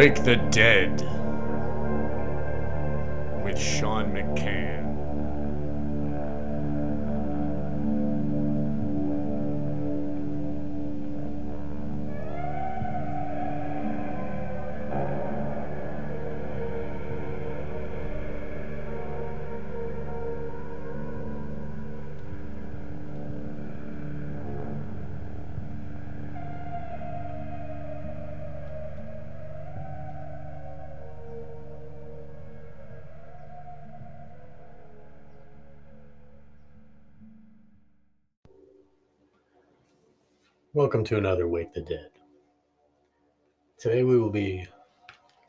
Wake 0.00 0.24
the 0.24 0.36
Dead 0.50 1.02
with 3.44 3.58
Sean 3.58 4.10
McCann. 4.10 4.79
Welcome 40.80 41.04
to 41.04 41.18
another 41.18 41.46
Wake 41.46 41.74
the 41.74 41.82
Dead. 41.82 42.08
Today 43.78 44.02
we 44.02 44.18
will 44.18 44.30
be 44.30 44.66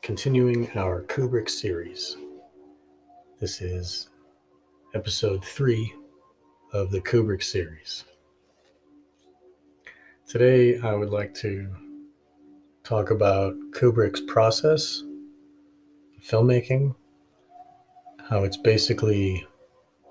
continuing 0.02 0.70
our 0.76 1.04
Kubrick 1.04 1.48
series. 1.48 2.18
This 3.40 3.62
is 3.62 4.10
episode 4.94 5.42
three 5.42 5.90
of 6.74 6.90
the 6.90 7.00
Kubrick 7.00 7.42
series. 7.42 8.04
Today 10.28 10.78
I 10.78 10.92
would 10.92 11.08
like 11.08 11.32
to 11.36 11.74
talk 12.84 13.10
about 13.10 13.54
Kubrick's 13.70 14.20
process, 14.20 15.02
filmmaking, 16.22 16.94
how 18.28 18.44
it's 18.44 18.58
basically 18.58 19.46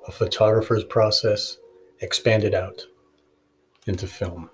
a 0.08 0.12
photographer's 0.12 0.84
process 0.84 1.58
expanded 2.00 2.56
out 2.56 2.88
into 3.86 4.08
film 4.08 4.50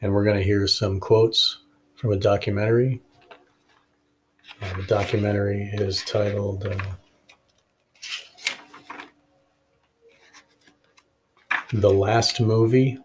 and 0.00 0.12
we're 0.12 0.24
going 0.24 0.36
to 0.36 0.44
hear 0.44 0.66
some 0.66 1.00
quotes 1.00 1.58
from 1.96 2.12
a 2.12 2.16
documentary. 2.16 3.02
Uh, 4.62 4.76
the 4.76 4.82
documentary 4.84 5.70
is 5.74 6.02
titled 6.04 6.66
uh, 6.66 6.76
The 11.72 11.90
Last 11.90 12.40
Movie 12.40 12.98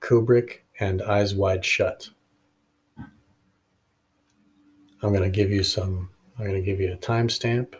Kubrick 0.00 0.60
and 0.80 1.02
Eyes 1.02 1.34
Wide 1.34 1.64
Shut. 1.64 2.08
I'm 5.02 5.12
going 5.12 5.22
to 5.22 5.30
give 5.30 5.50
you 5.50 5.62
some, 5.62 6.10
I'm 6.38 6.46
going 6.46 6.56
to 6.56 6.64
give 6.64 6.80
you 6.80 6.92
a 6.92 6.96
timestamp, 6.96 7.74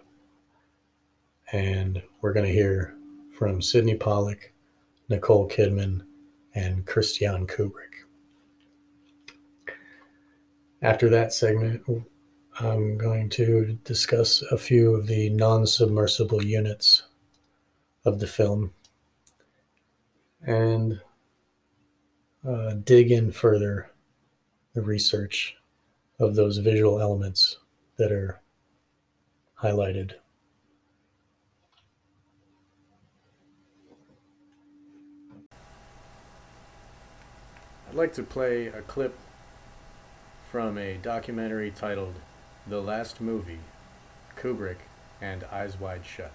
and 1.53 2.03
we're 2.21 2.33
going 2.33 2.47
to 2.47 2.53
hear 2.53 2.95
from 3.39 3.63
Sidney 3.63 3.95
Pollack, 3.95 4.53
Nicole 5.09 5.49
Kidman, 5.49 6.03
and 6.55 6.87
Christiane 6.87 7.47
Kubrick. 7.47 7.94
After 10.85 11.09
that 11.09 11.33
segment, 11.33 11.83
I'm 12.61 12.99
going 12.99 13.31
to 13.31 13.79
discuss 13.85 14.43
a 14.43 14.59
few 14.59 14.95
of 14.95 15.07
the 15.07 15.31
non 15.31 15.67
submersible 15.67 16.45
units 16.45 17.05
of 18.05 18.21
the 18.21 18.27
film 18.27 18.75
and 20.47 21.01
uh, 22.47 22.75
dig 22.75 23.11
in 23.11 23.33
further 23.33 23.93
the 24.75 24.83
research 24.83 25.57
of 26.21 26.35
those 26.35 26.59
visual 26.59 27.01
elements 27.01 27.57
that 27.97 28.13
are 28.13 28.43
highlighted. 29.63 30.17
I'd 37.89 37.95
like 37.95 38.13
to 38.13 38.23
play 38.23 38.67
a 38.67 38.83
clip 38.83 39.17
from 40.55 40.79
a 40.79 40.95
documentary 40.95 41.73
titled 41.73 42.15
The 42.65 42.81
Last 42.81 43.21
Movie 43.21 43.59
Kubrick 44.37 44.77
and 45.21 45.43
Eyes 45.51 45.81
Wide 45.81 46.07
Shut. 46.07 46.31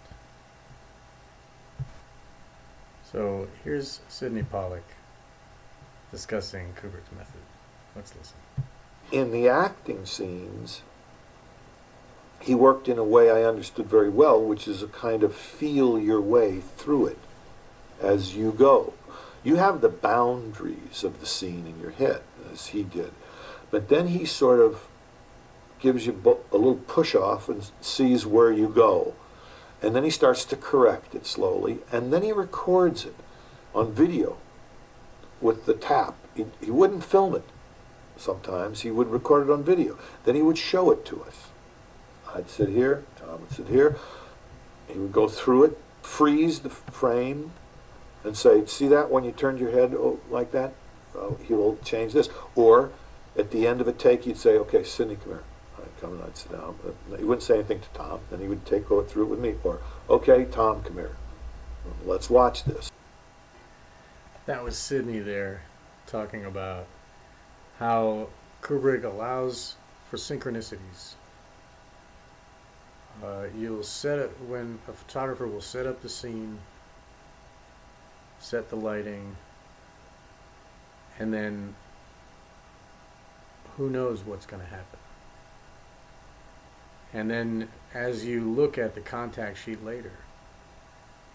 So 3.10 3.48
here's 3.64 4.02
Sidney 4.10 4.44
Pollack 4.44 4.84
discussing 6.12 6.74
Kubrick's 6.74 7.14
method. 7.18 7.40
Let's 7.96 8.14
listen. 8.14 8.36
In 9.10 9.32
the 9.32 9.48
acting 9.48 10.06
scenes, 10.06 10.82
he 12.42 12.54
worked 12.54 12.90
in 12.90 12.98
a 12.98 13.06
way 13.06 13.32
I 13.32 13.44
understood 13.44 13.86
very 13.86 14.10
well, 14.10 14.44
which 14.44 14.68
is 14.68 14.84
a 14.84 14.88
kind 14.88 15.24
of 15.24 15.34
feel 15.34 15.98
your 15.98 16.20
way 16.20 16.60
through 16.60 17.06
it 17.06 17.20
as 18.02 18.36
you 18.36 18.52
go. 18.52 18.92
You 19.46 19.56
have 19.56 19.80
the 19.80 19.88
boundaries 19.88 21.06
of 21.06 21.22
the 21.22 21.26
scene 21.26 21.66
in 21.66 21.80
your 21.80 21.92
head, 21.92 22.22
as 22.52 22.68
he 22.68 22.84
did. 22.84 23.14
But 23.72 23.90
then 23.90 24.08
he 24.08 24.26
sort 24.26 24.60
of 24.60 24.88
gives 25.80 26.06
you 26.06 26.14
a 26.52 26.58
little 26.58 26.76
push 26.76 27.16
off 27.16 27.48
and 27.50 27.70
sees 27.82 28.26
where 28.26 28.52
you 28.52 28.68
go. 28.68 29.14
And 29.82 29.96
then 29.96 30.04
he 30.04 30.10
starts 30.10 30.44
to 30.46 30.58
correct 30.58 31.16
it 31.16 31.26
slowly. 31.26 31.80
And 31.92 32.12
then 32.12 32.22
he 32.24 32.32
records 32.32 33.06
it 33.06 33.16
on 33.74 33.94
video 33.94 34.38
with 35.40 35.66
the 35.66 35.74
tap. 35.74 36.16
He, 36.36 36.46
he 36.62 36.72
wouldn't 36.72 37.04
film 37.04 37.36
it 37.36 37.44
sometimes. 38.18 38.82
He 38.82 38.92
would 38.92 39.08
record 39.08 39.48
it 39.48 39.54
on 39.54 39.64
video. 39.64 39.98
Then 40.26 40.36
he 40.36 40.42
would 40.42 40.58
show 40.58 40.92
it 40.92 41.06
to 41.06 41.24
us. 41.24 41.48
I'd 42.34 42.50
sit 42.50 42.70
here, 42.70 43.06
Tom 43.18 43.42
would 43.42 43.52
sit 43.52 43.68
here. 43.68 43.98
He 44.88 44.98
would 44.98 45.14
go 45.14 45.28
through 45.28 45.64
it, 45.66 45.78
freeze 46.02 46.60
the 46.60 46.70
frame, 46.70 47.54
and 48.24 48.36
say, 48.36 48.66
see 48.66 48.88
that 48.88 49.10
when 49.10 49.24
you 49.24 49.32
turned 49.32 49.60
your 49.60 49.72
head 49.72 49.96
like 50.30 50.52
that? 50.52 50.74
Oh, 51.16 51.38
he 51.44 51.54
will 51.54 51.78
change 51.84 52.14
this. 52.14 52.30
Or 52.56 52.92
at 53.40 53.52
the 53.52 53.66
end 53.66 53.82
of 53.82 53.88
a 53.88 53.94
take, 53.94 54.26
he'd 54.26 54.38
say, 54.38 54.58
okay, 54.58 54.84
Sidney, 54.84 55.16
come 55.16 55.34
here. 55.34 55.44
I'd 55.78 56.02
come 56.02 56.14
and 56.14 56.24
I'd 56.24 56.38
sit 56.38 56.52
down. 56.52 56.76
He 57.18 57.24
wouldn't 57.24 57.44
say 57.44 57.56
anything 57.56 57.80
to 57.80 57.90
Tom. 57.94 58.20
Then 58.30 58.42
he 58.42 58.48
would 58.48 58.66
take 58.66 58.88
through 58.88 59.24
it 59.24 59.30
with 59.30 59.40
me. 59.40 59.56
Or, 59.64 59.80
okay, 60.10 60.46
Tom, 60.46 60.84
come 60.84 60.96
here. 60.96 61.16
Let's 62.06 62.30
watch 62.30 62.66
this. 62.66 62.92
That 64.46 64.64
was 64.64 64.78
Sidney 64.78 65.20
there 65.20 65.62
talking 66.06 66.44
about 66.44 66.88
how 67.78 68.28
Kubrick 68.62 69.04
allows 69.04 69.76
for 70.10 70.18
synchronicities. 70.18 71.14
Uh, 73.24 73.46
you'll 73.58 73.84
set 73.84 74.18
it 74.18 74.32
when 74.48 74.80
a 74.88 74.94
photographer 74.94 75.48
will 75.48 75.62
set 75.62 75.86
up 75.86 76.02
the 76.02 76.10
scene, 76.10 76.60
set 78.40 78.70
the 78.70 78.76
lighting, 78.76 79.36
and 81.20 81.34
then 81.34 81.76
who 83.80 83.90
knows 83.90 84.26
what's 84.26 84.46
going 84.46 84.62
to 84.62 84.68
happen. 84.68 85.00
And 87.14 87.32
then 87.32 87.70
as 87.94 88.26
you 88.26 88.42
look 88.42 88.78
at 88.78 88.94
the 88.94 89.00
contact 89.00 89.58
sheet 89.58 89.84
later, 89.84 90.12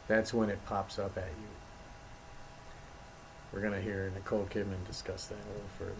that's 0.06 0.34
when 0.34 0.50
it 0.50 0.64
pops 0.66 0.98
up 0.98 1.16
at 1.16 1.24
you. 1.24 1.48
We're 3.50 3.62
going 3.62 3.72
to 3.72 3.80
hear 3.80 4.12
Nicole 4.14 4.46
Kidman 4.52 4.86
discuss 4.86 5.26
that 5.28 5.36
a 5.36 5.48
little 5.48 5.70
further. 5.78 5.94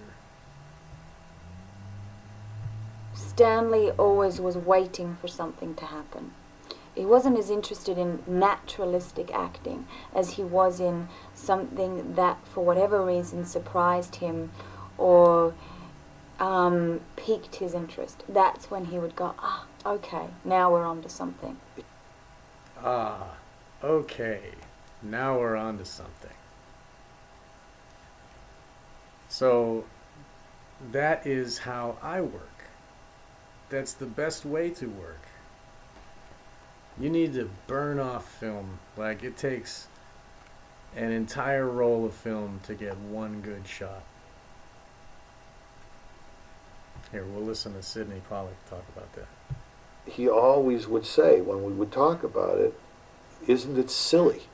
Stanley 3.15 3.91
always 3.93 4.39
was 4.39 4.59
waiting 4.59 5.17
for 5.21 5.29
something 5.29 5.75
to 5.77 5.87
happen. 5.87 6.33
He 6.95 7.07
wasn't 7.07 7.39
as 7.39 7.49
interested 7.49 7.97
in 7.97 8.23
naturalistic 8.27 9.33
acting 9.33 9.87
as 10.15 10.33
he 10.33 10.43
was 10.43 10.79
in 10.79 11.09
something 11.33 12.15
that, 12.15 12.37
for 12.47 12.63
whatever 12.63 13.03
reason, 13.03 13.47
surprised 13.47 14.17
him 14.17 14.53
or 14.99 15.55
um, 16.39 17.01
piqued 17.17 17.57
his 17.57 17.75
interest. 17.75 18.25
That's 18.29 18.71
when 18.71 18.87
he 18.87 18.99
would 18.99 19.17
go, 19.17 19.35
ah, 19.39 19.67
okay, 19.87 20.29
now 20.45 20.73
we're 20.73 20.85
on 20.85 21.03
to 21.03 21.09
something. 21.09 21.59
Ah, 22.83 23.37
okay, 23.83 24.53
now 25.03 25.39
we're 25.39 25.57
on 25.57 25.79
to 25.79 25.85
something. 25.85 26.31
So 29.29 29.85
that 30.93 31.27
is 31.27 31.59
how 31.59 31.97
I 32.03 32.21
work. 32.21 32.67
That's 33.71 33.93
the 33.93 34.07
best 34.07 34.45
way 34.45 34.71
to 34.71 34.87
work. 34.87 35.27
You 36.99 37.11
need 37.11 37.35
to 37.35 37.51
burn 37.67 37.99
off 37.99 38.29
film. 38.29 38.79
Like 38.97 39.25
it 39.25 39.37
takes 39.37 39.89
an 40.95 41.11
entire 41.11 41.67
roll 41.67 42.05
of 42.07 42.15
film 42.15 42.61
to 42.65 42.75
get 42.75 42.97
one 42.97 43.41
good 43.41 43.67
shot. 43.67 44.05
Here, 47.15 47.25
we'll 47.25 47.45
listen 47.45 47.75
to 47.75 47.83
Sidney 47.85 48.23
Pollack 48.29 48.57
talk 48.69 48.83
about 48.97 49.13
that. 49.13 49.29
He 50.05 50.29
always 50.29 50.89
would 50.89 51.07
say 51.07 51.41
when 51.41 51.63
we 51.63 51.73
would 51.73 51.93
talk 51.93 52.25
about 52.25 52.59
it, 52.59 52.75
isn't 53.47 53.79
it 53.79 53.89
silly? 53.89 54.49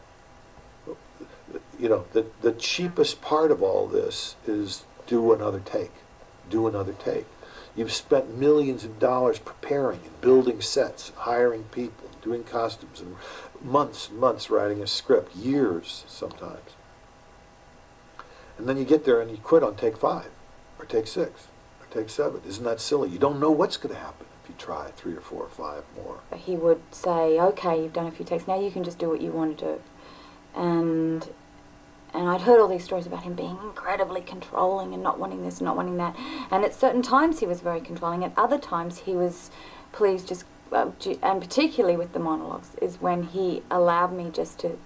You 1.79 1.89
know, 1.89 2.05
the, 2.12 2.27
the 2.43 2.53
cheapest 2.53 3.23
part 3.23 3.51
of 3.51 3.62
all 3.62 3.87
this 3.87 4.37
is 4.47 4.85
do 5.07 5.33
another 5.33 5.61
take. 5.61 5.93
Do 6.51 6.69
another 6.69 6.93
take. 6.93 7.25
You've 7.75 7.93
spent 7.93 8.37
millions 8.37 8.85
of 8.85 8.99
dollars 8.99 9.39
preparing 9.39 10.01
and 10.05 10.21
building 10.21 10.61
sets, 10.61 11.12
hiring 11.17 11.65
people, 11.73 12.11
doing 12.21 12.45
costumes, 12.45 13.01
and 13.01 13.17
months 13.62 14.11
and 14.11 14.19
months 14.19 14.51
writing 14.51 14.83
a 14.83 14.87
script, 14.87 15.35
years 15.35 16.05
sometimes. 16.07 16.77
And 18.59 18.69
then 18.69 18.77
you 18.77 18.85
get 18.85 19.07
there 19.07 19.23
and 19.23 19.31
you 19.31 19.39
quit 19.39 19.62
on 19.62 19.77
take 19.77 19.97
five, 19.97 20.29
or 20.79 20.85
take 20.85 21.07
six, 21.07 21.47
take 21.91 22.11
seven. 22.11 22.41
Isn't 22.47 22.65
that 22.65 22.81
silly? 22.81 23.09
You 23.09 23.19
don't 23.19 23.41
know 23.41 23.51
what's 23.51 23.77
going 23.77 23.95
to 23.95 24.01
happen 24.01 24.27
if 24.43 24.49
you 24.49 24.55
try 24.59 24.91
three 24.97 25.15
or 25.15 25.21
four 25.21 25.43
or 25.43 25.49
five 25.49 25.85
more. 25.97 26.21
He 26.37 26.57
would 26.57 26.83
say, 26.91 27.41
"Okay, 27.41 27.83
you've 27.83 27.93
done 27.93 28.07
a 28.07 28.11
few 28.11 28.25
takes. 28.25 28.47
Now 28.47 28.61
you 28.61 28.71
can 28.71 28.85
just 28.85 28.99
do 28.99 29.09
what 29.09 29.21
you 29.21 29.31
want 29.31 29.59
to 29.59 29.65
do." 29.65 29.81
And 30.55 31.29
and 32.13 32.29
I'd 32.29 32.43
heard 32.43 32.61
all 32.61 32.69
these 32.69 32.85
stories 32.85 33.07
about 33.07 33.23
him 33.23 33.35
being 33.35 33.59
incredibly 33.63 34.21
controlling 34.21 34.93
and 34.95 35.03
not 35.03 35.19
wanting 35.19 35.45
this, 35.45 35.59
and 35.59 35.67
not 35.67 35.77
wanting 35.77 35.97
that. 35.99 36.17
And 36.51 36.65
at 36.65 36.75
certain 36.75 37.03
times 37.03 37.41
he 37.41 37.47
was 37.47 37.61
very 37.61 37.81
controlling. 37.81 38.25
At 38.25 38.33
other 38.37 38.59
times 38.59 38.99
he 38.99 39.13
was, 39.13 39.51
please 39.93 40.25
just, 40.25 40.45
uh, 40.73 40.91
and 41.23 41.41
particularly 41.41 41.97
with 41.97 42.13
the 42.13 42.19
monologues, 42.19 42.75
is 42.83 43.01
when 43.01 43.25
he 43.25 43.63
allowed 43.71 44.13
me 44.13 44.31
just 44.33 44.59
to 44.61 44.79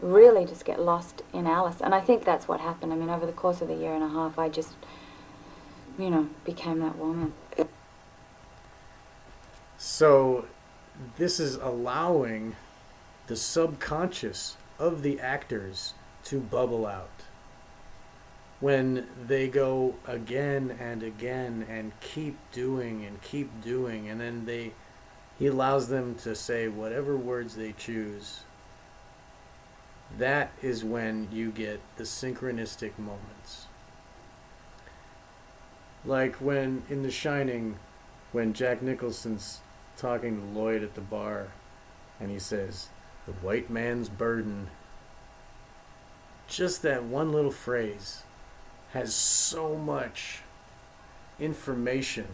really 0.00 0.44
just 0.46 0.64
get 0.64 0.80
lost 0.80 1.22
in 1.32 1.46
Alice. 1.46 1.80
And 1.80 1.94
I 1.94 2.00
think 2.00 2.24
that's 2.24 2.46
what 2.46 2.60
happened. 2.60 2.92
I 2.92 2.96
mean, 2.96 3.10
over 3.10 3.26
the 3.26 3.32
course 3.32 3.60
of 3.60 3.68
a 3.68 3.74
year 3.74 3.94
and 3.94 4.04
a 4.04 4.08
half, 4.08 4.38
I 4.38 4.48
just, 4.48 4.74
you 5.98 6.10
know, 6.10 6.28
became 6.44 6.80
that 6.80 6.96
woman. 6.96 7.32
So, 9.78 10.46
this 11.16 11.40
is 11.40 11.56
allowing 11.56 12.56
the 13.26 13.36
subconscious 13.36 14.56
of 14.78 15.02
the 15.02 15.20
actors 15.20 15.94
to 16.24 16.40
bubble 16.40 16.86
out. 16.86 17.08
When 18.60 19.06
they 19.26 19.48
go 19.48 19.94
again 20.06 20.76
and 20.78 21.02
again 21.02 21.64
and 21.68 21.92
keep 22.00 22.36
doing 22.52 23.04
and 23.06 23.22
keep 23.22 23.62
doing, 23.62 24.08
and 24.08 24.20
then 24.20 24.44
they, 24.44 24.72
he 25.38 25.46
allows 25.46 25.88
them 25.88 26.14
to 26.16 26.34
say 26.34 26.68
whatever 26.68 27.16
words 27.16 27.56
they 27.56 27.72
choose. 27.72 28.40
That 30.18 30.52
is 30.60 30.84
when 30.84 31.28
you 31.32 31.50
get 31.50 31.80
the 31.96 32.04
synchronistic 32.04 32.98
moments. 32.98 33.66
Like 36.04 36.36
when 36.36 36.82
in 36.88 37.02
The 37.02 37.10
Shining, 37.10 37.78
when 38.32 38.52
Jack 38.52 38.82
Nicholson's 38.82 39.60
talking 39.96 40.40
to 40.40 40.58
Lloyd 40.58 40.82
at 40.82 40.94
the 40.94 41.00
bar, 41.00 41.48
and 42.18 42.30
he 42.30 42.38
says, 42.38 42.88
The 43.26 43.32
white 43.32 43.70
man's 43.70 44.08
burden 44.08 44.68
just 46.50 46.82
that 46.82 47.04
one 47.04 47.32
little 47.32 47.52
phrase 47.52 48.24
has 48.92 49.14
so 49.14 49.76
much 49.76 50.40
information. 51.38 52.26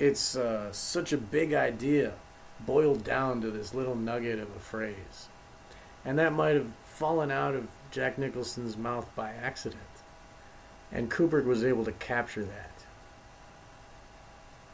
It's 0.00 0.34
uh, 0.34 0.72
such 0.72 1.12
a 1.12 1.16
big 1.16 1.54
idea 1.54 2.14
boiled 2.66 3.04
down 3.04 3.40
to 3.40 3.50
this 3.50 3.72
little 3.72 3.94
nugget 3.94 4.40
of 4.40 4.48
a 4.54 4.58
phrase. 4.58 5.28
And 6.04 6.18
that 6.18 6.32
might 6.32 6.56
have 6.56 6.72
fallen 6.84 7.30
out 7.30 7.54
of 7.54 7.68
Jack 7.90 8.18
Nicholson's 8.18 8.76
mouth 8.76 9.08
by 9.14 9.30
accident. 9.30 9.82
And 10.92 11.10
Kubrick 11.10 11.44
was 11.44 11.64
able 11.64 11.84
to 11.84 11.92
capture 11.92 12.44
that. 12.44 12.70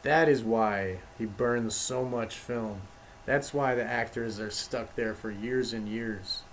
That 0.03 0.29
is 0.29 0.43
why 0.43 0.99
he 1.17 1.25
burns 1.25 1.75
so 1.75 2.05
much 2.05 2.35
film. 2.35 2.81
That's 3.25 3.53
why 3.53 3.75
the 3.75 3.83
actors 3.83 4.39
are 4.39 4.49
stuck 4.49 4.95
there 4.95 5.13
for 5.13 5.29
years 5.29 5.73
and 5.73 5.87
years 5.87 6.43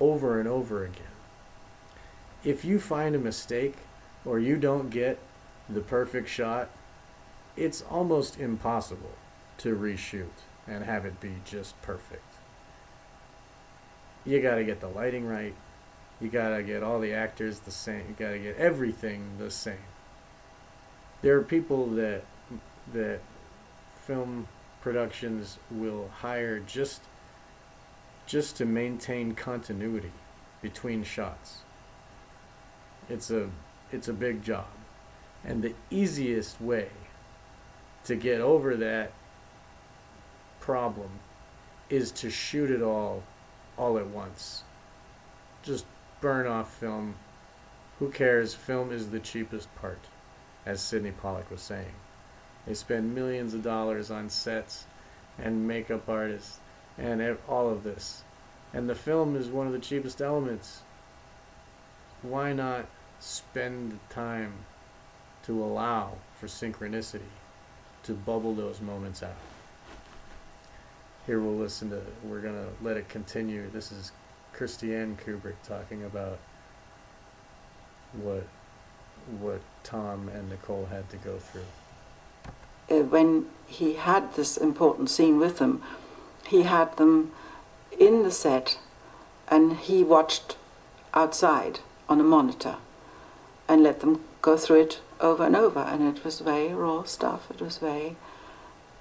over 0.00 0.38
and 0.38 0.48
over 0.48 0.84
again. 0.84 1.06
If 2.44 2.64
you 2.64 2.78
find 2.78 3.14
a 3.14 3.18
mistake 3.20 3.76
or 4.24 4.38
you 4.38 4.56
don't 4.56 4.90
get 4.90 5.18
the 5.68 5.80
perfect 5.80 6.28
shot, 6.28 6.68
it's 7.56 7.82
almost 7.82 8.38
impossible 8.38 9.14
to 9.58 9.76
reshoot 9.76 10.42
and 10.66 10.84
have 10.84 11.06
it 11.06 11.20
be 11.20 11.36
just 11.44 11.80
perfect. 11.82 12.22
You 14.24 14.42
got 14.42 14.56
to 14.56 14.64
get 14.64 14.80
the 14.80 14.88
lighting 14.88 15.26
right. 15.26 15.54
You 16.20 16.28
got 16.28 16.56
to 16.56 16.62
get 16.62 16.82
all 16.82 16.98
the 16.98 17.12
actors 17.12 17.60
the 17.60 17.70
same. 17.70 18.04
You 18.08 18.14
got 18.18 18.32
to 18.32 18.38
get 18.38 18.56
everything 18.56 19.22
the 19.38 19.50
same. 19.50 19.76
There 21.22 21.36
are 21.36 21.42
people 21.42 21.86
that 21.90 22.24
that 22.92 23.20
film 24.06 24.48
productions 24.80 25.58
will 25.70 26.08
hire 26.20 26.60
just 26.60 27.02
just 28.26 28.56
to 28.56 28.64
maintain 28.64 29.32
continuity 29.32 30.12
between 30.62 31.04
shots. 31.04 31.62
It's 33.08 33.30
a 33.30 33.50
it's 33.92 34.08
a 34.08 34.12
big 34.12 34.42
job. 34.42 34.66
And 35.44 35.62
the 35.62 35.74
easiest 35.90 36.60
way 36.60 36.88
to 38.04 38.16
get 38.16 38.40
over 38.40 38.76
that 38.76 39.12
problem 40.60 41.10
is 41.88 42.10
to 42.10 42.30
shoot 42.30 42.70
it 42.70 42.82
all 42.82 43.22
all 43.76 43.98
at 43.98 44.06
once. 44.06 44.64
Just 45.62 45.84
burn 46.20 46.46
off 46.46 46.74
film. 46.74 47.16
Who 47.98 48.10
cares? 48.10 48.54
Film 48.54 48.92
is 48.92 49.10
the 49.10 49.20
cheapest 49.20 49.74
part, 49.76 50.00
as 50.64 50.80
Sidney 50.80 51.12
Pollack 51.12 51.50
was 51.50 51.62
saying. 51.62 51.94
They 52.66 52.74
spend 52.74 53.14
millions 53.14 53.54
of 53.54 53.62
dollars 53.62 54.10
on 54.10 54.28
sets 54.28 54.86
and 55.38 55.68
makeup 55.68 56.08
artists 56.08 56.58
and 56.98 57.36
all 57.48 57.70
of 57.70 57.84
this. 57.84 58.22
And 58.72 58.88
the 58.88 58.94
film 58.94 59.36
is 59.36 59.48
one 59.48 59.66
of 59.66 59.72
the 59.72 59.78
cheapest 59.78 60.20
elements. 60.20 60.82
Why 62.22 62.52
not 62.52 62.86
spend 63.20 63.92
the 63.92 64.14
time 64.14 64.52
to 65.44 65.62
allow 65.62 66.18
for 66.38 66.46
synchronicity 66.46 67.30
to 68.02 68.12
bubble 68.12 68.54
those 68.54 68.80
moments 68.80 69.22
out? 69.22 69.36
Here 71.26 71.40
we'll 71.40 71.56
listen 71.56 71.90
to, 71.90 72.02
we're 72.24 72.40
going 72.40 72.54
to 72.54 72.68
let 72.84 72.96
it 72.96 73.08
continue. 73.08 73.68
This 73.70 73.92
is 73.92 74.12
Christiane 74.56 75.18
Kubrick 75.22 75.56
talking 75.68 76.02
about 76.02 76.38
what 78.12 78.46
what 79.40 79.60
Tom 79.82 80.28
and 80.28 80.48
Nicole 80.48 80.86
had 80.86 81.10
to 81.10 81.16
go 81.16 81.38
through. 81.38 81.66
Uh, 82.88 83.02
when 83.02 83.46
he 83.66 83.94
had 83.94 84.34
this 84.34 84.56
important 84.56 85.10
scene 85.10 85.38
with 85.38 85.58
them, 85.58 85.82
he 86.46 86.62
had 86.62 86.96
them 86.96 87.32
in 87.98 88.22
the 88.22 88.30
set 88.30 88.78
and 89.48 89.76
he 89.76 90.02
watched 90.02 90.56
outside 91.12 91.80
on 92.08 92.20
a 92.20 92.24
monitor 92.24 92.76
and 93.68 93.82
let 93.82 94.00
them 94.00 94.24
go 94.40 94.56
through 94.56 94.80
it 94.80 95.00
over 95.20 95.44
and 95.44 95.56
over. 95.56 95.80
And 95.80 96.16
it 96.16 96.24
was 96.24 96.40
very 96.40 96.72
raw 96.72 97.02
stuff. 97.02 97.50
It 97.50 97.60
was 97.60 97.78
very 97.78 98.16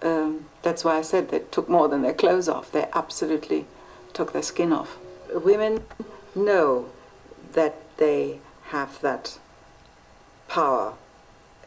um, 0.02 0.48
that's 0.64 0.84
why 0.84 0.98
I 0.98 1.02
said 1.02 1.30
they 1.30 1.40
took 1.40 1.70
more 1.70 1.88
than 1.88 2.02
their 2.02 2.14
clothes 2.14 2.50
off. 2.50 2.72
They 2.72 2.88
absolutely 2.94 3.68
took 4.14 4.34
their 4.34 4.44
skin 4.44 4.74
off 4.74 4.98
women 5.40 5.84
know 6.36 6.90
that 7.54 7.76
they 7.98 8.40
have 8.68 9.00
that 9.02 9.40
power 10.48 10.94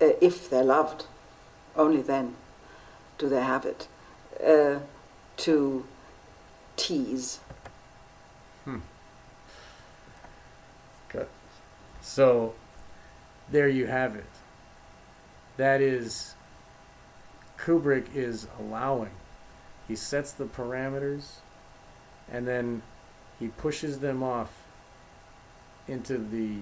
uh, 0.00 0.10
if 0.20 0.48
they're 0.50 0.64
loved 0.64 1.06
only 1.76 2.02
then 2.02 2.34
do 3.18 3.28
they 3.28 3.42
have 3.42 3.64
it 3.64 3.88
uh, 4.44 4.78
to 5.36 5.84
tease. 6.76 7.40
Hmm. 8.64 8.78
Good. 11.08 11.28
So, 12.00 12.54
there 13.50 13.68
you 13.68 13.86
have 13.86 14.16
it. 14.16 14.24
That 15.56 15.80
is, 15.80 16.34
Kubrick 17.58 18.14
is 18.14 18.46
allowing. 18.58 19.10
He 19.88 19.96
sets 19.96 20.32
the 20.32 20.44
parameters, 20.44 21.40
and 22.30 22.46
then 22.46 22.82
he 23.38 23.48
pushes 23.48 24.00
them 24.00 24.22
off 24.22 24.52
into 25.86 26.18
the 26.18 26.56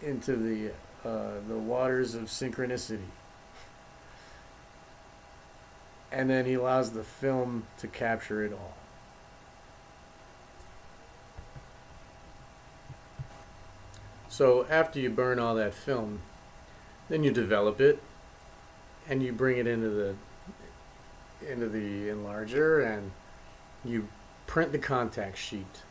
into 0.00 0.36
the 0.36 0.70
uh, 1.08 1.40
the 1.48 1.56
waters 1.56 2.14
of 2.14 2.24
synchronicity 2.24 3.00
and 6.10 6.30
then 6.30 6.46
he 6.46 6.54
allows 6.54 6.92
the 6.92 7.04
film 7.04 7.66
to 7.78 7.86
capture 7.86 8.44
it 8.44 8.52
all. 8.52 8.74
So 14.28 14.66
after 14.70 15.00
you 15.00 15.10
burn 15.10 15.38
all 15.38 15.54
that 15.56 15.74
film, 15.74 16.20
then 17.08 17.24
you 17.24 17.32
develop 17.32 17.80
it 17.80 18.00
and 19.08 19.22
you 19.22 19.32
bring 19.32 19.58
it 19.58 19.66
into 19.66 19.88
the 19.88 20.14
into 21.46 21.68
the 21.68 22.08
enlarger 22.08 22.84
and 22.84 23.10
you 23.84 24.08
print 24.48 24.72
the 24.72 24.78
contact 24.78 25.38
sheet. 25.38 25.84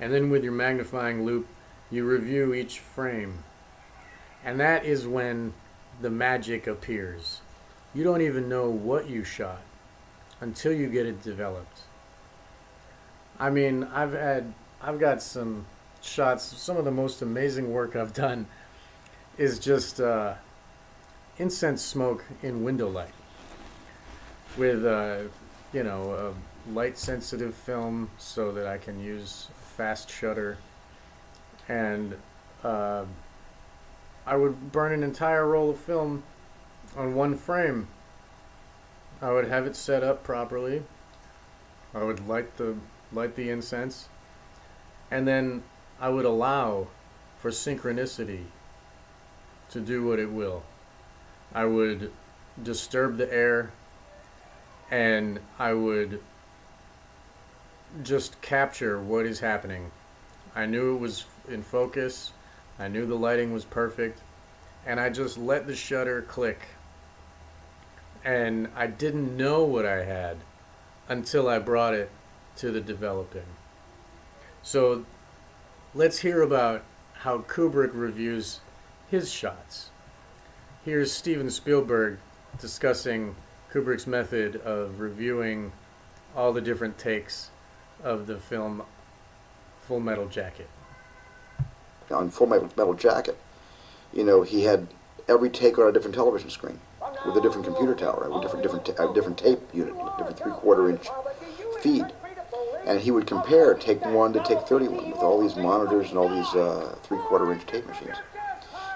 And 0.00 0.14
then 0.14 0.30
with 0.30 0.42
your 0.42 0.54
magnifying 0.54 1.26
loupe, 1.26 1.46
you 1.90 2.06
review 2.06 2.54
each 2.54 2.78
frame. 2.78 3.44
And 4.42 4.58
that 4.58 4.86
is 4.86 5.06
when 5.06 5.52
the 6.00 6.08
magic 6.08 6.66
appears 6.66 7.42
you 7.94 8.04
don't 8.04 8.22
even 8.22 8.48
know 8.48 8.70
what 8.70 9.08
you 9.08 9.24
shot 9.24 9.60
until 10.40 10.72
you 10.72 10.86
get 10.86 11.06
it 11.06 11.22
developed. 11.22 11.80
I 13.38 13.50
mean, 13.50 13.84
I've 13.84 14.12
had 14.12 14.52
I've 14.80 15.00
got 15.00 15.22
some 15.22 15.66
shots, 16.00 16.44
some 16.44 16.76
of 16.76 16.84
the 16.84 16.90
most 16.90 17.20
amazing 17.20 17.72
work 17.72 17.96
I've 17.96 18.14
done 18.14 18.46
is 19.36 19.58
just 19.58 20.00
uh, 20.00 20.34
incense 21.38 21.82
smoke 21.82 22.24
in 22.42 22.62
window 22.62 22.88
light 22.88 23.14
with 24.56 24.84
uh, 24.84 25.22
you 25.72 25.82
know 25.82 26.12
a 26.12 26.49
light 26.72 26.98
sensitive 26.98 27.54
film 27.54 28.10
so 28.18 28.52
that 28.52 28.66
I 28.66 28.78
can 28.78 29.00
use 29.00 29.48
fast 29.76 30.10
shutter 30.10 30.58
and 31.68 32.16
uh, 32.62 33.04
I 34.26 34.36
would 34.36 34.72
burn 34.72 34.92
an 34.92 35.02
entire 35.02 35.46
roll 35.46 35.70
of 35.70 35.78
film 35.78 36.22
on 36.96 37.14
one 37.14 37.36
frame. 37.36 37.88
I 39.22 39.32
would 39.32 39.48
have 39.48 39.66
it 39.66 39.76
set 39.76 40.02
up 40.02 40.22
properly. 40.22 40.82
I 41.94 42.04
would 42.04 42.26
light 42.26 42.56
the 42.56 42.76
light 43.12 43.34
the 43.34 43.50
incense 43.50 44.08
and 45.10 45.26
then 45.26 45.62
I 46.00 46.08
would 46.08 46.24
allow 46.24 46.88
for 47.38 47.50
synchronicity 47.50 48.44
to 49.70 49.80
do 49.80 50.06
what 50.06 50.18
it 50.18 50.30
will. 50.30 50.62
I 51.52 51.64
would 51.64 52.12
disturb 52.62 53.16
the 53.16 53.32
air 53.32 53.72
and 54.90 55.40
I 55.58 55.72
would 55.72 56.20
just 58.02 58.40
capture 58.40 59.00
what 59.00 59.26
is 59.26 59.40
happening. 59.40 59.90
I 60.54 60.66
knew 60.66 60.96
it 60.96 61.00
was 61.00 61.24
in 61.48 61.62
focus, 61.62 62.32
I 62.78 62.88
knew 62.88 63.06
the 63.06 63.14
lighting 63.14 63.52
was 63.52 63.64
perfect, 63.64 64.20
and 64.86 64.98
I 64.98 65.10
just 65.10 65.36
let 65.36 65.66
the 65.66 65.76
shutter 65.76 66.22
click. 66.22 66.60
And 68.24 68.68
I 68.76 68.86
didn't 68.86 69.36
know 69.36 69.64
what 69.64 69.86
I 69.86 70.04
had 70.04 70.38
until 71.08 71.48
I 71.48 71.58
brought 71.58 71.94
it 71.94 72.10
to 72.56 72.70
the 72.70 72.80
developing. 72.80 73.46
So 74.62 75.04
let's 75.94 76.18
hear 76.20 76.42
about 76.42 76.84
how 77.14 77.38
Kubrick 77.38 77.90
reviews 77.92 78.60
his 79.10 79.32
shots. 79.32 79.90
Here's 80.84 81.12
Steven 81.12 81.50
Spielberg 81.50 82.18
discussing 82.58 83.36
Kubrick's 83.72 84.06
method 84.06 84.56
of 84.56 85.00
reviewing 85.00 85.72
all 86.36 86.52
the 86.52 86.60
different 86.60 86.98
takes 86.98 87.50
of 88.02 88.26
the 88.26 88.38
film 88.38 88.82
Full 89.86 90.00
Metal 90.00 90.28
Jacket. 90.28 90.68
On 92.10 92.30
Full 92.30 92.46
Metal, 92.46 92.68
Metal 92.76 92.94
Jacket, 92.94 93.38
you 94.12 94.24
know, 94.24 94.42
he 94.42 94.64
had 94.64 94.88
every 95.28 95.50
take 95.50 95.78
on 95.78 95.88
a 95.88 95.92
different 95.92 96.14
television 96.14 96.50
screen 96.50 96.80
with 97.24 97.36
a 97.36 97.40
different 97.40 97.64
computer 97.64 97.94
tower, 97.94 98.28
with 98.28 98.38
a 98.38 98.40
different 98.40 98.62
different 98.62 98.88
a 98.88 99.14
different 99.14 99.38
tape 99.38 99.60
unit, 99.72 99.94
different 100.18 100.38
three 100.38 100.52
quarter 100.52 100.90
inch 100.90 101.08
feed, 101.80 102.06
and 102.86 103.00
he 103.00 103.10
would 103.10 103.26
compare 103.26 103.74
take 103.74 104.04
one 104.06 104.32
to 104.32 104.40
take 104.40 104.60
31 104.62 105.10
with 105.10 105.20
all 105.20 105.40
these 105.40 105.56
monitors 105.56 106.08
and 106.08 106.18
all 106.18 106.28
these 106.28 106.54
uh, 106.54 106.96
three 107.02 107.18
quarter 107.18 107.52
inch 107.52 107.64
tape 107.66 107.86
machines. 107.86 108.16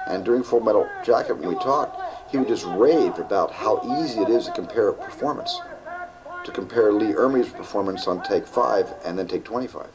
And 0.06 0.24
during 0.24 0.42
Full 0.42 0.60
Metal 0.60 0.88
Jacket, 1.04 1.38
when 1.38 1.48
we 1.48 1.54
talked, 1.56 2.30
he 2.30 2.36
would 2.36 2.48
just 2.48 2.66
rave 2.66 3.18
about 3.18 3.52
how 3.52 3.80
easy 4.02 4.20
it 4.20 4.28
is 4.28 4.46
to 4.46 4.52
compare 4.52 4.92
performance, 4.92 5.58
to 6.44 6.52
compare 6.52 6.92
Lee 6.92 7.12
Ermey's 7.14 7.48
performance 7.48 8.06
on 8.06 8.22
take 8.22 8.46
five 8.46 8.92
and 9.04 9.18
then 9.18 9.26
take 9.26 9.44
25, 9.44 9.88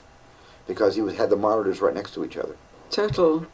because 0.67 0.95
he 0.95 1.15
had 1.15 1.29
the 1.29 1.35
monitors 1.35 1.81
right 1.81 1.93
next 1.93 2.13
to 2.15 2.25
each 2.25 2.37
other. 2.37 2.55
Total 2.89 3.45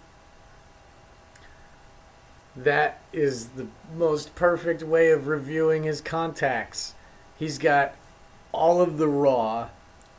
That 2.56 3.02
is 3.12 3.50
the 3.50 3.68
most 3.96 4.34
perfect 4.34 4.82
way 4.82 5.12
of 5.12 5.28
reviewing 5.28 5.84
his 5.84 6.02
contacts. 6.02 6.96
He's 7.38 7.58
got 7.58 7.96
all 8.54 8.82
of 8.82 8.98
the 8.98 9.10
raw 9.10 9.70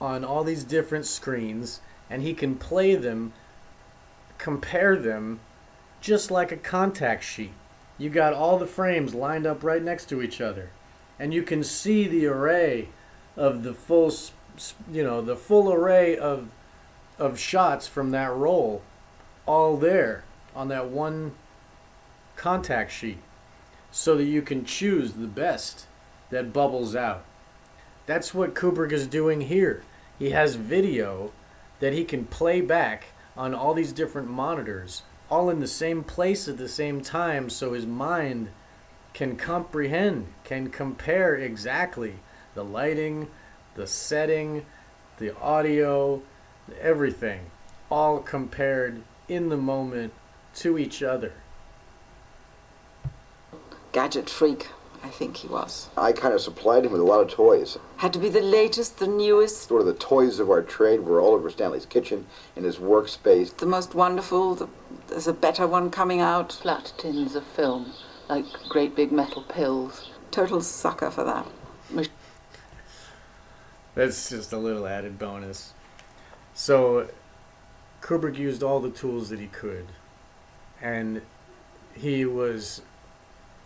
on 0.00 0.25
all 0.25 0.45
these 0.45 0.64
different 0.64 1.06
screens, 1.06 1.80
and 2.11 2.23
he 2.23 2.35
can 2.35 2.56
play 2.56 2.95
them, 2.95 3.33
compare 4.37 4.97
them, 4.97 5.40
just 6.02 6.30
like 6.30 6.52
a 6.52 6.56
contact 6.56 7.25
sheet. 7.25 7.52
You 7.97 8.11
got 8.11 8.35
all 8.35 8.59
the 8.59 8.66
frames 8.66 9.14
lined 9.14 9.47
up 9.47 9.64
right 9.64 9.83
next 9.83 10.11
to 10.11 10.21
each 10.21 10.42
other, 10.42 10.68
and 11.18 11.32
you 11.32 11.42
can 11.42 11.62
see 11.62 12.06
the 12.06 12.26
array 12.26 12.88
of 13.37 13.62
the 13.62 13.75
full, 13.75 14.12
you 14.90 15.02
know, 15.02 15.20
the 15.20 15.37
full 15.37 15.73
array 15.73 16.16
of 16.16 16.50
of 17.18 17.38
shots 17.38 17.87
from 17.87 18.11
that 18.11 18.32
roll, 18.32 18.82
all 19.46 19.76
there 19.76 20.25
on 20.54 20.68
that 20.68 20.88
one 20.88 21.32
contact 22.37 22.92
sheet 22.92 23.18
so 23.90 24.16
that 24.16 24.25
you 24.25 24.42
can 24.42 24.64
choose 24.64 25.14
the 25.14 25.26
best 25.26 25.87
that 26.30 26.52
bubbles 26.52 26.94
out. 26.94 27.25
That's 28.04 28.35
what 28.35 28.54
Kubrick 28.54 28.92
is 28.92 29.06
doing 29.06 29.42
here. 29.42 29.82
He 30.18 30.30
has 30.30 30.56
video 30.56 31.32
that 31.80 31.92
he 31.92 32.04
can 32.04 32.26
play 32.26 32.61
back 32.61 33.06
on 33.37 33.54
all 33.54 33.75
these 33.75 33.92
different 33.92 34.28
monitors, 34.28 35.02
all 35.30 35.50
in 35.50 35.61
the 35.61 35.66
same 35.66 36.04
place 36.04 36.49
at 36.49 36.58
the 36.58 36.68
same 36.68 37.00
time, 37.00 37.50
so 37.50 37.73
his 37.73 37.87
mind 37.87 38.49
can 39.16 39.35
comprehend, 39.35 40.26
can 40.44 40.68
compare 40.68 41.35
exactly 41.35 42.16
the 42.54 42.62
lighting, 42.62 43.26
the 43.75 43.87
setting, 43.87 44.66
the 45.18 45.35
audio, 45.38 46.20
everything, 46.78 47.40
all 47.90 48.18
compared 48.18 49.02
in 49.26 49.49
the 49.49 49.56
moment 49.56 50.12
to 50.54 50.76
each 50.76 51.02
other. 51.02 51.32
gadget 53.90 54.28
freak, 54.28 54.68
I 55.02 55.08
think 55.08 55.38
he 55.38 55.49
was. 55.49 55.88
I 55.96 56.12
kind 56.12 56.35
of 56.35 56.42
supplied 56.42 56.85
him 56.85 56.92
with 56.92 57.00
a 57.00 57.04
lot 57.04 57.23
of 57.23 57.30
toys. 57.30 57.78
Had 57.96 58.12
to 58.12 58.18
be 58.18 58.28
the 58.28 58.42
latest, 58.42 58.99
the 58.99 59.06
newest, 59.06 59.68
Sort 59.68 59.80
of 59.80 59.87
the 59.87 59.94
toys 59.94 60.38
of 60.38 60.50
our 60.50 60.61
trade 60.61 61.00
were 61.00 61.23
all 61.23 61.32
over 61.32 61.49
Stanley's 61.49 61.87
kitchen, 61.87 62.26
and 62.54 62.66
his 62.66 62.76
workspace. 62.76 63.56
the 63.56 63.64
most 63.64 63.94
wonderful. 63.94 64.56
The, 64.56 64.68
there's 65.08 65.26
a 65.26 65.32
better 65.32 65.66
one 65.66 65.90
coming 65.90 66.20
out. 66.20 66.52
flat 66.52 66.92
tins 66.99 67.35
of 67.35 67.44
film, 67.44 67.94
like 68.28 68.45
great 68.68 68.97
big 68.97 69.12
metal 69.12 69.42
pills. 69.42 70.11
Total 70.30 70.61
sucker 70.61 71.11
for 71.11 71.25
that. 71.25 71.47
That's 73.95 74.28
just 74.28 74.52
a 74.52 74.59
little 74.59 74.87
added 74.87 75.18
bonus. 75.18 75.73
So, 76.52 77.09
Kubrick 78.02 78.37
used 78.37 78.62
all 78.62 78.80
the 78.80 78.90
tools 78.90 79.30
that 79.30 79.40
he 79.40 79.47
could, 79.47 79.87
and 80.80 81.23
he 81.95 82.25
was 82.25 82.83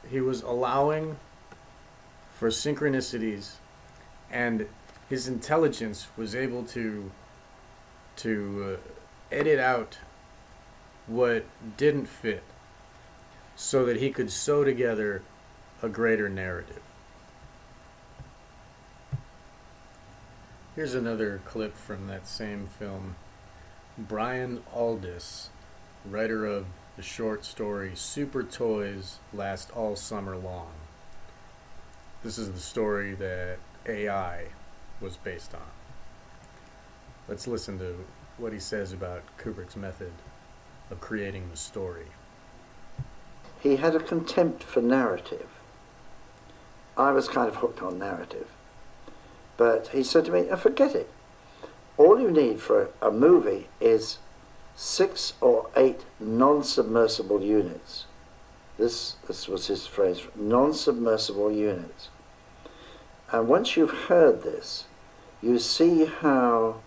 he 0.09 0.21
was 0.21 0.43
allowing 0.43 1.17
for 2.33 2.49
synchronicities, 2.49 3.55
and 4.31 4.67
his 5.09 5.27
intelligence 5.29 6.07
was 6.17 6.35
able 6.35 6.65
to 6.65 7.11
to 8.17 8.79
uh, 8.79 9.35
edit 9.35 9.59
out 9.59 9.99
what 11.07 11.45
didn't 11.77 12.07
fit, 12.07 12.43
so 13.61 13.85
that 13.85 13.99
he 13.99 14.09
could 14.09 14.33
sew 14.33 14.65
together 14.65 15.21
a 15.83 15.89
greater 15.89 16.31
narrative. 16.31 16.81
Here's 20.75 20.95
another 20.95 21.43
clip 21.45 21.77
from 21.77 22.07
that 22.07 22.27
same 22.27 22.67
film. 22.67 23.17
Brian 23.99 24.63
Aldiss, 24.75 25.49
writer 26.07 26.47
of 26.47 26.65
the 26.97 27.03
short 27.03 27.45
story 27.45 27.93
Super 27.95 28.43
Toys 28.43 29.19
Last 29.31 29.71
All 29.73 29.95
Summer 29.95 30.39
Long. 30.39 30.73
This 32.25 32.39
is 32.39 32.51
the 32.51 32.61
story 32.61 33.15
that 33.17 33.59
AI 33.87 34.47
was 35.03 35.19
based 35.19 35.53
on. 35.53 35.61
Let's 37.29 37.47
listen 37.47 37.79
to 37.79 38.07
what 38.39 38.55
he 38.55 38.59
says 38.59 38.95
about 38.95 39.23
Kubrick's 39.37 39.77
method 39.77 40.13
of 40.91 40.99
creating 41.03 41.51
the 41.51 41.59
story. 41.59 42.07
He 43.61 43.77
had 43.77 43.95
a 43.95 44.01
contempt 44.01 44.63
for 44.63 44.81
narrative. 44.81 45.47
I 46.97 47.13
was 47.13 47.29
kind 47.29 47.49
of 47.49 47.57
hooked 47.57 47.83
on 47.83 47.99
narrative. 47.99 48.49
But 49.57 49.89
he 49.89 50.03
said 50.03 50.25
to 50.25 50.33
me, 50.33 50.49
"Oh, 50.51 50.57
forget 50.57 50.95
it. 50.95 51.11
All 51.97 52.19
you 52.19 52.31
need 52.31 52.61
for 52.61 52.89
a, 53.03 53.09
a 53.09 53.11
movie 53.11 53.69
is 53.81 54.19
six 54.75 55.35
or 55.41 55.69
eight 55.77 56.01
non-submersible 56.19 57.43
units. 57.43 58.07
This, 58.79 59.17
this 59.29 59.47
was 59.47 59.67
his 59.67 59.87
phrase, 59.87 60.23
non-submersible 60.35 61.53
units. 61.53 62.09
And 63.31 63.47
once 63.47 63.77
you've 63.77 64.07
heard 64.09 64.43
this, 64.43 64.85
you 65.43 65.59
see 65.59 66.07
how 66.07 66.81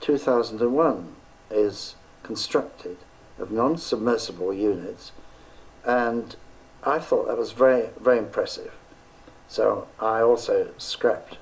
2001 0.00 1.14
is 1.50 1.94
constructed 2.24 2.96
of 3.38 3.52
non-submersible 3.52 4.52
units 4.52 5.12
and 5.84 6.36
I 6.82 6.98
thought 6.98 7.26
that 7.26 7.38
was 7.38 7.52
very, 7.52 7.90
very 8.00 8.18
impressive. 8.18 8.72
So 9.48 9.88
I 9.98 10.20
also 10.20 10.70
scrapped 10.78 11.38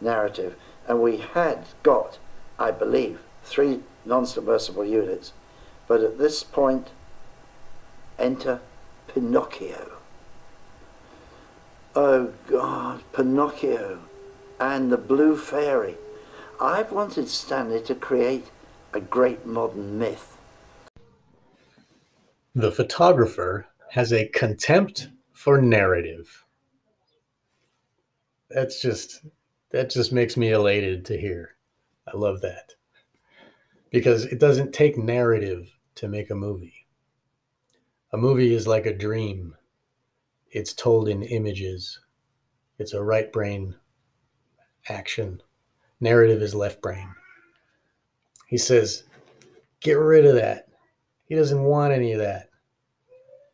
narrative, 0.00 0.56
and 0.86 1.02
we 1.02 1.18
had 1.18 1.66
got, 1.82 2.18
I 2.58 2.70
believe, 2.70 3.20
three 3.42 3.80
non-submersible 4.04 4.84
units, 4.84 5.32
but 5.86 6.00
at 6.00 6.18
this 6.18 6.42
point, 6.42 6.88
enter 8.18 8.60
Pinocchio. 9.08 9.92
Oh 11.94 12.32
God, 12.46 13.02
Pinocchio 13.12 14.00
and 14.60 14.92
the 14.92 14.96
Blue 14.96 15.36
Fairy. 15.36 15.96
I've 16.60 16.92
wanted 16.92 17.28
Stanley 17.28 17.80
to 17.82 17.94
create 17.94 18.50
a 18.92 19.00
great 19.00 19.46
modern 19.46 19.98
myth. 19.98 20.36
the 22.54 22.72
photographer 22.72 23.66
has 23.90 24.12
a 24.12 24.28
contempt 24.28 25.08
for 25.32 25.60
narrative. 25.60 26.44
That's 28.48 28.80
just 28.80 29.24
that 29.70 29.90
just 29.90 30.12
makes 30.12 30.36
me 30.36 30.50
elated 30.50 31.04
to 31.06 31.20
hear. 31.20 31.56
I 32.06 32.16
love 32.16 32.40
that. 32.42 32.74
Because 33.90 34.24
it 34.24 34.38
doesn't 34.38 34.72
take 34.72 34.96
narrative 34.96 35.72
to 35.96 36.08
make 36.08 36.30
a 36.30 36.34
movie. 36.34 36.86
A 38.12 38.16
movie 38.16 38.54
is 38.54 38.66
like 38.66 38.86
a 38.86 38.96
dream. 38.96 39.56
It's 40.50 40.72
told 40.72 41.08
in 41.08 41.22
images. 41.22 42.00
It's 42.78 42.92
a 42.92 43.02
right 43.02 43.32
brain 43.32 43.74
action. 44.88 45.42
Narrative 46.00 46.42
is 46.42 46.54
left 46.54 46.80
brain. 46.80 47.14
He 48.46 48.58
says, 48.58 49.04
get 49.80 49.98
rid 49.98 50.24
of 50.24 50.34
that. 50.36 50.68
He 51.24 51.34
doesn't 51.34 51.62
want 51.62 51.92
any 51.92 52.12
of 52.12 52.20
that. 52.20 52.49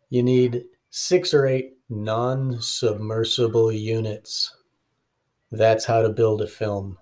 You 0.09 0.23
need 0.23 0.65
six 0.91 1.35
or 1.35 1.47
eight 1.47 1.79
non 1.89 2.61
submersible 2.61 3.73
units. 3.73 4.55
That's 5.51 5.85
how 5.85 6.03
to 6.03 6.09
build 6.11 6.43
a 6.43 6.47
film. 6.47 6.99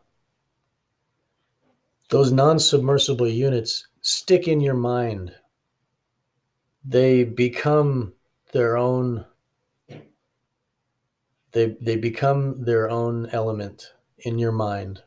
Those 2.11 2.33
non 2.33 2.59
submersible 2.59 3.29
units 3.29 3.89
stick 4.01 4.49
in 4.49 4.61
your 4.61 4.75
mind, 4.75 5.35
they 6.85 7.25
become 7.25 8.15
their 8.53 8.77
own. 8.77 9.25
They, 11.53 11.77
they 11.81 11.97
become 11.97 12.65
their 12.65 12.91
own 12.91 13.29
element 13.31 13.93
in 14.19 14.39
your 14.39 14.51
mind. 14.51 15.03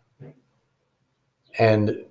And 1.59 2.05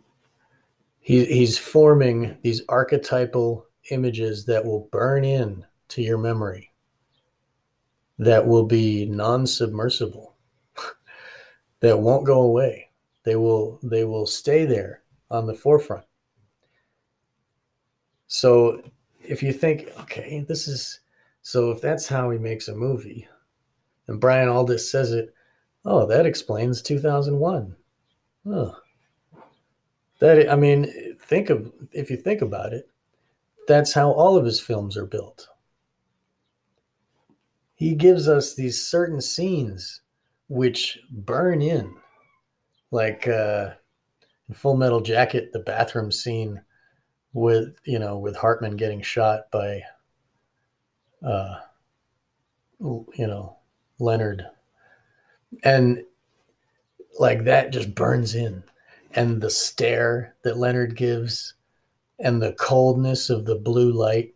he, 1.00 1.25
he's 1.25 1.57
forming 1.57 2.37
these 2.43 2.62
archetypal 2.69 3.66
images 3.90 4.45
that 4.45 4.64
will 4.64 4.88
burn 4.93 5.25
in 5.25 5.64
to 5.88 6.02
your 6.02 6.19
memory 6.19 6.73
that 8.19 8.47
will 8.47 8.64
be 8.64 9.07
non-submersible 9.07 10.35
that 11.81 11.99
won't 11.99 12.26
go 12.26 12.43
away. 12.43 12.90
They 13.25 13.37
will 13.37 13.78
they 13.83 14.05
will 14.05 14.26
stay 14.26 14.64
there 14.64 15.02
on 15.31 15.47
the 15.47 15.55
forefront. 15.55 16.05
So 18.28 18.83
if 19.28 19.43
you 19.43 19.52
think 19.52 19.90
okay 20.00 20.45
this 20.47 20.69
is 20.69 21.00
so 21.43 21.71
if 21.71 21.81
that's 21.81 22.07
how 22.07 22.31
he 22.31 22.38
makes 22.38 22.69
a 22.69 22.75
movie 22.75 23.28
and 24.09 24.21
brian 24.21 24.49
aldiss 24.49 24.90
says 24.90 25.12
it 25.12 25.35
oh 25.85 26.07
that 26.07 26.26
explains 26.26 26.83
2001 26.83 27.75
oh 28.47 28.76
that 30.21 30.50
i 30.50 30.57
mean 30.57 31.16
think 31.23 31.50
of 31.50 31.73
if 31.93 32.11
you 32.11 32.16
think 32.16 32.40
about 32.40 32.73
it 32.73 32.88
that's 33.66 33.93
how 33.93 34.11
all 34.12 34.37
of 34.37 34.45
his 34.45 34.61
films 34.61 34.97
are 34.97 35.07
built 35.07 35.49
he 37.76 37.95
gives 37.95 38.26
us 38.26 38.54
these 38.54 38.85
certain 38.85 39.21
scenes 39.21 40.00
which 40.49 40.99
burn 41.11 41.62
in. 41.62 41.95
Like 42.90 43.28
uh 43.28 43.71
in 44.49 44.54
full 44.54 44.76
metal 44.76 45.00
jacket 45.00 45.52
the 45.52 45.61
bathroom 45.61 46.11
scene 46.11 46.62
with 47.33 47.76
you 47.85 47.99
know 47.99 48.18
with 48.18 48.37
hartman 48.37 48.77
getting 48.77 49.03
shot 49.03 49.50
by 49.50 49.83
uh 51.24 51.57
you 52.81 53.27
know 53.27 53.57
leonard. 53.98 54.46
And 55.62 56.03
like 57.18 57.44
that 57.44 57.72
just 57.72 57.94
burns 57.94 58.35
in. 58.35 58.62
And 59.12 59.40
the 59.40 59.50
stare 59.50 60.35
that 60.44 60.59
leonard 60.59 60.96
gives 60.96 61.55
and 62.18 62.40
the 62.40 62.53
coldness 62.55 63.31
of 63.31 63.44
the 63.44 63.57
blue 63.57 63.92
light. 63.92 64.35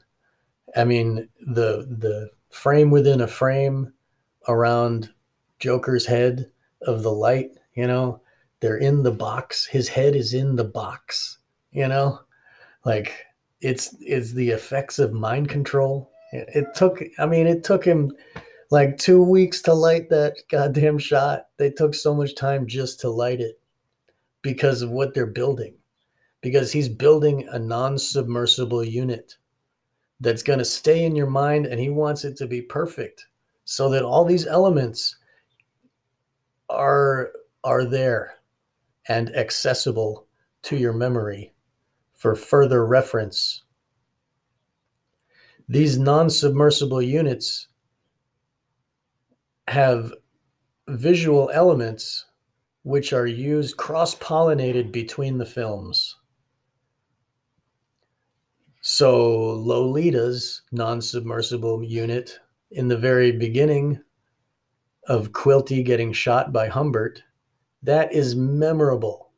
I 0.76 0.84
mean 0.84 1.28
the 1.40 1.86
the 1.98 2.30
frame 2.50 2.90
within 2.90 3.20
a 3.20 3.26
frame 3.26 3.92
around 4.48 5.10
Joker's 5.58 6.06
head 6.06 6.50
of 6.82 7.02
the 7.02 7.12
light, 7.12 7.50
you 7.74 7.86
know, 7.86 8.20
they're 8.60 8.76
in 8.76 9.02
the 9.02 9.12
box. 9.12 9.66
His 9.66 9.88
head 9.88 10.14
is 10.14 10.34
in 10.34 10.56
the 10.56 10.64
box, 10.64 11.38
you 11.72 11.88
know, 11.88 12.20
like 12.84 13.26
it's 13.60 13.94
it's 14.00 14.32
the 14.32 14.50
effects 14.50 14.98
of 14.98 15.12
mind 15.12 15.48
control. 15.48 16.10
It, 16.32 16.48
it 16.54 16.66
took, 16.74 17.02
I 17.18 17.26
mean, 17.26 17.46
it 17.46 17.64
took 17.64 17.84
him 17.84 18.12
like 18.70 18.98
two 18.98 19.22
weeks 19.22 19.62
to 19.62 19.74
light 19.74 20.08
that 20.10 20.36
goddamn 20.50 20.98
shot. 20.98 21.46
They 21.56 21.70
took 21.70 21.94
so 21.94 22.14
much 22.14 22.34
time 22.34 22.66
just 22.66 23.00
to 23.00 23.10
light 23.10 23.40
it 23.40 23.60
because 24.42 24.82
of 24.82 24.90
what 24.90 25.14
they're 25.14 25.26
building. 25.26 25.74
Because 26.42 26.72
he's 26.72 26.88
building 26.88 27.46
a 27.50 27.58
non-submersible 27.58 28.82
unit 28.82 29.36
that's 30.20 30.42
going 30.42 30.58
to 30.58 30.64
stay 30.64 31.04
in 31.04 31.16
your 31.16 31.28
mind 31.28 31.66
and 31.66 31.80
he 31.80 31.88
wants 31.88 32.24
it 32.24 32.36
to 32.36 32.46
be 32.46 32.60
perfect 32.60 33.26
so 33.64 33.88
that 33.88 34.04
all 34.04 34.24
these 34.24 34.46
elements 34.46 35.16
are 36.68 37.32
are 37.64 37.84
there 37.84 38.34
and 39.08 39.34
accessible 39.34 40.26
to 40.62 40.76
your 40.76 40.92
memory 40.92 41.52
for 42.14 42.34
further 42.34 42.86
reference. 42.86 43.64
These 45.68 45.98
non-submersible 45.98 47.02
units 47.02 47.68
have 49.68 50.12
visual 50.88 51.50
elements 51.52 52.26
which 52.82 53.12
are 53.12 53.26
used 53.26 53.76
cross-pollinated 53.76 54.90
between 54.90 55.38
the 55.38 55.46
films 55.46 56.16
so 58.80 59.58
Lolita's 59.58 60.62
non-submersible 60.72 61.82
unit 61.82 62.38
in 62.70 62.88
the 62.88 62.96
very 62.96 63.32
beginning 63.32 64.00
of 65.06 65.32
Quilty 65.32 65.84
getting 65.84 66.12
shot 66.12 66.52
by 66.52 66.68
Humbert, 66.68 67.22
that 67.82 68.12
is 68.12 68.36
memorable. 68.36 69.32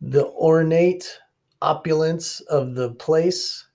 The 0.00 0.26
ornate 0.28 1.18
opulence 1.60 2.40
of 2.42 2.74
the 2.74 2.90
place, 2.92 3.66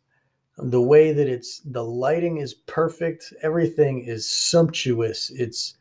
the 0.57 0.81
way 0.81 1.12
that 1.12 1.27
it's 1.27 1.59
the 1.59 1.83
lighting 1.83 2.38
is 2.38 2.53
perfect, 2.53 3.33
everything 3.41 4.05
is 4.05 4.29
sumptuous. 4.29 5.29
It's 5.31 5.75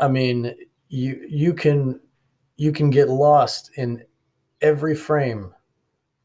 I 0.00 0.08
mean, 0.08 0.54
you 0.88 1.26
you 1.28 1.54
can 1.54 2.00
you 2.56 2.72
can 2.72 2.90
get 2.90 3.08
lost 3.08 3.70
in 3.76 4.04
every 4.60 4.94
frame 4.94 5.52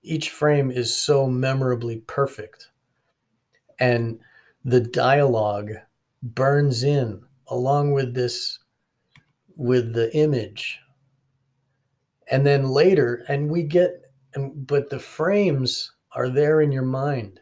each 0.08 0.30
frame 0.30 0.72
is 0.72 0.96
so 0.96 1.28
memorably 1.28 1.98
perfect. 2.08 2.70
And 3.80 4.20
the 4.64 4.80
dialogue 4.82 5.72
burns 6.24 6.84
in 6.84 7.24
along 7.48 7.92
with 7.92 8.14
this, 8.14 8.60
with 9.56 9.94
the 9.94 10.16
image. 10.16 10.80
And 12.30 12.46
then 12.46 12.70
later, 12.70 13.24
and 13.28 13.50
we 13.50 13.64
get, 13.64 14.02
and 14.34 14.68
but 14.68 14.90
the 14.90 15.00
frames 15.00 15.94
are 16.14 16.30
there 16.30 16.62
in 16.62 16.72
your 16.72 16.84
mind. 16.84 17.40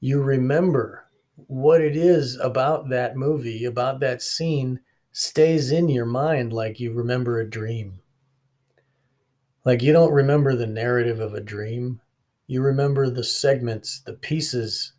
You 0.00 0.22
remember 0.22 1.04
what 1.46 1.80
it 1.80 1.96
is 1.96 2.36
about 2.36 2.88
that 2.88 3.16
movie, 3.16 3.64
about 3.64 4.00
that 4.00 4.22
scene, 4.22 4.80
stays 5.12 5.70
in 5.70 5.88
your 5.88 6.06
mind 6.06 6.52
like 6.52 6.80
you 6.80 6.92
remember 6.92 7.38
a 7.38 7.48
dream. 7.48 8.00
Like 9.68 9.82
you 9.82 9.92
don't 9.92 10.14
remember 10.14 10.56
the 10.56 10.66
narrative 10.66 11.20
of 11.20 11.34
a 11.34 11.42
dream. 11.42 12.00
You 12.46 12.62
remember 12.62 13.10
the 13.10 13.22
segments, 13.22 14.00
the 14.00 14.14
pieces, 14.14 14.94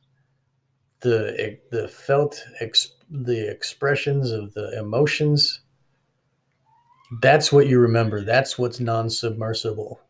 the 1.00 1.58
the 1.72 1.88
felt 1.88 2.44
ex, 2.60 2.92
the 3.10 3.50
expressions 3.50 4.30
of 4.30 4.54
the 4.54 4.78
emotions. 4.78 5.62
That's 7.20 7.52
what 7.52 7.66
you 7.66 7.80
remember. 7.80 8.24
That's 8.24 8.60
what's 8.60 8.80
non-submersible. 8.80 10.02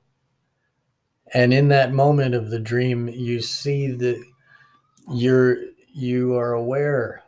And 1.33 1.53
in 1.53 1.69
that 1.69 1.93
moment 1.93 2.35
of 2.35 2.49
the 2.49 2.59
dream, 2.59 3.07
you 3.07 3.41
see 3.41 3.89
that 3.89 4.21
you're 5.09 5.55
you 5.93 6.35
are 6.35 6.51
aware 6.51 7.23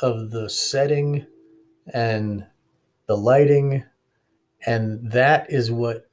of 0.00 0.30
the 0.30 0.48
setting 0.48 1.26
and 1.92 2.46
the 3.08 3.16
lighting 3.16 3.82
and 4.64 5.10
that 5.10 5.50
is 5.50 5.68
what 5.72 6.06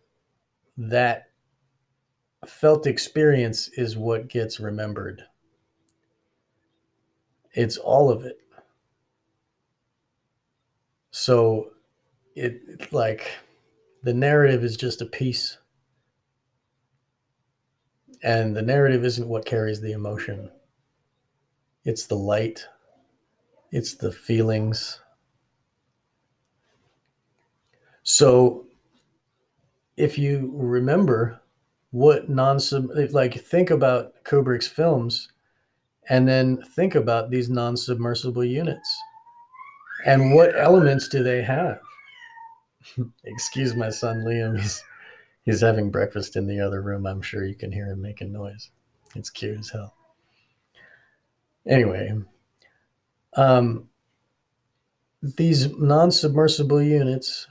that 0.80 1.30
felt 2.48 2.88
experience 2.88 3.68
is 3.68 3.98
what 3.98 4.30
gets 4.30 4.62
remembered. 4.62 5.24
It's 7.54 7.76
all 7.76 8.10
of 8.10 8.24
it. 8.24 8.40
So 11.12 11.72
it 12.34 12.94
like 12.94 13.30
the 14.04 14.14
narrative 14.14 14.64
is 14.64 14.78
just 14.78 15.02
a 15.02 15.06
piece. 15.06 15.58
And 18.24 18.56
the 18.56 18.62
narrative 18.62 19.04
isn't 19.04 19.28
what 19.28 19.46
carries 19.46 19.82
the 19.82 19.92
emotion. 19.92 20.50
It's 21.84 22.06
the 22.06 22.16
light. 22.16 22.66
It's 23.72 23.96
the 23.96 24.14
feelings. 24.14 25.02
So 28.04 28.69
if 30.00 30.18
you 30.18 30.52
remember 30.56 31.40
what 31.92 32.30
non 32.30 32.60
like 33.12 33.36
think 33.36 33.70
about 33.70 34.24
Kubrick's 34.24 34.68
films, 34.68 35.30
and 36.10 36.28
then 36.28 36.64
think 36.76 36.96
about 36.96 37.30
these 37.30 37.50
non 37.50 37.78
submersible 37.78 38.46
units 38.46 39.00
and 40.06 40.34
what 40.34 40.58
elements 40.58 41.08
do 41.08 41.24
they 41.24 41.42
have? 41.42 41.80
Excuse 43.26 43.76
my 43.76 43.90
son 43.90 44.24
Liam. 44.26 44.60
He's 44.60 44.84
he's 45.44 45.62
having 45.62 45.92
breakfast 45.92 46.36
in 46.36 46.48
the 46.48 46.60
other 46.60 46.82
room. 46.82 47.06
I'm 47.06 47.22
sure 47.22 47.46
you 47.46 47.56
can 47.56 47.72
hear 47.72 47.88
him 47.88 48.02
making 48.02 48.32
noise. 48.32 48.70
It's 49.16 49.30
cute 49.30 49.60
as 49.60 49.70
hell. 49.70 49.94
Anyway, 51.68 52.14
um, 53.36 53.90
these 55.22 55.76
non 55.78 56.12
submersible 56.12 56.82
units 56.82 57.48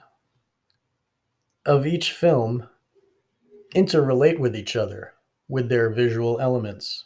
of 1.66 1.86
each 1.86 2.12
film 2.12 2.68
interrelate 3.74 4.38
with 4.38 4.56
each 4.56 4.76
other 4.76 5.14
with 5.48 5.68
their 5.68 5.90
visual 5.90 6.40
elements. 6.40 7.04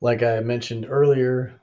Like 0.00 0.22
I 0.22 0.40
mentioned 0.40 0.86
earlier, 0.88 1.60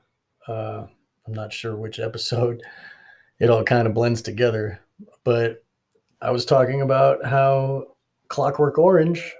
uh, 0.48 0.86
I'm 1.26 1.32
not 1.32 1.52
sure 1.52 1.76
which 1.76 2.00
episode, 2.00 2.62
it 3.38 3.50
all 3.50 3.64
kind 3.64 3.86
of 3.86 3.94
blends 3.94 4.22
together, 4.22 4.80
but 5.24 5.64
I 6.20 6.30
was 6.30 6.44
talking 6.44 6.80
about 6.80 7.24
how 7.24 7.96
Clockwork 8.28 8.78
Orange 8.78 9.34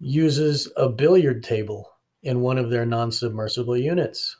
uses 0.00 0.70
a 0.76 0.88
billiard 0.88 1.42
table 1.42 1.90
in 2.22 2.40
one 2.40 2.58
of 2.58 2.70
their 2.70 2.86
non 2.86 3.10
submersible 3.10 3.76
units. 3.76 4.36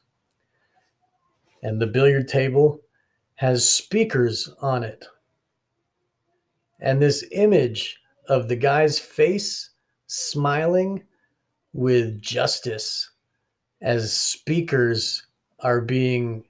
And 1.62 1.80
the 1.80 1.86
billiard 1.86 2.28
table 2.28 2.80
has 3.36 3.68
speakers 3.68 4.50
on 4.60 4.84
it. 4.84 5.04
And 6.80 7.00
this 7.02 7.24
image 7.32 7.98
of 8.28 8.48
the 8.48 8.56
guy's 8.56 8.98
face 8.98 9.70
smiling 10.06 11.04
with 11.72 12.20
justice 12.20 13.10
as 13.80 14.12
speakers 14.12 15.26
are 15.60 15.80
being 15.80 16.44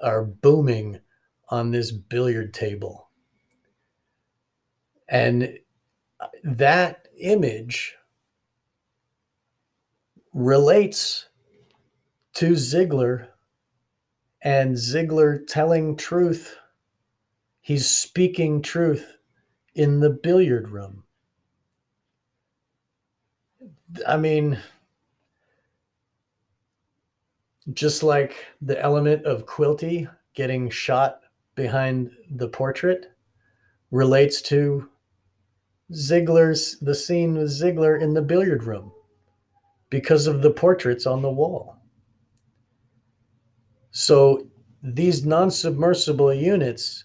are 0.00 0.24
booming 0.24 1.00
on 1.48 1.70
this 1.70 1.90
billiard 1.92 2.52
table 2.52 3.04
and 5.08 5.58
that 6.42 7.08
image 7.20 7.94
relates 10.32 11.26
to 12.34 12.56
Ziegler 12.56 13.28
and 14.42 14.76
Ziegler 14.76 15.38
telling 15.38 15.96
truth. 15.96 16.56
He's 17.60 17.88
speaking 17.88 18.62
truth 18.62 19.13
in 19.74 20.00
the 20.00 20.10
billiard 20.10 20.68
room. 20.68 21.04
I 24.06 24.16
mean, 24.16 24.58
just 27.72 28.02
like 28.02 28.44
the 28.60 28.80
element 28.80 29.24
of 29.24 29.46
Quilty 29.46 30.08
getting 30.34 30.68
shot 30.68 31.20
behind 31.54 32.10
the 32.30 32.48
portrait 32.48 33.12
relates 33.90 34.42
to 34.42 34.88
Ziegler's 35.92 36.78
the 36.80 36.94
scene 36.94 37.36
with 37.36 37.50
Ziegler 37.50 37.96
in 37.96 38.14
the 38.14 38.22
billiard 38.22 38.64
room 38.64 38.92
because 39.90 40.26
of 40.26 40.42
the 40.42 40.50
portraits 40.50 41.06
on 41.06 41.22
the 41.22 41.30
wall. 41.30 41.76
So 43.92 44.48
these 44.82 45.24
non-submersible 45.24 46.34
units 46.34 47.04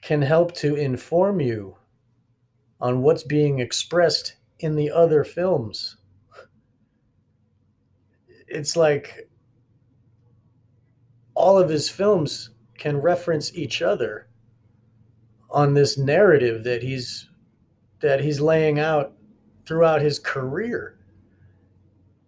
can 0.00 0.22
help 0.22 0.54
to 0.54 0.76
inform 0.76 1.40
you 1.40 1.76
on 2.80 3.02
what's 3.02 3.22
being 3.22 3.58
expressed 3.58 4.36
in 4.60 4.76
the 4.76 4.90
other 4.90 5.24
films. 5.24 5.96
It's 8.46 8.76
like 8.76 9.28
all 11.34 11.58
of 11.58 11.68
his 11.68 11.88
films 11.88 12.50
can 12.78 13.00
reference 13.00 13.54
each 13.54 13.82
other 13.82 14.28
on 15.50 15.74
this 15.74 15.96
narrative 15.98 16.64
that 16.64 16.82
he's 16.82 17.28
that 18.00 18.20
he's 18.20 18.40
laying 18.40 18.78
out 18.78 19.14
throughout 19.66 20.00
his 20.00 20.18
career. 20.18 20.98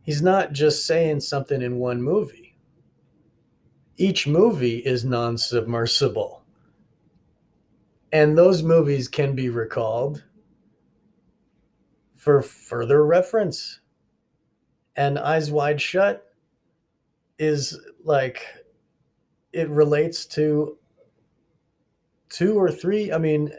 He's 0.02 0.20
not 0.20 0.52
just 0.52 0.86
saying 0.86 1.20
something 1.20 1.62
in 1.62 1.76
one 1.76 2.02
movie. 2.02 2.56
Each 3.96 4.26
movie 4.26 4.78
is 4.78 5.04
non-submersible. 5.04 6.42
And 8.12 8.36
those 8.36 8.62
movies 8.62 9.06
can 9.06 9.36
be 9.36 9.48
recalled 9.48 10.24
for 12.20 12.42
further 12.42 13.02
reference. 13.06 13.80
And 14.94 15.18
Eyes 15.18 15.50
Wide 15.50 15.80
Shut 15.80 16.34
is 17.38 17.80
like 18.04 18.44
it 19.54 19.70
relates 19.70 20.26
to 20.26 20.76
two 22.28 22.60
or 22.60 22.70
three. 22.70 23.10
I 23.10 23.16
mean, 23.16 23.50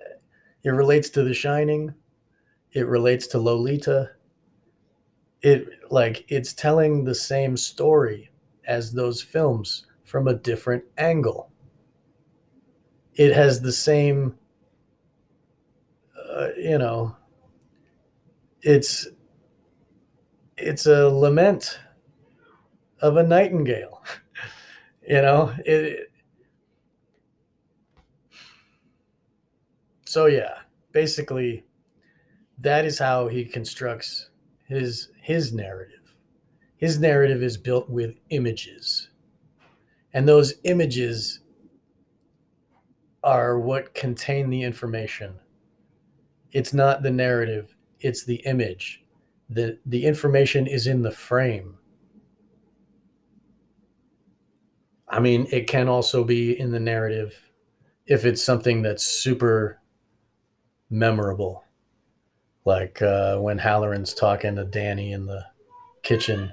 it 0.63 0.69
relates 0.69 1.09
to 1.09 1.23
The 1.23 1.33
Shining, 1.33 1.95
it 2.71 2.85
relates 2.85 3.25
to 3.27 3.39
Lolita. 3.39 4.11
It 5.41 5.67
like 5.89 6.23
it's 6.27 6.53
telling 6.53 7.03
the 7.03 7.15
same 7.15 7.57
story 7.57 8.29
as 8.67 8.91
those 8.91 9.23
films 9.23 9.87
from 10.03 10.27
a 10.27 10.35
different 10.35 10.83
angle. 10.99 11.51
It 13.15 13.33
has 13.33 13.61
the 13.61 13.71
same, 13.71 14.37
uh, 16.15 16.49
you 16.55 16.77
know, 16.77 17.15
it's 18.61 19.07
it's 20.57 20.85
a 20.85 21.09
lament 21.09 21.79
of 23.01 23.17
a 23.17 23.23
nightingale 23.23 24.03
you 25.07 25.21
know? 25.21 25.53
It 25.65 26.11
so 30.05 30.25
yeah 30.25 30.59
basically 30.91 31.63
that 32.59 32.85
is 32.85 32.99
how 32.99 33.27
he 33.27 33.43
constructs 33.43 34.29
his 34.67 35.09
his 35.21 35.51
narrative. 35.53 36.15
His 36.77 36.99
narrative 36.99 37.43
is 37.43 37.57
built 37.57 37.89
with 37.89 38.15
images. 38.29 39.09
And 40.13 40.27
those 40.27 40.55
images 40.63 41.39
are 43.23 43.59
what 43.59 43.93
contain 43.93 44.49
the 44.49 44.63
information. 44.63 45.35
It's 46.51 46.73
not 46.73 47.03
the 47.03 47.11
narrative 47.11 47.70
it's 48.01 48.23
the 48.23 48.37
image. 48.45 49.03
The, 49.49 49.79
the 49.85 50.05
information 50.05 50.67
is 50.67 50.87
in 50.87 51.01
the 51.01 51.11
frame. 51.11 51.77
I 55.07 55.19
mean, 55.19 55.47
it 55.51 55.67
can 55.67 55.89
also 55.89 56.23
be 56.23 56.57
in 56.57 56.71
the 56.71 56.79
narrative 56.79 57.37
if 58.05 58.25
it's 58.25 58.41
something 58.41 58.81
that's 58.81 59.05
super 59.05 59.81
memorable. 60.89 61.63
Like 62.63 63.01
uh, 63.01 63.37
when 63.37 63.57
Hallorann's 63.57 64.13
talking 64.13 64.55
to 64.55 64.63
Danny 64.63 65.11
in 65.11 65.25
the 65.25 65.45
kitchen 66.03 66.51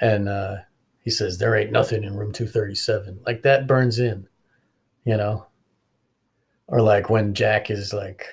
and 0.00 0.28
uh, 0.28 0.56
he 1.00 1.10
says, 1.10 1.38
There 1.38 1.56
ain't 1.56 1.72
nothing 1.72 2.04
in 2.04 2.16
room 2.16 2.32
237. 2.32 3.20
Like 3.26 3.42
that 3.42 3.66
burns 3.66 3.98
in, 3.98 4.28
you 5.04 5.16
know? 5.16 5.46
Or 6.66 6.80
like 6.80 7.10
when 7.10 7.34
Jack 7.34 7.70
is 7.70 7.92
like, 7.92 8.26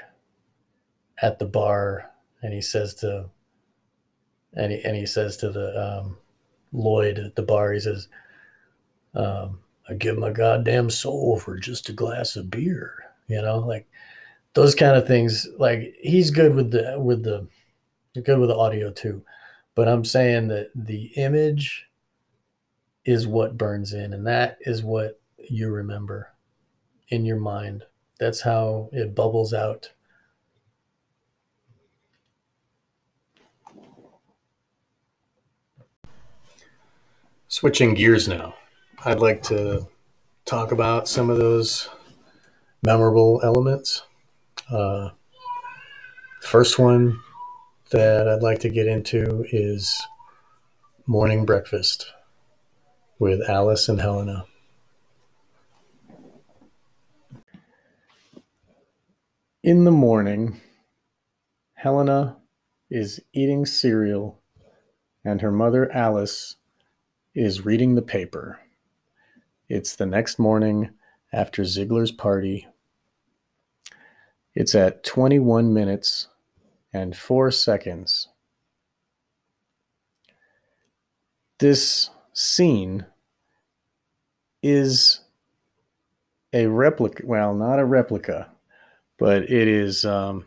at 1.21 1.39
the 1.39 1.45
bar 1.45 2.11
and 2.41 2.53
he 2.53 2.61
says 2.61 2.93
to 2.95 3.29
and 4.53 4.71
he, 4.71 4.83
and 4.83 4.95
he 4.95 5.05
says 5.05 5.37
to 5.37 5.49
the 5.49 5.81
um, 5.81 6.17
Lloyd 6.73 7.19
at 7.19 7.35
the 7.35 7.41
bar, 7.41 7.71
he 7.71 7.79
says, 7.79 8.07
um, 9.15 9.59
I 9.89 9.93
give 9.93 10.17
my 10.17 10.31
goddamn 10.31 10.89
soul 10.89 11.39
for 11.39 11.57
just 11.57 11.89
a 11.89 11.93
glass 11.93 12.35
of 12.35 12.51
beer. 12.51 13.05
You 13.27 13.41
know, 13.41 13.59
like 13.59 13.87
those 14.53 14.75
kind 14.75 14.95
of 14.95 15.07
things. 15.07 15.47
Like 15.57 15.95
he's 16.01 16.31
good 16.31 16.53
with 16.53 16.71
the 16.71 16.95
with 16.99 17.23
the 17.23 17.47
good 18.21 18.39
with 18.39 18.49
the 18.49 18.57
audio 18.57 18.91
too. 18.91 19.23
But 19.73 19.87
I'm 19.87 20.03
saying 20.03 20.49
that 20.49 20.71
the 20.75 21.05
image 21.15 21.87
is 23.05 23.27
what 23.27 23.57
burns 23.57 23.93
in, 23.93 24.13
and 24.13 24.27
that 24.27 24.57
is 24.61 24.83
what 24.83 25.19
you 25.49 25.69
remember 25.69 26.29
in 27.07 27.25
your 27.25 27.39
mind. 27.39 27.83
That's 28.19 28.41
how 28.41 28.89
it 28.91 29.15
bubbles 29.15 29.53
out 29.53 29.91
Switching 37.51 37.93
gears 37.95 38.29
now, 38.29 38.55
I'd 39.03 39.19
like 39.19 39.43
to 39.43 39.85
talk 40.45 40.71
about 40.71 41.09
some 41.09 41.29
of 41.29 41.35
those 41.37 41.89
memorable 42.81 43.41
elements. 43.43 44.03
Uh, 44.69 45.09
first 46.39 46.79
one 46.79 47.19
that 47.89 48.29
I'd 48.29 48.41
like 48.41 48.59
to 48.59 48.69
get 48.69 48.87
into 48.87 49.45
is 49.51 50.01
morning 51.05 51.45
breakfast 51.45 52.13
with 53.19 53.41
Alice 53.49 53.89
and 53.89 53.99
Helena. 53.99 54.45
In 59.61 59.83
the 59.83 59.91
morning, 59.91 60.61
Helena 61.73 62.37
is 62.89 63.19
eating 63.33 63.65
cereal 63.65 64.39
and 65.25 65.41
her 65.41 65.51
mother, 65.51 65.91
Alice, 65.91 66.55
is 67.33 67.65
reading 67.65 67.95
the 67.95 68.01
paper. 68.01 68.59
It's 69.69 69.95
the 69.95 70.05
next 70.05 70.37
morning 70.37 70.89
after 71.31 71.63
Ziegler's 71.63 72.11
party. 72.11 72.67
It's 74.53 74.75
at 74.75 75.03
21 75.03 75.73
minutes 75.73 76.27
and 76.93 77.15
4 77.15 77.51
seconds. 77.51 78.27
This 81.59 82.09
scene 82.33 83.05
is 84.61 85.21
a 86.53 86.65
replica, 86.67 87.23
well, 87.25 87.53
not 87.53 87.79
a 87.79 87.85
replica, 87.85 88.49
but 89.17 89.43
it 89.43 89.67
is 89.67 90.03
um, 90.03 90.45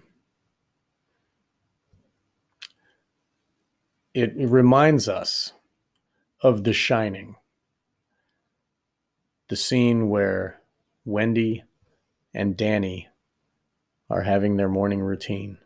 it, 4.13 4.35
it 4.37 4.49
reminds 4.49 5.09
us 5.09 5.53
of 6.45 6.63
The 6.63 6.75
Shining, 6.75 7.37
the 9.49 9.57
scene 9.57 10.11
where 10.11 10.61
Wendy 11.07 11.65
and 12.35 12.55
Danny 12.55 13.09
are 14.11 14.21
having 14.21 14.59
their 14.59 14.69
morning 14.69 15.01
routine. 15.01 15.57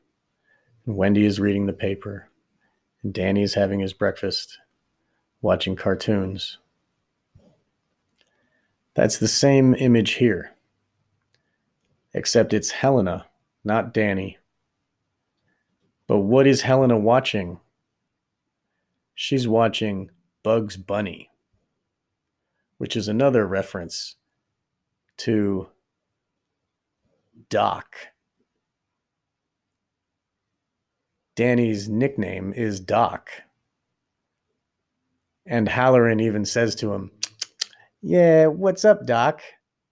And 0.86 0.96
Wendy 0.96 1.24
is 1.24 1.40
reading 1.40 1.66
the 1.66 1.72
paper, 1.72 2.28
and 3.02 3.12
Danny 3.12 3.42
is 3.42 3.54
having 3.54 3.80
his 3.80 3.92
breakfast, 3.92 4.60
watching 5.42 5.74
cartoons. 5.74 6.58
That's 8.94 9.18
the 9.18 9.26
same 9.26 9.74
image 9.74 10.12
here, 10.12 10.54
except 12.14 12.54
it's 12.54 12.70
Helena, 12.70 13.26
not 13.64 13.92
Danny. 13.92 14.38
But 16.06 16.18
what 16.18 16.46
is 16.46 16.62
Helena 16.62 16.96
watching? 16.96 17.58
She's 19.16 19.48
watching 19.48 20.12
Bugs 20.48 20.78
Bunny, 20.78 21.28
which 22.78 22.96
is 22.96 23.06
another 23.06 23.46
reference 23.46 24.16
to 25.18 25.68
Doc. 27.50 27.94
Danny's 31.37 31.90
nickname 31.90 32.54
is 32.54 32.80
Doc. 32.80 33.28
And 35.44 35.68
Hallorann 35.68 36.22
even 36.22 36.46
says 36.46 36.74
to 36.76 36.94
him, 36.94 37.11
Yeah, 38.00 38.46
what's 38.46 38.87
up, 38.87 39.04
Doc? 39.04 39.42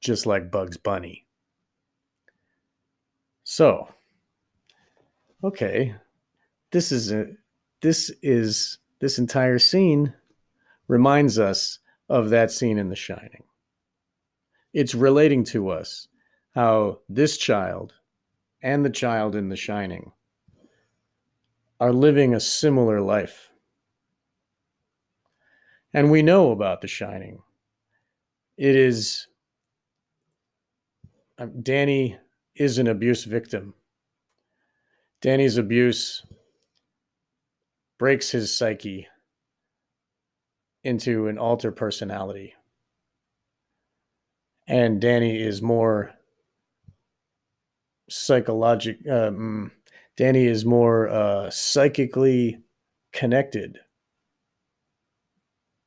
Just 0.00 0.24
like 0.24 0.50
Bugs 0.50 0.78
Bunny. 0.78 1.26
So, 3.44 3.88
okay, 5.44 5.96
this 6.70 6.92
is 6.92 7.12
a, 7.12 7.26
this 7.82 8.10
is 8.22 8.78
this 9.00 9.18
entire 9.18 9.58
scene 9.58 10.14
reminds 10.88 11.38
us 11.38 11.78
of 12.08 12.30
that 12.30 12.50
scene 12.50 12.78
in 12.78 12.88
The 12.88 12.96
Shining. 12.96 13.44
It's 14.72 14.94
relating 14.94 15.44
to 15.44 15.70
us 15.70 16.08
how 16.54 17.00
this 17.08 17.36
child 17.36 17.94
and 18.62 18.84
the 18.84 18.90
child 18.90 19.34
in 19.34 19.48
The 19.48 19.56
Shining 19.56 20.12
are 21.80 21.92
living 21.92 22.34
a 22.34 22.40
similar 22.40 23.00
life. 23.00 23.50
And 25.92 26.10
we 26.10 26.22
know 26.22 26.50
about 26.50 26.80
The 26.80 26.88
Shining. 26.88 27.42
It 28.56 28.74
is 28.76 29.28
um, 31.38 31.62
Danny 31.62 32.18
is 32.54 32.78
an 32.78 32.86
abuse 32.86 33.24
victim. 33.24 33.74
Danny's 35.20 35.58
abuse 35.58 36.24
breaks 37.98 38.30
his 38.30 38.56
psyche 38.56 39.06
into 40.86 41.26
an 41.26 41.36
alter 41.36 41.72
personality. 41.72 42.54
And 44.68 45.00
Danny 45.00 45.40
is 45.40 45.60
more 45.60 46.12
psychologic. 48.08 48.98
Um, 49.08 49.72
Danny 50.16 50.46
is 50.46 50.64
more 50.64 51.08
uh, 51.08 51.50
psychically 51.50 52.60
connected. 53.12 53.80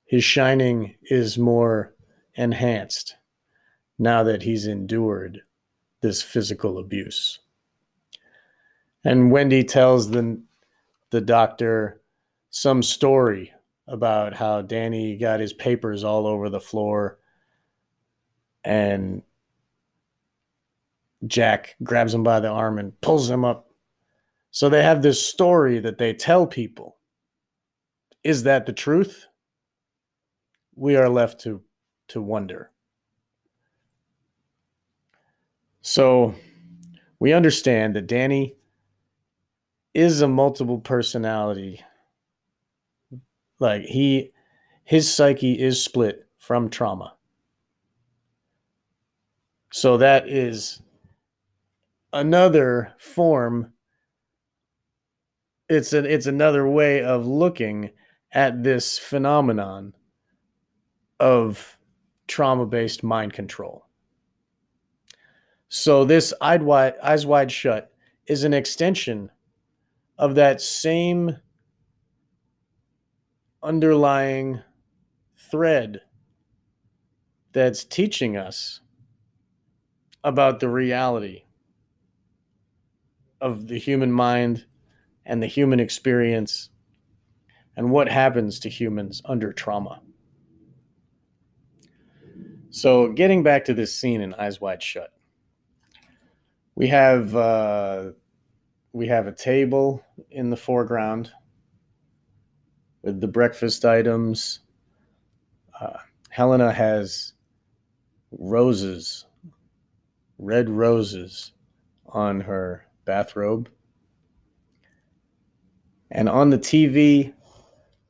His 0.05 0.23
shining 0.23 0.95
is 1.03 1.38
more 1.38 1.95
enhanced 2.35 3.15
now 3.97 4.23
that 4.23 4.43
he's 4.43 4.67
endured 4.67 5.41
this 6.01 6.21
physical 6.21 6.77
abuse. 6.77 7.39
And 9.03 9.31
Wendy 9.31 9.63
tells 9.63 10.12
the, 10.12 10.41
the 11.12 11.21
doctor 11.21 12.01
some 12.49 12.83
story 12.83 13.53
about 13.89 14.34
how 14.34 14.62
Danny 14.62 15.17
got 15.17 15.39
his 15.39 15.54
papers 15.54 16.04
all 16.04 16.28
over 16.28 16.49
the 16.49 16.62
floor 16.62 17.17
and 18.63 19.23
Jack 21.25 21.75
grabs 21.84 22.13
him 22.13 22.23
by 22.23 22.39
the 22.39 22.47
arm 22.47 22.78
and 22.78 22.99
pulls 23.02 23.30
him 23.30 23.43
up. 23.43 23.71
So 24.52 24.69
they 24.69 24.84
have 24.84 25.02
this 25.02 25.25
story 25.25 25.80
that 25.80 25.97
they 25.97 26.13
tell 26.13 26.47
people. 26.47 26.97
Is 28.23 28.43
that 28.43 28.65
the 28.65 28.73
truth? 28.73 29.28
We 30.75 30.95
are 30.95 31.10
left 31.10 31.41
to 31.41 31.62
to 32.10 32.21
wonder. 32.21 32.71
So 35.82 36.36
we 37.19 37.34
understand 37.34 37.95
that 37.95 38.08
Danny 38.08 38.56
is 39.93 40.21
a 40.21 40.28
multiple 40.28 40.80
personality 40.80 41.82
like 43.60 43.84
he 43.84 44.32
his 44.84 45.13
psyche 45.13 45.60
is 45.60 45.84
split 45.84 46.28
from 46.38 46.69
trauma. 46.69 47.13
So 49.72 49.98
that 49.98 50.28
is 50.28 50.82
another 52.12 52.93
form 52.98 53.74
it's 55.69 55.93
an 55.93 56.06
it's 56.06 56.26
another 56.26 56.67
way 56.67 57.04
of 57.04 57.28
looking 57.28 57.91
at 58.32 58.63
this 58.63 58.98
phenomenon 58.98 59.93
of 61.19 61.78
trauma-based 62.28 63.04
mind 63.04 63.34
control. 63.34 63.86
So 65.67 66.04
this 66.04 66.34
eyes 66.41 66.62
wide, 66.62 66.95
eyes 67.04 67.26
wide 67.26 67.52
shut 67.52 67.91
is 68.26 68.43
an 68.43 68.54
extension 68.54 69.30
of 70.17 70.36
that 70.36 70.62
same 70.62 71.38
underlying 73.62 74.62
thread 75.36 76.02
that's 77.52 77.84
teaching 77.84 78.38
us 78.38 78.82
about 80.24 80.60
the 80.60 80.69
reality 80.69 81.43
of 83.41 83.67
the 83.67 83.78
human 83.78 84.12
mind 84.12 84.65
and 85.26 85.41
the 85.41 85.48
human 85.48 85.80
experience 85.80 86.69
and 87.76 87.91
what 87.91 88.10
happens 88.10 88.60
to 88.60 88.69
humans 88.69 89.22
under 89.26 89.54
trauma. 89.54 90.02
So, 92.72 93.12
getting 93.12 93.41
back 93.41 93.65
to 93.65 93.74
this 93.74 93.95
scene 93.95 94.22
in 94.22 94.34
Eyes 94.36 94.62
Wide 94.62 94.84
Shut, 94.84 95.12
we 96.76 96.88
have 96.88 97.36
uh, 97.36 98.12
we 98.93 99.08
have 99.08 99.28
a 99.28 99.32
table 99.32 100.04
in 100.30 100.50
the 100.50 100.58
foreground 100.58 101.32
with 103.01 103.21
the 103.21 103.27
breakfast 103.27 103.85
items. 103.85 104.59
Uh, 105.79 105.97
Helena 106.29 106.71
has 106.71 107.33
roses, 108.31 109.25
red 110.38 110.69
roses 110.69 111.53
on 112.07 112.41
her 112.41 112.85
bathrobe. 113.05 113.69
And 116.12 116.27
on 116.27 116.49
the 116.49 116.57
TV, 116.57 117.33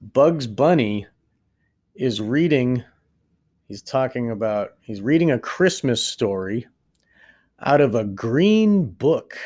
Bugs 0.01 0.47
Bunny 0.47 1.05
is 1.95 2.21
reading, 2.21 2.83
he's 3.67 3.81
talking 3.81 4.31
about, 4.31 4.75
he's 4.81 5.01
reading 5.01 5.31
a 5.31 5.39
Christmas 5.39 6.01
story 6.01 6.65
out 7.61 7.81
of 7.81 7.95
a 7.95 8.05
green 8.05 8.85
book. 8.85 9.37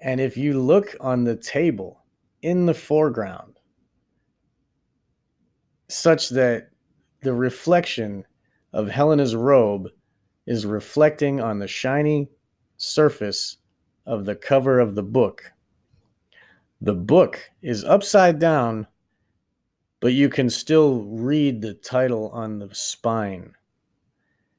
And 0.00 0.20
if 0.20 0.36
you 0.36 0.60
look 0.60 0.94
on 1.00 1.24
the 1.24 1.36
table, 1.36 2.01
in 2.42 2.66
the 2.66 2.74
foreground 2.74 3.52
such 5.92 6.30
that 6.30 6.70
the 7.22 7.34
reflection 7.34 8.24
of 8.72 8.88
Helena's 8.88 9.36
robe 9.36 9.88
is 10.46 10.66
reflecting 10.66 11.40
on 11.40 11.58
the 11.58 11.68
shiny 11.68 12.28
surface 12.78 13.58
of 14.06 14.24
the 14.24 14.34
cover 14.34 14.80
of 14.80 14.94
the 14.94 15.02
book. 15.02 15.52
The 16.80 16.94
book 16.94 17.38
is 17.60 17.84
upside 17.84 18.38
down, 18.38 18.86
but 20.00 20.14
you 20.14 20.28
can 20.28 20.50
still 20.50 21.04
read 21.04 21.60
the 21.60 21.74
title 21.74 22.30
on 22.30 22.58
the 22.58 22.74
spine. 22.74 23.54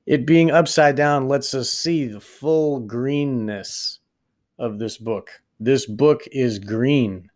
It 0.06 0.26
being 0.26 0.52
upside 0.52 0.96
down 0.96 1.28
lets 1.28 1.54
us 1.54 1.70
see 1.70 2.08
the 2.08 2.22
full 2.22 2.80
greenness 2.80 4.00
of 4.60 4.80
this 4.80 4.98
book. 4.98 5.42
This 5.60 5.86
book 5.86 6.22
is 6.32 6.60
green 6.60 7.30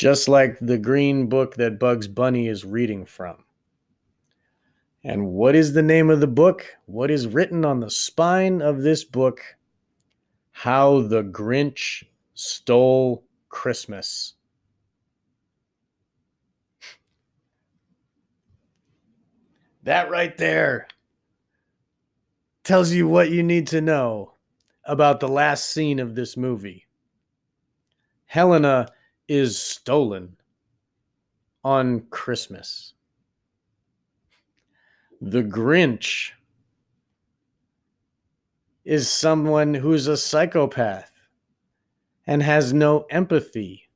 just 0.00 0.30
like 0.30 0.56
the 0.62 0.78
green 0.78 1.26
book 1.26 1.56
that 1.56 1.78
Bugs 1.78 2.08
Bunny 2.08 2.48
is 2.48 2.64
reading 2.64 3.04
from. 3.04 3.44
And 5.04 5.26
what 5.26 5.54
is 5.54 5.74
the 5.74 5.82
name 5.82 6.08
of 6.08 6.20
the 6.20 6.26
book? 6.26 6.64
What 6.86 7.10
is 7.10 7.26
written 7.26 7.66
on 7.66 7.80
the 7.80 7.90
spine 7.90 8.62
of 8.62 8.80
this 8.80 9.04
book? 9.04 9.42
How 10.52 11.02
the 11.02 11.22
Grinch 11.22 12.02
Stole 12.32 13.24
Christmas. 13.50 14.36
That 19.82 20.08
right 20.08 20.34
there 20.38 20.88
tells 22.64 22.90
you 22.90 23.06
what 23.06 23.30
you 23.30 23.42
need 23.42 23.66
to 23.66 23.82
know 23.82 24.32
about 24.82 25.20
the 25.20 25.28
last 25.28 25.70
scene 25.70 25.98
of 25.98 26.14
this 26.14 26.38
movie. 26.38 26.86
Helena 28.24 28.88
is 29.30 29.56
stolen 29.56 30.36
on 31.62 32.00
Christmas. 32.10 32.94
The 35.20 35.44
Grinch 35.44 36.32
is 38.84 39.08
someone 39.08 39.72
who's 39.72 40.08
a 40.08 40.16
psychopath 40.16 41.12
and 42.26 42.42
has 42.42 42.72
no 42.72 43.06
empathy. 43.08 43.88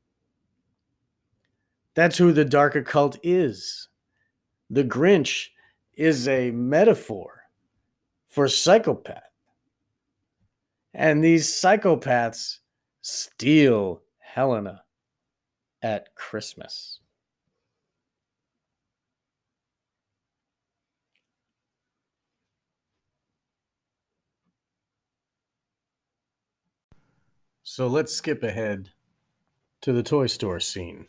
That's 1.94 2.16
who 2.16 2.31
the 2.31 2.44
dark 2.44 2.77
occult 2.77 3.18
is. 3.25 3.88
The 4.70 4.85
Grinch 4.85 5.49
is 5.94 6.29
a 6.29 6.53
metaphor 6.53 7.42
for 8.29 8.47
psychopath. 8.47 9.23
And 10.92 11.25
these 11.25 11.49
psychopaths 11.49 12.59
steal 13.03 14.01
Helena 14.20 14.84
at 15.85 16.14
Christmas. 16.14 17.01
So 27.62 27.87
let's 27.87 28.14
skip 28.14 28.42
ahead 28.42 28.92
to 29.83 29.92
the 29.92 30.03
toy 30.03 30.27
store 30.27 30.59
scene. 30.59 31.09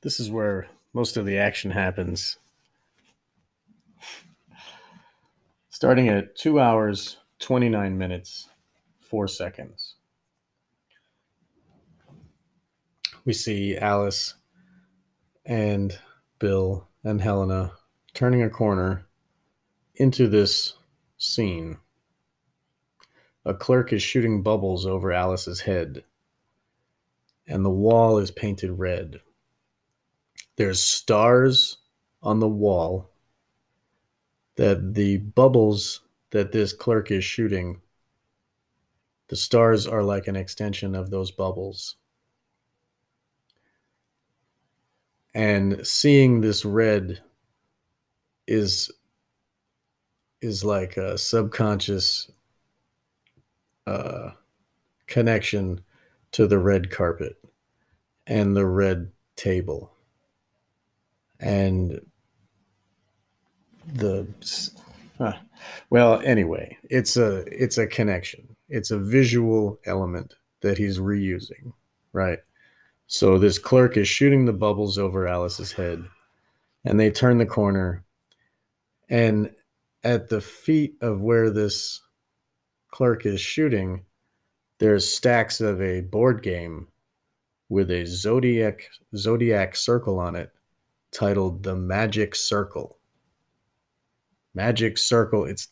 This 0.00 0.18
is 0.18 0.30
where 0.30 0.68
most 0.94 1.18
of 1.18 1.26
the 1.26 1.36
action 1.36 1.72
happens. 1.72 2.38
Starting 5.68 6.08
at 6.08 6.34
2 6.34 6.58
hours, 6.58 7.18
29 7.40 7.98
minutes, 7.98 8.48
4 9.00 9.28
seconds. 9.28 9.87
We 13.24 13.32
see 13.32 13.76
Alice 13.76 14.34
and 15.44 15.98
Bill 16.38 16.88
and 17.04 17.20
Helena 17.20 17.72
turning 18.14 18.42
a 18.42 18.50
corner 18.50 19.06
into 19.96 20.28
this 20.28 20.74
scene. 21.18 21.78
A 23.44 23.54
clerk 23.54 23.92
is 23.92 24.02
shooting 24.02 24.42
bubbles 24.42 24.86
over 24.86 25.12
Alice's 25.12 25.60
head, 25.60 26.04
and 27.46 27.64
the 27.64 27.70
wall 27.70 28.18
is 28.18 28.30
painted 28.30 28.72
red. 28.72 29.20
There's 30.56 30.82
stars 30.82 31.78
on 32.22 32.40
the 32.40 32.48
wall 32.48 33.10
that 34.56 34.94
the 34.94 35.18
bubbles 35.18 36.00
that 36.30 36.52
this 36.52 36.72
clerk 36.72 37.10
is 37.10 37.24
shooting, 37.24 37.80
the 39.28 39.36
stars 39.36 39.86
are 39.86 40.02
like 40.02 40.26
an 40.26 40.36
extension 40.36 40.94
of 40.94 41.10
those 41.10 41.30
bubbles. 41.30 41.96
And 45.34 45.86
seeing 45.86 46.40
this 46.40 46.64
red 46.64 47.20
is 48.46 48.90
is 50.40 50.64
like 50.64 50.96
a 50.96 51.18
subconscious 51.18 52.30
uh, 53.86 54.30
connection 55.06 55.80
to 56.32 56.46
the 56.46 56.58
red 56.58 56.90
carpet 56.90 57.36
and 58.26 58.56
the 58.56 58.66
red 58.66 59.10
table. 59.36 59.92
And 61.40 62.00
the 63.94 64.26
uh, 65.18 65.32
well 65.88 66.20
anyway 66.22 66.76
it's 66.90 67.16
a 67.16 67.38
it's 67.46 67.78
a 67.78 67.86
connection. 67.86 68.56
It's 68.68 68.90
a 68.90 68.98
visual 68.98 69.78
element 69.86 70.34
that 70.60 70.78
he's 70.78 70.98
reusing 70.98 71.72
right 72.12 72.40
so 73.08 73.38
this 73.38 73.58
clerk 73.58 73.96
is 73.96 74.06
shooting 74.06 74.44
the 74.44 74.52
bubbles 74.52 74.98
over 74.98 75.26
alice's 75.26 75.72
head 75.72 76.04
and 76.84 76.98
they 76.98 77.10
turn 77.10 77.38
the 77.38 77.46
corner 77.46 78.04
and 79.10 79.50
at 80.04 80.28
the 80.28 80.40
feet 80.40 80.94
of 81.00 81.20
where 81.20 81.50
this 81.50 82.00
clerk 82.90 83.26
is 83.26 83.40
shooting 83.40 84.04
there's 84.78 85.12
stacks 85.12 85.60
of 85.60 85.82
a 85.82 86.00
board 86.02 86.42
game 86.42 86.86
with 87.68 87.90
a 87.90 88.06
zodiac 88.06 88.88
zodiac 89.16 89.74
circle 89.74 90.20
on 90.20 90.36
it 90.36 90.52
titled 91.10 91.62
the 91.64 91.74
magic 91.74 92.36
circle 92.36 92.98
Magic 94.58 94.98
Circle. 94.98 95.44
It's 95.44 95.68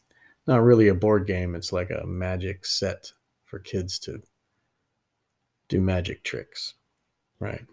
not 0.46 0.62
really 0.62 0.86
a 0.88 0.94
board 0.94 1.26
game, 1.26 1.56
it's 1.56 1.72
like 1.72 1.90
a 1.90 2.06
magic 2.06 2.64
set 2.64 3.10
for 3.44 3.58
kids 3.58 3.98
to 4.00 4.22
do 5.68 5.80
magic 5.80 6.22
tricks. 6.22 6.74
Right. 7.38 7.64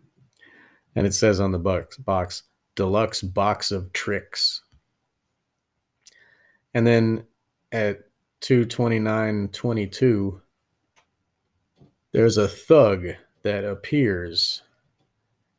And 0.95 1.07
it 1.07 1.13
says 1.13 1.39
on 1.39 1.51
the 1.51 1.59
box, 1.59 1.97
box 1.97 2.43
deluxe 2.75 3.21
box 3.21 3.71
of 3.71 3.91
tricks. 3.93 4.61
And 6.73 6.85
then 6.85 7.23
at 7.71 7.99
229.22, 8.41 10.41
there's 12.11 12.37
a 12.37 12.47
thug 12.47 13.07
that 13.43 13.63
appears, 13.63 14.63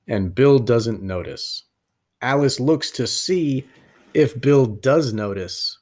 and 0.09 0.35
Bill 0.35 0.59
doesn't 0.59 1.03
notice. 1.03 1.64
Alice 2.23 2.61
looks 2.61 2.90
to 2.93 3.07
see 3.07 3.67
if 4.14 4.40
Bill 4.40 4.67
does 4.67 5.12
notice, 5.12 5.79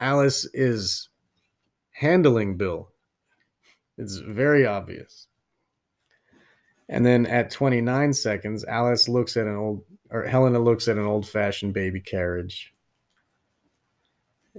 Alice 0.00 0.46
is 0.54 1.08
handling 1.92 2.56
Bill. 2.56 2.88
It's 3.98 4.16
very 4.16 4.66
obvious. 4.66 5.26
And 6.90 7.06
then 7.06 7.24
at 7.26 7.52
29 7.52 8.12
seconds, 8.12 8.64
Alice 8.64 9.08
looks 9.08 9.36
at 9.36 9.46
an 9.46 9.54
old, 9.54 9.84
or 10.10 10.24
Helena 10.24 10.58
looks 10.58 10.88
at 10.88 10.96
an 10.96 11.06
old 11.06 11.26
fashioned 11.26 11.72
baby 11.72 12.00
carriage. 12.00 12.74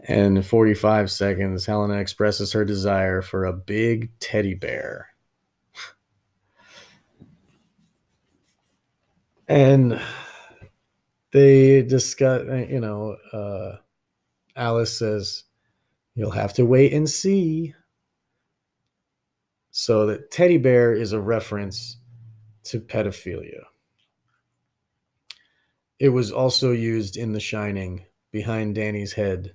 And 0.08 0.44
45 0.44 1.12
seconds, 1.12 1.65
Helena 1.65 1.96
expresses 1.96 2.54
her 2.54 2.63
desire 2.63 3.22
for 3.22 3.44
a 3.44 3.52
big 3.52 4.17
teddy 4.22 4.54
bear. 4.54 5.10
and 9.50 10.01
they 11.34 11.82
discuss, 11.82 12.43
you 12.70 12.80
know, 12.80 13.18
uh, 13.34 13.76
Alice 14.56 14.97
says, 14.97 15.43
You'll 16.16 16.32
have 16.32 16.53
to 16.53 16.66
wait 16.66 16.93
and 16.93 17.10
see. 17.10 17.74
So 19.72 20.06
that 20.06 20.32
teddy 20.32 20.58
bear 20.58 20.93
is 20.93 21.12
a 21.14 21.22
reference 21.22 21.97
to 22.64 22.80
pedophilia. 22.80 23.64
It 25.99 26.09
was 26.09 26.32
also 26.32 26.72
used 26.72 27.18
in 27.18 27.34
The 27.34 27.39
Shining 27.39 28.05
behind 28.32 28.76
Danny's 28.76 29.14
head 29.14 29.53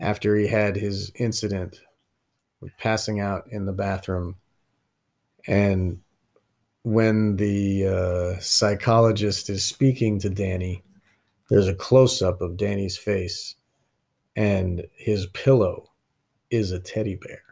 after 0.00 0.36
he 0.36 0.46
had 0.46 0.76
his 0.76 1.10
incident 1.16 1.80
with 2.60 2.76
passing 2.78 3.20
out 3.20 3.48
in 3.50 3.66
the 3.66 3.72
bathroom. 3.72 4.36
And 5.46 6.00
when 6.82 7.36
the 7.36 7.86
uh, 7.86 8.40
psychologist 8.40 9.50
is 9.50 9.64
speaking 9.64 10.18
to 10.20 10.30
Danny, 10.30 10.84
there's 11.48 11.68
a 11.68 11.74
close 11.74 12.22
up 12.22 12.40
of 12.40 12.56
Danny's 12.56 12.96
face, 12.96 13.54
and 14.36 14.86
his 14.96 15.26
pillow 15.26 15.90
is 16.50 16.70
a 16.72 16.78
teddy 16.78 17.16
bear. 17.16 17.42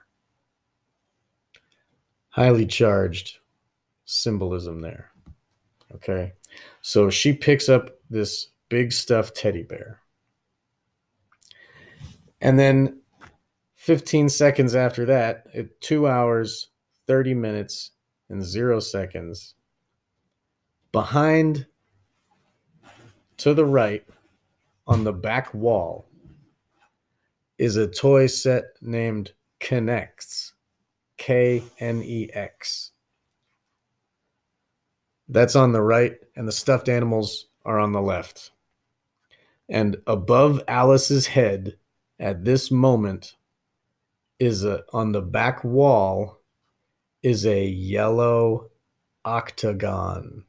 Highly 2.28 2.66
charged 2.66 3.38
symbolism 4.06 4.80
there. 4.80 5.10
Okay. 5.94 6.32
So 6.80 7.10
she 7.10 7.32
picks 7.32 7.68
up 7.68 7.90
this 8.08 8.48
big 8.68 8.92
stuffed 8.92 9.36
teddy 9.36 9.62
bear. 9.62 10.00
And 12.40 12.58
then 12.58 13.00
15 13.74 14.28
seconds 14.28 14.74
after 14.74 15.04
that, 15.06 15.46
at 15.54 15.80
two 15.80 16.08
hours, 16.08 16.68
30 17.06 17.34
minutes, 17.34 17.92
and 18.28 18.42
zero 18.42 18.80
seconds. 18.80 19.54
Behind 20.90 21.66
to 23.36 23.54
the 23.54 23.66
right 23.66 24.04
on 24.86 25.04
the 25.04 25.12
back 25.12 25.52
wall 25.52 26.08
is 27.58 27.76
a 27.76 27.86
toy 27.86 28.26
set 28.26 28.64
named 28.80 29.32
K'NEX. 29.60 30.52
K 31.16 31.62
N 31.78 32.02
E 32.02 32.30
X. 32.32 32.92
That's 35.28 35.56
on 35.56 35.72
the 35.72 35.82
right, 35.82 36.14
and 36.36 36.46
the 36.46 36.52
stuffed 36.52 36.88
animals 36.88 37.46
are 37.64 37.78
on 37.78 37.92
the 37.92 38.00
left. 38.00 38.52
And 39.68 39.96
above 40.06 40.62
Alice's 40.68 41.26
head 41.26 41.76
at 42.20 42.44
this 42.44 42.70
moment 42.70 43.34
is 44.38 44.64
a 44.64 44.84
on 44.92 45.12
the 45.12 45.22
back 45.22 45.64
wall 45.64 46.40
is 47.22 47.44
a 47.46 47.64
yellow 47.64 48.70
octagon. 49.24 50.44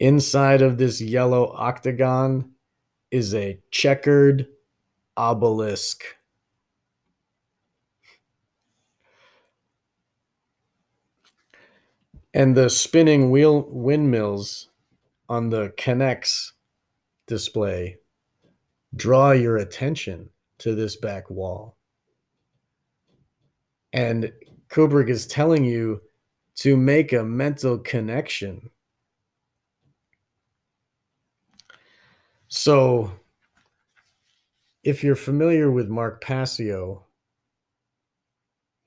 Inside 0.00 0.60
of 0.60 0.76
this 0.76 1.00
yellow 1.00 1.54
octagon 1.56 2.50
is 3.10 3.34
a 3.34 3.58
checkered 3.70 4.48
obelisk. 5.16 6.04
And 12.34 12.56
the 12.56 12.68
spinning 12.68 13.30
wheel 13.30 13.64
windmills 13.70 14.68
on 15.28 15.50
the 15.50 15.72
K'NEX 15.78 16.50
display 17.28 17.98
draw 18.96 19.30
your 19.30 19.58
attention 19.58 20.28
to 20.58 20.74
this 20.74 20.96
back 20.96 21.30
wall. 21.30 21.76
And 23.92 24.32
Kubrick 24.68 25.08
is 25.08 25.28
telling 25.28 25.64
you 25.64 26.02
to 26.56 26.76
make 26.76 27.12
a 27.12 27.22
mental 27.22 27.78
connection. 27.78 28.68
So, 32.48 33.12
if 34.82 35.04
you're 35.04 35.16
familiar 35.16 35.70
with 35.70 35.88
Mark 35.88 36.20
Passio, 36.20 37.04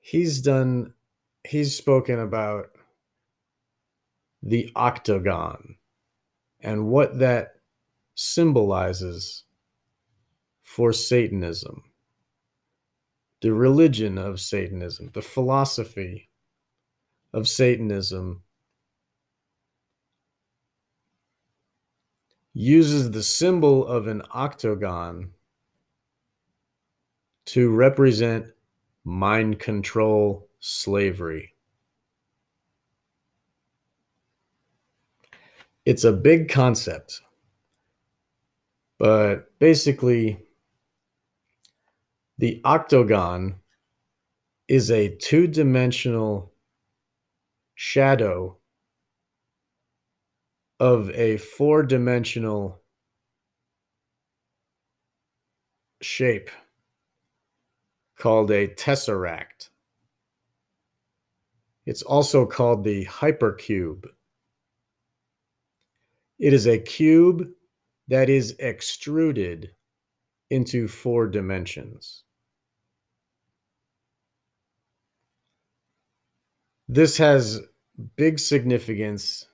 he's 0.00 0.40
done, 0.40 0.92
he's 1.44 1.74
spoken 1.74 2.20
about 2.20 2.77
the 4.48 4.70
octagon 4.74 5.76
and 6.60 6.88
what 6.88 7.18
that 7.18 7.56
symbolizes 8.14 9.44
for 10.62 10.92
Satanism, 10.92 11.82
the 13.40 13.52
religion 13.52 14.18
of 14.18 14.40
Satanism, 14.40 15.10
the 15.12 15.22
philosophy 15.22 16.28
of 17.32 17.48
Satanism 17.48 18.42
uses 22.54 23.10
the 23.10 23.22
symbol 23.22 23.86
of 23.86 24.08
an 24.08 24.22
octagon 24.32 25.30
to 27.44 27.70
represent 27.70 28.46
mind 29.04 29.58
control 29.58 30.48
slavery. 30.60 31.54
It's 35.88 36.04
a 36.04 36.12
big 36.12 36.50
concept, 36.50 37.22
but 38.98 39.58
basically, 39.58 40.38
the 42.36 42.60
octagon 42.62 43.54
is 44.68 44.90
a 44.90 45.16
two 45.16 45.46
dimensional 45.46 46.52
shadow 47.74 48.58
of 50.78 51.08
a 51.12 51.38
four 51.38 51.82
dimensional 51.84 52.82
shape 56.02 56.50
called 58.18 58.50
a 58.50 58.68
tesseract. 58.68 59.70
It's 61.86 62.02
also 62.02 62.44
called 62.44 62.84
the 62.84 63.06
hypercube. 63.06 64.04
It 66.38 66.52
is 66.52 66.66
a 66.66 66.78
cube 66.78 67.48
that 68.08 68.30
is 68.30 68.54
extruded 68.58 69.70
into 70.50 70.88
four 70.88 71.26
dimensions. 71.26 72.24
This 76.88 77.18
has 77.18 77.60
big 78.16 78.38
significance 78.38 79.46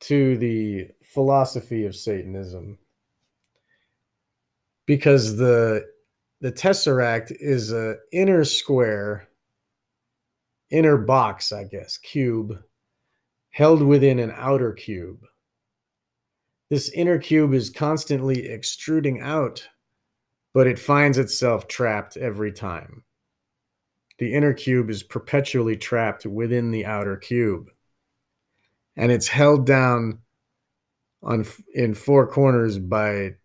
to 0.00 0.36
the 0.38 0.88
philosophy 1.04 1.84
of 1.84 1.94
Satanism 1.94 2.78
because 4.86 5.36
the 5.36 5.86
the 6.40 6.50
tesseract 6.50 7.30
is 7.38 7.72
a 7.72 7.96
inner 8.12 8.44
square 8.44 9.28
inner 10.70 10.96
box 10.96 11.52
i 11.52 11.62
guess 11.62 11.96
cube 11.98 12.60
held 13.50 13.82
within 13.82 14.18
an 14.18 14.32
outer 14.36 14.72
cube. 14.72 15.26
This 16.68 16.88
inner 16.90 17.18
cube 17.18 17.52
is 17.52 17.70
constantly 17.70 18.48
extruding 18.48 19.20
out 19.20 19.68
but 20.52 20.66
it 20.66 20.78
finds 20.78 21.18
itself 21.18 21.68
trapped 21.68 22.16
every 22.16 22.52
time. 22.52 23.04
The 24.18 24.34
inner 24.34 24.52
cube 24.52 24.90
is 24.90 25.02
perpetually 25.02 25.76
trapped 25.76 26.26
within 26.26 26.70
the 26.70 26.86
outer 26.86 27.16
cube 27.16 27.70
and 28.96 29.10
it's 29.10 29.28
held 29.28 29.64
down 29.64 30.18
on 31.22 31.46
in 31.74 31.94
four 31.94 32.26
corners 32.26 32.78
by 32.78 33.36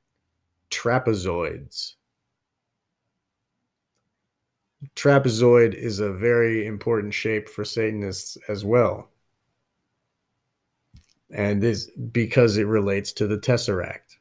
trapezoids. 0.72 1.94
Trapezoid 4.96 5.74
is 5.74 6.00
a 6.00 6.12
very 6.12 6.66
important 6.66 7.14
shape 7.14 7.50
for 7.50 7.64
Satanists 7.64 8.38
as 8.50 8.64
well. 8.66 9.10
And 11.32 11.64
is 11.64 11.92
because 12.12 12.58
it 12.58 12.68
relates 12.68 13.12
to 13.14 13.28
the 13.28 13.38
Tesseract. 13.38 14.18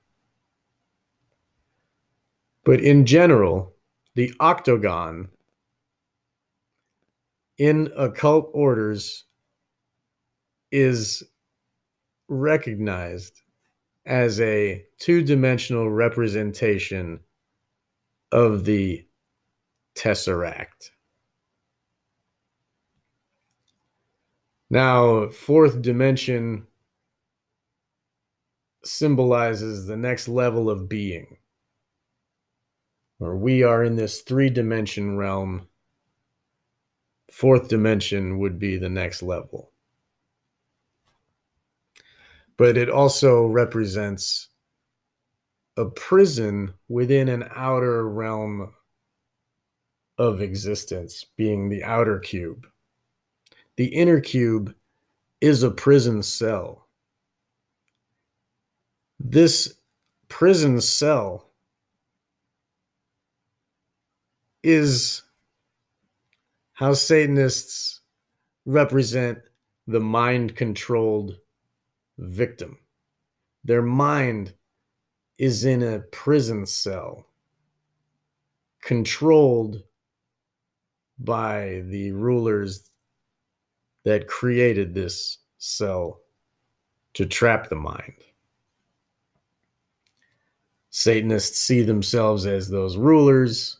But 2.64 2.80
in 2.80 3.04
general, 3.04 3.74
the 4.14 4.32
octagon 4.40 5.28
in 7.58 7.92
occult 7.96 8.50
orders 8.54 9.24
is 10.72 11.22
recognized 12.28 13.42
as 14.06 14.40
a 14.40 14.84
two 14.98 15.22
dimensional 15.22 15.90
representation 15.90 17.20
of 18.32 18.64
the 18.64 19.06
tesseract. 19.94 20.90
Now, 24.70 25.28
fourth 25.28 25.80
dimension 25.82 26.66
symbolizes 28.84 29.86
the 29.86 29.96
next 29.96 30.28
level 30.28 30.70
of 30.70 30.88
being, 30.88 31.38
where 33.18 33.36
we 33.36 33.62
are 33.62 33.84
in 33.84 33.96
this 33.96 34.22
three 34.22 34.50
dimension 34.50 35.16
realm. 35.16 35.68
Fourth 37.30 37.68
dimension 37.68 38.38
would 38.38 38.58
be 38.58 38.76
the 38.76 38.88
next 38.88 39.22
level. 39.22 39.72
But 42.56 42.76
it 42.76 42.88
also 42.88 43.46
represents 43.46 44.48
a 45.76 45.86
prison 45.86 46.72
within 46.88 47.28
an 47.28 47.48
outer 47.56 48.08
realm 48.08 48.72
of 50.18 50.40
existence, 50.40 51.24
being 51.36 51.68
the 51.68 51.82
outer 51.82 52.20
cube. 52.20 52.66
The 53.76 53.86
inner 53.86 54.20
cube 54.20 54.72
is 55.40 55.64
a 55.64 55.70
prison 55.70 56.22
cell. 56.22 56.83
This 59.26 59.76
prison 60.28 60.82
cell 60.82 61.48
is 64.62 65.22
how 66.74 66.92
Satanists 66.92 68.02
represent 68.66 69.38
the 69.86 70.00
mind 70.00 70.56
controlled 70.56 71.38
victim. 72.18 72.76
Their 73.64 73.80
mind 73.80 74.52
is 75.38 75.64
in 75.64 75.82
a 75.82 76.00
prison 76.00 76.66
cell, 76.66 77.26
controlled 78.82 79.84
by 81.18 81.82
the 81.86 82.12
rulers 82.12 82.90
that 84.04 84.28
created 84.28 84.92
this 84.92 85.38
cell 85.56 86.20
to 87.14 87.24
trap 87.24 87.70
the 87.70 87.76
mind. 87.76 88.12
Satanists 90.96 91.58
see 91.58 91.82
themselves 91.82 92.46
as 92.46 92.68
those 92.68 92.96
rulers 92.96 93.78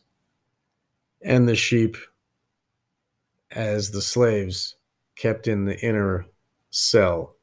and 1.23 1.49
the 1.49 1.55
sheep 1.55 1.97
as 3.53 3.93
the 3.93 4.03
slaves 4.03 4.75
kept 5.15 5.47
in 5.47 5.65
the 5.65 5.79
inner 5.79 6.27
cell, 6.71 7.37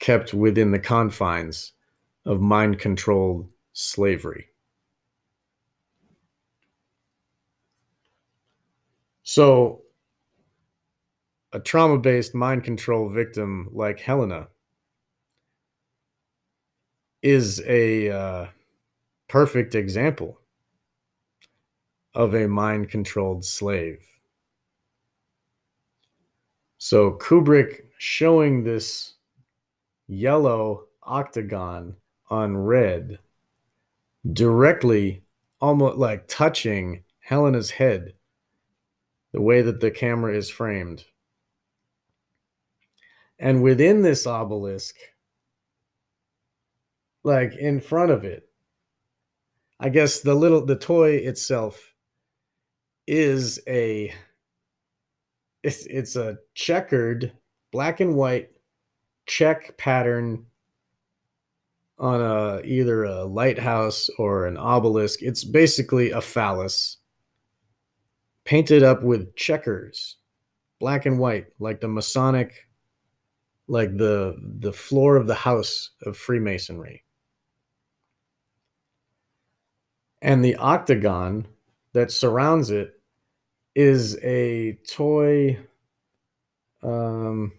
kept 0.00 0.34
within 0.34 0.70
the 0.70 0.78
confines 0.78 1.72
of 2.26 2.42
mind 2.42 2.78
controlled 2.78 3.48
slavery. 3.72 4.48
So 9.22 9.80
a 11.54 11.58
trauma 11.58 11.96
based 11.96 12.34
mind 12.34 12.64
control 12.64 13.08
victim 13.08 13.70
like 13.72 13.98
Helena 13.98 14.48
is 17.22 17.62
a 17.66 18.10
uh, 18.10 18.46
perfect 19.28 19.74
example 19.74 20.38
of 22.14 22.34
a 22.34 22.48
mind 22.48 22.90
controlled 22.90 23.44
slave. 23.44 24.02
So 26.78 27.12
Kubrick 27.12 27.82
showing 27.98 28.62
this 28.62 29.14
yellow 30.06 30.84
octagon 31.02 31.96
on 32.30 32.56
red 32.56 33.18
directly, 34.32 35.22
almost 35.60 35.98
like 35.98 36.28
touching 36.28 37.02
Helena's 37.20 37.70
head, 37.70 38.14
the 39.32 39.40
way 39.40 39.62
that 39.62 39.80
the 39.80 39.90
camera 39.90 40.36
is 40.36 40.50
framed. 40.50 41.04
And 43.38 43.62
within 43.62 44.02
this 44.02 44.26
obelisk, 44.26 44.96
like 47.28 47.56
in 47.56 47.78
front 47.78 48.10
of 48.10 48.24
it, 48.24 48.48
I 49.78 49.90
guess 49.90 50.20
the 50.20 50.34
little 50.34 50.64
the 50.64 50.76
toy 50.76 51.16
itself 51.16 51.94
is 53.06 53.60
a 53.68 54.14
it's 55.62 55.84
it's 55.84 56.16
a 56.16 56.38
checkered 56.54 57.32
black 57.70 58.00
and 58.00 58.14
white 58.14 58.48
check 59.26 59.76
pattern 59.76 60.46
on 61.98 62.22
a 62.22 62.62
either 62.64 63.04
a 63.04 63.24
lighthouse 63.24 64.08
or 64.18 64.46
an 64.46 64.56
obelisk. 64.56 65.20
It's 65.20 65.44
basically 65.44 66.12
a 66.12 66.22
phallus 66.22 66.96
painted 68.46 68.82
up 68.82 69.02
with 69.02 69.36
checkers, 69.36 70.16
black 70.80 71.04
and 71.04 71.18
white, 71.18 71.48
like 71.58 71.82
the 71.82 71.88
Masonic, 71.88 72.54
like 73.66 73.98
the 73.98 74.34
the 74.60 74.72
floor 74.72 75.16
of 75.16 75.26
the 75.26 75.34
house 75.34 75.90
of 76.06 76.16
Freemasonry. 76.16 77.04
And 80.20 80.44
the 80.44 80.56
octagon 80.56 81.46
that 81.92 82.10
surrounds 82.10 82.70
it 82.70 83.00
is 83.74 84.18
a 84.22 84.72
toy 84.88 85.58
um 86.82 87.52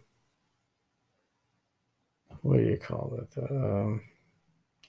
what 2.42 2.58
do 2.58 2.64
you 2.64 2.78
call 2.78 3.18
it? 3.22 3.52
Um 3.52 4.02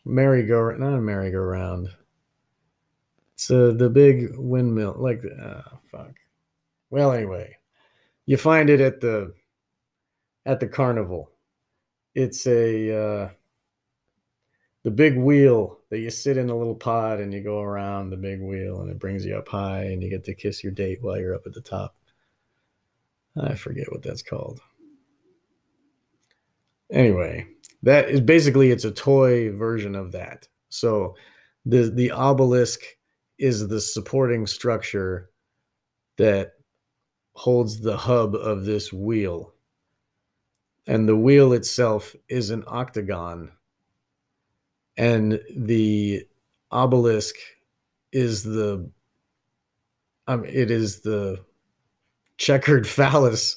merry-go 0.04 0.58
round 0.60 0.80
not 0.80 0.94
a 0.94 1.00
merry-go-round. 1.00 1.88
It's 3.34 3.50
uh, 3.50 3.72
the 3.76 3.88
big 3.88 4.36
windmill, 4.36 4.96
like 4.98 5.22
uh, 5.24 5.62
fuck. 5.90 6.12
Well, 6.90 7.12
anyway, 7.12 7.56
you 8.26 8.36
find 8.36 8.68
it 8.68 8.80
at 8.80 9.00
the 9.00 9.32
at 10.44 10.60
the 10.60 10.66
carnival. 10.66 11.30
It's 12.14 12.46
a 12.46 12.92
uh, 12.92 13.28
the 14.82 14.90
big 14.90 15.16
wheel 15.16 15.79
that 15.90 15.98
you 15.98 16.10
sit 16.10 16.36
in 16.36 16.50
a 16.50 16.56
little 16.56 16.74
pod 16.74 17.20
and 17.20 17.34
you 17.34 17.42
go 17.42 17.60
around 17.60 18.10
the 18.10 18.16
big 18.16 18.40
wheel 18.40 18.80
and 18.80 18.90
it 18.90 18.98
brings 18.98 19.24
you 19.24 19.36
up 19.36 19.48
high 19.48 19.84
and 19.84 20.02
you 20.02 20.08
get 20.08 20.24
to 20.24 20.34
kiss 20.34 20.62
your 20.62 20.72
date 20.72 21.02
while 21.02 21.18
you're 21.18 21.34
up 21.34 21.46
at 21.46 21.52
the 21.52 21.60
top. 21.60 21.96
I 23.40 23.54
forget 23.54 23.90
what 23.90 24.02
that's 24.02 24.22
called. 24.22 24.60
Anyway, 26.92 27.46
that 27.82 28.08
is 28.08 28.20
basically 28.20 28.70
it's 28.70 28.84
a 28.84 28.90
toy 28.90 29.52
version 29.52 29.94
of 29.94 30.12
that. 30.12 30.48
So 30.68 31.16
the 31.66 31.90
the 31.90 32.10
obelisk 32.10 32.80
is 33.38 33.66
the 33.66 33.80
supporting 33.80 34.46
structure 34.46 35.30
that 36.18 36.52
holds 37.32 37.80
the 37.80 37.96
hub 37.96 38.34
of 38.34 38.64
this 38.64 38.92
wheel. 38.92 39.54
And 40.86 41.08
the 41.08 41.16
wheel 41.16 41.52
itself 41.52 42.14
is 42.28 42.50
an 42.50 42.64
octagon. 42.66 43.52
And 45.00 45.40
the 45.56 46.26
obelisk 46.70 47.34
is 48.12 48.42
the 48.42 48.90
um, 50.26 50.44
it 50.44 50.70
is 50.70 51.00
the 51.00 51.42
checkered 52.36 52.86
phallus 52.96 53.56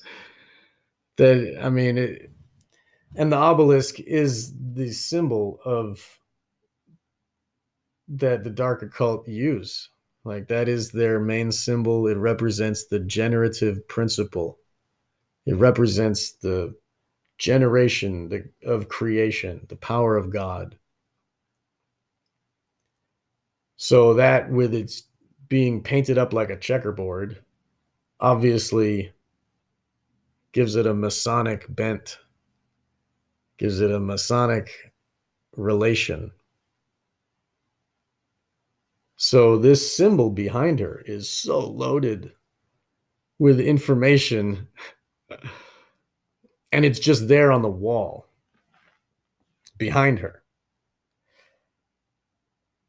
that 1.18 1.60
I 1.62 1.70
mean 1.70 1.98
it, 1.98 2.32
and 3.18 3.30
the 3.30 3.36
obelisk 3.36 4.00
is 4.00 4.54
the 4.58 4.94
symbol 4.94 5.60
of 5.66 6.00
that 8.08 8.46
the 8.46 8.50
dark 8.50 8.82
occult 8.82 9.28
use. 9.28 9.90
Like 10.24 10.48
that 10.48 10.70
is 10.70 10.92
their 10.92 11.20
main 11.20 11.52
symbol. 11.52 12.08
It 12.08 12.16
represents 12.16 12.86
the 12.86 13.02
generative 13.02 13.86
principle. 13.90 14.60
It 15.46 15.56
represents 15.56 16.32
the 16.32 16.74
generation 17.38 18.50
of 18.66 18.88
creation 18.88 19.66
the 19.68 19.76
power 19.76 20.16
of 20.16 20.30
god 20.30 20.78
so 23.76 24.14
that 24.14 24.50
with 24.50 24.74
its 24.74 25.04
being 25.50 25.82
painted 25.82 26.18
up 26.18 26.34
like 26.34 26.50
a 26.50 26.58
checkerboard 26.58 27.44
obviously 28.20 29.12
gives 30.52 30.76
it 30.76 30.86
a 30.86 30.94
masonic 30.94 31.66
bent 31.70 32.18
gives 33.58 33.82
it 33.82 33.92
a 33.92 34.00
masonic 34.00 34.94
relation 35.56 36.32
so 39.16 39.58
this 39.58 39.96
symbol 39.96 40.30
behind 40.30 40.80
her 40.80 41.02
is 41.06 41.30
so 41.30 41.60
loaded 41.60 42.32
with 43.40 43.60
information 43.60 44.68
and 46.72 46.84
it's 46.86 47.00
just 47.00 47.28
there 47.28 47.52
on 47.52 47.62
the 47.62 47.70
wall 47.70 48.28
behind 49.78 50.20
her. 50.20 50.43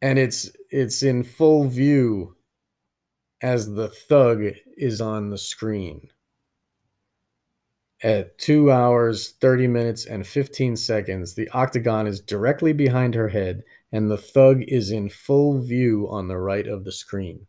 And 0.05 0.19
it's 0.19 0.51
it's 0.71 1.03
in 1.03 1.23
full 1.23 1.67
view 1.67 2.37
as 3.41 3.73
the 3.73 3.89
thug 3.89 4.43
is 4.77 5.01
on 5.01 5.31
the 5.31 5.39
screen. 5.39 6.11
At 8.03 8.37
2 8.37 8.71
hours, 8.71 9.31
30 9.41 9.67
minutes, 9.67 10.05
and 10.05 10.27
15 10.27 10.77
seconds, 10.77 11.35
the 11.35 11.49
octagon 11.49 12.07
is 12.07 12.21
directly 12.21 12.75
behind 12.75 13.15
her 13.15 13.29
head 13.29 13.63
and 13.93 14.11
the 14.11 14.19
thug 14.19 14.63
is 14.69 14.91
in 14.91 15.09
full 15.09 15.59
view 15.63 16.07
on 16.11 16.29
the 16.29 16.37
right 16.37 16.67
of 16.67 16.85
the 16.85 16.93
screen. 16.93 17.47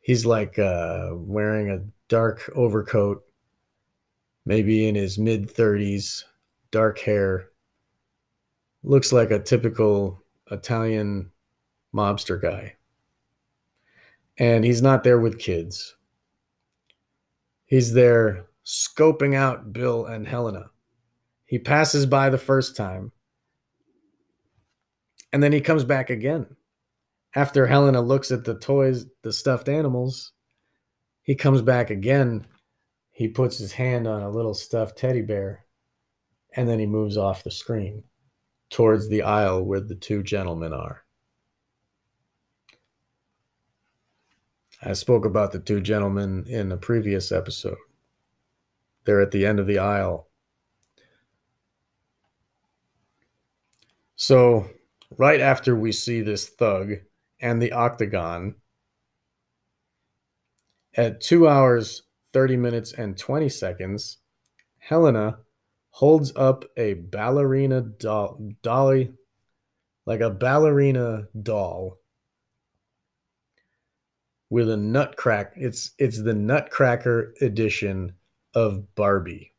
He's 0.00 0.26
like 0.26 0.58
uh, 0.58 1.10
wearing 1.12 1.70
a 1.70 1.84
dark 2.08 2.50
overcoat, 2.56 3.22
maybe 4.44 4.88
in 4.88 4.96
his 4.96 5.16
mid 5.16 5.48
30s, 5.48 6.24
dark 6.72 6.98
hair. 6.98 7.50
Looks 8.82 9.12
like 9.12 9.30
a 9.30 9.38
typical 9.38 10.24
Italian 10.50 11.30
mobster 11.94 12.40
guy. 12.40 12.74
And 14.38 14.64
he's 14.64 14.82
not 14.82 15.04
there 15.04 15.18
with 15.18 15.38
kids. 15.38 15.96
He's 17.66 17.92
there 17.92 18.46
scoping 18.64 19.34
out 19.34 19.72
Bill 19.72 20.06
and 20.06 20.26
Helena. 20.26 20.70
He 21.44 21.58
passes 21.58 22.06
by 22.06 22.30
the 22.30 22.38
first 22.38 22.76
time 22.76 23.12
and 25.32 25.42
then 25.42 25.52
he 25.52 25.60
comes 25.60 25.84
back 25.84 26.10
again. 26.10 26.46
After 27.34 27.66
Helena 27.66 28.00
looks 28.00 28.30
at 28.30 28.44
the 28.44 28.58
toys, 28.58 29.06
the 29.22 29.32
stuffed 29.32 29.68
animals, 29.68 30.32
he 31.22 31.34
comes 31.34 31.60
back 31.60 31.90
again. 31.90 32.46
He 33.10 33.28
puts 33.28 33.58
his 33.58 33.72
hand 33.72 34.06
on 34.06 34.22
a 34.22 34.30
little 34.30 34.54
stuffed 34.54 34.96
teddy 34.96 35.22
bear, 35.22 35.66
and 36.56 36.68
then 36.68 36.78
he 36.78 36.86
moves 36.86 37.16
off 37.16 37.44
the 37.44 37.50
screen 37.50 38.04
towards 38.70 39.08
the 39.08 39.22
aisle 39.22 39.64
where 39.64 39.80
the 39.80 39.94
two 39.94 40.22
gentlemen 40.22 40.72
are. 40.72 41.04
I 44.82 44.92
spoke 44.92 45.24
about 45.24 45.52
the 45.52 45.58
two 45.58 45.80
gentlemen 45.80 46.44
in 46.46 46.70
a 46.70 46.76
previous 46.76 47.32
episode. 47.32 47.78
They're 49.04 49.20
at 49.20 49.32
the 49.32 49.44
end 49.44 49.58
of 49.58 49.66
the 49.66 49.78
aisle. 49.78 50.28
So 54.14 54.68
right 55.16 55.40
after 55.40 55.74
we 55.74 55.92
see 55.92 56.20
this 56.20 56.48
thug 56.48 56.94
and 57.40 57.60
the 57.62 57.72
octagon 57.72 58.56
at 60.94 61.20
2 61.20 61.48
hours 61.48 62.02
30 62.32 62.56
minutes 62.56 62.92
and 62.92 63.16
20 63.16 63.48
seconds 63.48 64.18
helena 64.78 65.38
holds 65.98 66.32
up 66.36 66.64
a 66.76 66.94
ballerina 66.94 67.80
doll 67.80 68.40
dolly 68.62 69.12
like 70.06 70.20
a 70.20 70.30
ballerina 70.30 71.26
doll 71.42 71.98
with 74.48 74.70
a 74.70 74.76
nutcrack 74.76 75.52
it's 75.56 75.90
it's 75.98 76.22
the 76.22 76.32
nutcracker 76.32 77.34
edition 77.40 78.12
of 78.54 78.94
barbie 78.94 79.52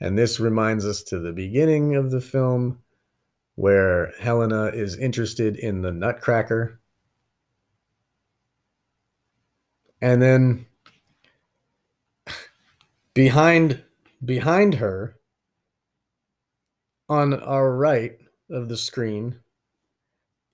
and 0.00 0.16
this 0.16 0.40
reminds 0.40 0.86
us 0.86 1.02
to 1.02 1.18
the 1.18 1.32
beginning 1.32 1.94
of 1.94 2.10
the 2.10 2.20
film 2.22 2.78
where 3.56 4.12
Helena 4.18 4.66
is 4.66 4.96
interested 4.96 5.56
in 5.56 5.80
the 5.80 5.90
Nutcracker. 5.90 6.78
And 10.02 10.20
then 10.20 10.66
behind 13.14 13.82
behind 14.26 14.74
her 14.74 15.16
on 17.08 17.32
our 17.32 17.74
right 17.74 18.18
of 18.50 18.68
the 18.68 18.76
screen 18.76 19.38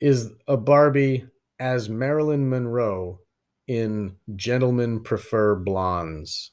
is 0.01 0.31
a 0.47 0.57
Barbie 0.57 1.27
as 1.59 1.89
Marilyn 1.89 2.49
Monroe 2.49 3.21
in 3.67 4.17
Gentlemen 4.37 5.03
Prefer 5.03 5.57
Blondes. 5.57 6.51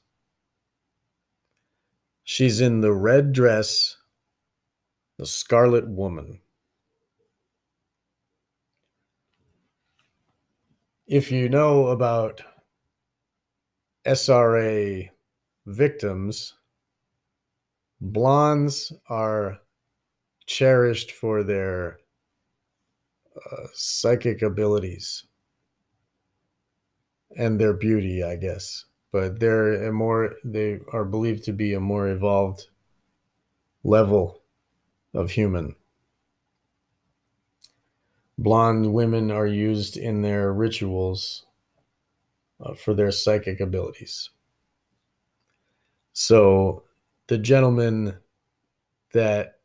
She's 2.24 2.62
in 2.62 2.82
the 2.82 2.94
red 2.94 3.34
dress, 3.34 3.98
the 5.18 5.26
Scarlet 5.26 5.90
Woman. 5.90 6.40
If 11.08 11.32
you 11.32 11.50
know 11.50 11.88
about 11.88 12.44
SRA 14.06 15.10
victims, 15.66 16.54
blondes 18.02 18.94
are 19.10 19.60
cherished 20.46 21.12
for 21.12 21.44
their 21.44 22.00
uh, 23.36 23.68
psychic 23.74 24.42
abilities 24.42 25.26
and 27.38 27.60
their 27.60 27.74
beauty, 27.74 28.24
I 28.24 28.36
guess. 28.36 28.86
But 29.12 29.40
they're 29.40 29.88
a 29.88 29.92
more 29.92 30.36
they 30.44 30.80
are 30.94 31.06
believed 31.06 31.44
to 31.46 31.54
be 31.54 31.74
a 31.74 31.80
more 31.80 32.08
evolved 32.08 32.68
level 33.84 34.42
of 35.14 35.32
human. 35.32 35.76
Blonde 38.38 38.94
women 38.94 39.32
are 39.32 39.48
used 39.48 39.98
in 39.98 40.22
their 40.22 40.54
rituals 40.54 41.46
uh, 42.64 42.74
for 42.74 42.94
their 42.94 43.12
psychic 43.12 43.60
abilities. 43.60 44.30
So 46.14 46.84
the 47.30 47.38
gentleman 47.38 48.18
that 49.14 49.60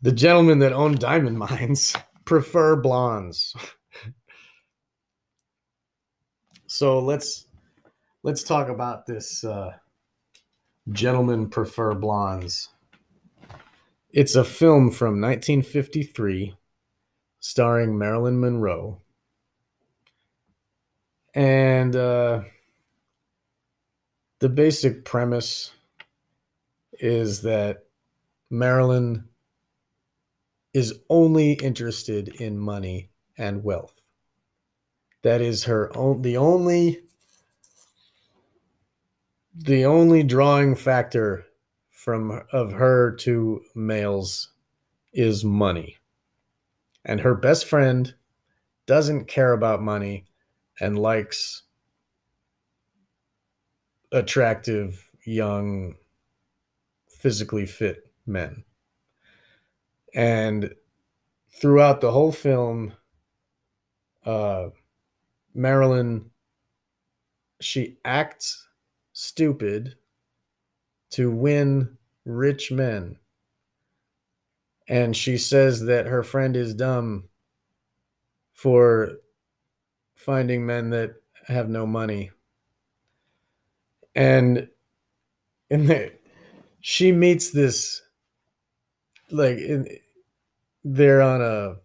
the 0.00 0.12
gentlemen 0.12 0.60
that 0.60 0.72
own 0.72 0.94
diamond 0.94 1.38
mines 1.38 1.94
prefer 2.24 2.74
blondes. 2.74 3.54
so 6.66 7.00
let's 7.00 7.46
let's 8.22 8.42
talk 8.42 8.70
about 8.70 9.04
this 9.04 9.44
uh, 9.44 9.72
gentlemen 10.90 11.50
prefer 11.50 11.94
blondes. 11.94 12.70
It's 14.10 14.36
a 14.36 14.44
film 14.44 14.90
from 14.90 15.20
1953 15.20 16.54
starring 17.40 17.98
Marilyn 17.98 18.40
Monroe. 18.40 19.02
And 21.34 21.96
uh, 21.96 22.42
the 24.44 24.48
basic 24.50 25.06
premise 25.06 25.70
is 27.00 27.40
that 27.40 27.86
Marilyn 28.50 29.24
is 30.74 31.00
only 31.08 31.54
interested 31.54 32.28
in 32.28 32.58
money 32.58 33.08
and 33.38 33.64
wealth. 33.64 34.02
That 35.22 35.40
is 35.40 35.64
her 35.64 35.90
own 35.96 36.20
the 36.20 36.36
only 36.36 37.04
the 39.54 39.86
only 39.86 40.22
drawing 40.22 40.74
factor 40.74 41.46
from 41.90 42.42
of 42.52 42.72
her 42.72 43.12
to 43.20 43.62
males 43.74 44.50
is 45.14 45.42
money. 45.42 45.96
And 47.02 47.22
her 47.22 47.34
best 47.34 47.64
friend 47.64 48.14
doesn't 48.84 49.26
care 49.26 49.54
about 49.54 49.80
money 49.80 50.26
and 50.78 50.98
likes 50.98 51.62
attractive 54.14 55.10
young 55.24 55.96
physically 57.08 57.66
fit 57.66 58.10
men. 58.26 58.64
And 60.14 60.72
throughout 61.50 62.00
the 62.00 62.12
whole 62.12 62.30
film, 62.30 62.92
uh, 64.24 64.68
Marilyn, 65.52 66.30
she 67.60 67.98
acts 68.04 68.68
stupid 69.12 69.96
to 71.10 71.30
win 71.30 71.96
rich 72.24 72.70
men. 72.70 73.16
And 74.86 75.16
she 75.16 75.38
says 75.38 75.84
that 75.86 76.06
her 76.06 76.22
friend 76.22 76.56
is 76.56 76.74
dumb 76.74 77.28
for 78.52 79.12
finding 80.14 80.64
men 80.64 80.90
that 80.90 81.16
have 81.46 81.68
no 81.68 81.86
money. 81.86 82.30
And 84.14 84.68
in 85.70 85.86
the, 85.86 86.12
she 86.80 87.12
meets 87.12 87.50
this 87.50 88.02
like 89.30 89.58
in, 89.58 89.88
they're 90.84 91.22
on 91.22 91.42
a 91.42 91.76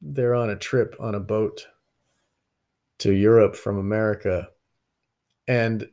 they're 0.00 0.34
on 0.34 0.50
a 0.50 0.56
trip 0.56 0.96
on 0.98 1.14
a 1.14 1.20
boat 1.20 1.66
to 2.98 3.12
Europe 3.12 3.54
from 3.54 3.78
America 3.78 4.48
and 5.46 5.88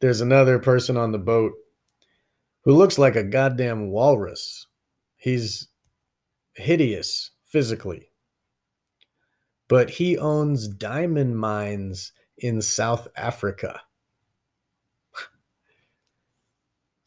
there's 0.00 0.20
another 0.20 0.58
person 0.58 0.96
on 0.96 1.12
the 1.12 1.18
boat 1.18 1.52
who 2.62 2.72
looks 2.74 2.98
like 2.98 3.16
a 3.16 3.22
goddamn 3.22 3.90
walrus. 3.90 4.66
He's 5.16 5.68
hideous 6.54 7.30
physically. 7.46 8.10
But 9.68 9.90
he 9.90 10.18
owns 10.18 10.68
diamond 10.68 11.38
mines 11.38 12.12
in 12.38 12.62
South 12.62 13.08
Africa. 13.16 13.80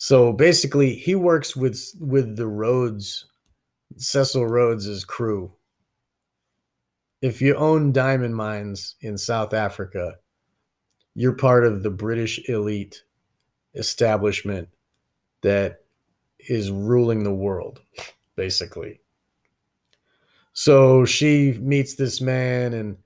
So 0.03 0.33
basically, 0.33 0.95
he 0.95 1.13
works 1.13 1.55
with 1.55 1.93
with 1.99 2.35
the 2.35 2.47
Rhodes, 2.47 3.27
Cecil 3.97 4.47
Rhodes' 4.47 5.05
crew. 5.05 5.53
If 7.21 7.39
you 7.39 7.55
own 7.55 7.91
diamond 7.91 8.35
mines 8.35 8.95
in 9.01 9.15
South 9.15 9.53
Africa, 9.53 10.17
you're 11.13 11.35
part 11.35 11.67
of 11.67 11.83
the 11.83 11.91
British 11.91 12.49
elite 12.49 13.03
establishment 13.75 14.69
that 15.43 15.83
is 16.39 16.71
ruling 16.71 17.23
the 17.23 17.31
world, 17.31 17.79
basically. 18.35 19.01
So 20.53 21.05
she 21.05 21.53
meets 21.61 21.93
this 21.93 22.21
man, 22.21 22.73
and 22.73 22.97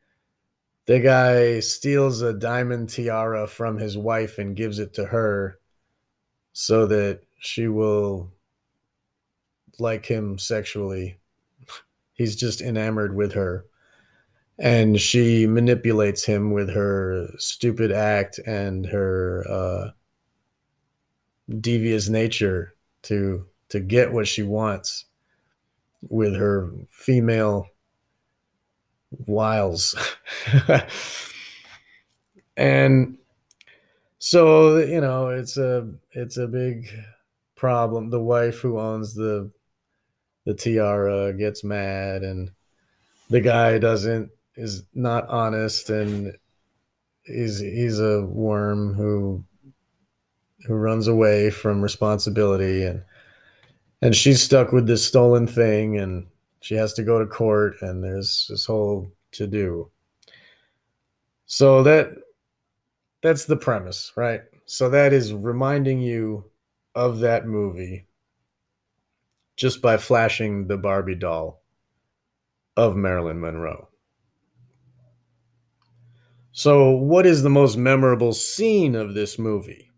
the 0.85 1.01
guy 1.01 1.59
steals 1.59 2.21
a 2.21 2.31
diamond 2.31 2.87
tiara 2.87 3.47
from 3.47 3.79
his 3.79 3.97
wife 3.97 4.37
and 4.37 4.55
gives 4.55 4.79
it 4.79 4.93
to 4.93 5.03
her 5.03 5.59
so 6.57 6.85
that 6.85 7.19
she 7.37 7.67
will 7.67 8.31
like 9.77 10.05
him 10.05 10.39
sexually. 10.39 11.19
He's 12.13 12.37
just 12.37 12.61
enamored 12.61 13.13
with 13.13 13.33
her 13.33 13.65
and 14.57 14.99
she 14.99 15.47
manipulates 15.47 16.23
him 16.23 16.51
with 16.51 16.69
her 16.73 17.27
stupid 17.37 17.91
act 17.91 18.39
and 18.45 18.85
her 18.85 19.45
uh, 19.49 19.91
devious 21.59 22.07
nature 22.07 22.73
to 23.01 23.45
to 23.67 23.79
get 23.81 24.13
what 24.13 24.27
she 24.27 24.43
wants 24.43 25.05
with 26.07 26.35
her 26.35 26.71
female 26.89 27.67
wiles 29.25 29.93
and 32.57 33.17
so 34.19 34.77
you 34.77 35.01
know 35.01 35.29
it's 35.29 35.57
a 35.57 35.91
it's 36.11 36.37
a 36.37 36.47
big 36.47 36.87
problem. 37.55 38.09
The 38.09 38.21
wife 38.21 38.59
who 38.59 38.79
owns 38.79 39.13
the 39.13 39.51
the 40.45 40.53
tiara 40.53 41.33
gets 41.33 41.63
mad 41.63 42.23
and 42.23 42.51
the 43.29 43.41
guy 43.41 43.79
doesn't 43.79 44.29
is 44.55 44.83
not 44.93 45.27
honest 45.27 45.89
and 45.89 46.35
he's 47.23 47.59
he's 47.59 47.99
a 47.99 48.21
worm 48.21 48.93
who 48.93 49.43
who 50.67 50.75
runs 50.75 51.07
away 51.07 51.49
from 51.49 51.81
responsibility 51.81 52.83
and 52.83 53.03
and 54.01 54.15
she's 54.15 54.41
stuck 54.41 54.71
with 54.71 54.85
this 54.85 55.05
stolen 55.05 55.47
thing 55.47 55.97
and 55.97 56.27
she 56.61 56.75
has 56.75 56.93
to 56.93 57.03
go 57.03 57.19
to 57.19 57.25
court 57.25 57.75
and 57.81 58.03
there's 58.03 58.45
this 58.49 58.65
whole 58.65 59.11
to 59.31 59.47
do 59.47 59.89
so 61.47 61.81
that 61.83 62.15
that's 63.25 63.45
the 63.45 63.57
premise 63.57 64.11
right 64.15 64.41
so 64.65 64.89
that 64.89 65.11
is 65.11 65.33
reminding 65.33 65.99
you 65.99 66.45
of 66.93 67.19
that 67.19 67.47
movie 67.47 68.07
just 69.57 69.81
by 69.81 69.97
flashing 69.97 70.67
the 70.67 70.77
barbie 70.77 71.15
doll 71.15 71.63
of 72.77 72.95
marilyn 72.95 73.39
monroe 73.39 73.89
so, 76.57 76.91
what 76.91 77.25
is 77.25 77.43
the 77.43 77.49
most 77.49 77.75
memorable 77.75 78.31
scene 78.31 78.95
of 78.95 79.13
this 79.13 79.37
movie? 79.37 79.91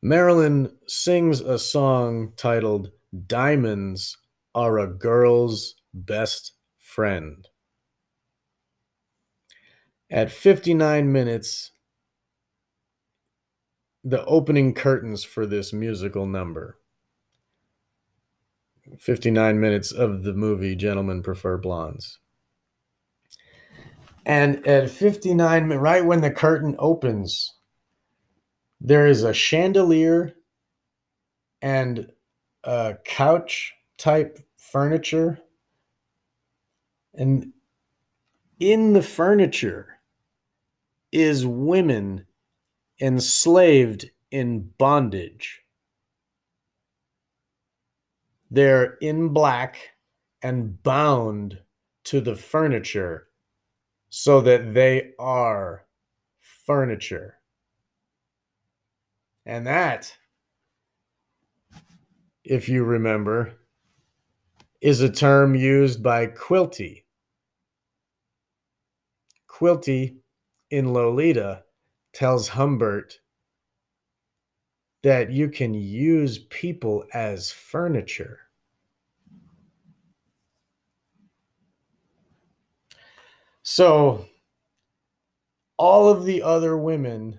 Marilyn 0.00 0.70
sings 0.86 1.40
a 1.40 1.58
song 1.58 2.34
titled 2.36 2.92
Diamonds 3.26 4.16
Are 4.54 4.78
a 4.78 4.86
Girl's 4.86 5.74
Best 5.92 6.52
Friend. 6.78 7.48
At 10.14 10.30
59 10.30 11.10
minutes, 11.10 11.72
the 14.04 14.24
opening 14.26 14.72
curtains 14.72 15.24
for 15.24 15.44
this 15.44 15.72
musical 15.72 16.24
number. 16.24 16.78
59 19.00 19.60
minutes 19.60 19.90
of 19.90 20.22
the 20.22 20.32
movie 20.32 20.76
Gentlemen 20.76 21.20
Prefer 21.20 21.58
Blondes. 21.58 22.20
And 24.24 24.64
at 24.64 24.88
59, 24.88 25.66
mi- 25.66 25.74
right 25.74 26.04
when 26.04 26.20
the 26.20 26.30
curtain 26.30 26.76
opens, 26.78 27.54
there 28.80 29.08
is 29.08 29.24
a 29.24 29.34
chandelier 29.34 30.36
and 31.60 32.12
a 32.62 32.98
couch 33.04 33.74
type 33.98 34.38
furniture. 34.56 35.40
And 37.14 37.52
in 38.60 38.92
the 38.92 39.02
furniture 39.02 39.93
is 41.14 41.46
women 41.46 42.26
enslaved 43.00 44.10
in 44.32 44.68
bondage. 44.78 45.62
They're 48.50 48.94
in 49.00 49.28
black 49.28 49.78
and 50.42 50.82
bound 50.82 51.60
to 52.04 52.20
the 52.20 52.34
furniture 52.34 53.28
so 54.10 54.40
that 54.40 54.74
they 54.74 55.12
are 55.20 55.86
furniture. 56.40 57.38
And 59.46 59.68
that, 59.68 60.12
if 62.42 62.68
you 62.68 62.82
remember, 62.82 63.54
is 64.80 65.00
a 65.00 65.10
term 65.10 65.54
used 65.54 66.02
by 66.02 66.26
Quilty. 66.26 67.04
Quilty 69.48 70.16
in 70.70 70.92
Lolita 70.92 71.64
tells 72.12 72.48
Humbert 72.48 73.18
that 75.02 75.30
you 75.30 75.48
can 75.48 75.74
use 75.74 76.38
people 76.38 77.04
as 77.12 77.50
furniture. 77.50 78.40
So, 83.62 84.26
all 85.76 86.10
of 86.10 86.24
the 86.24 86.42
other 86.42 86.76
women, 86.76 87.38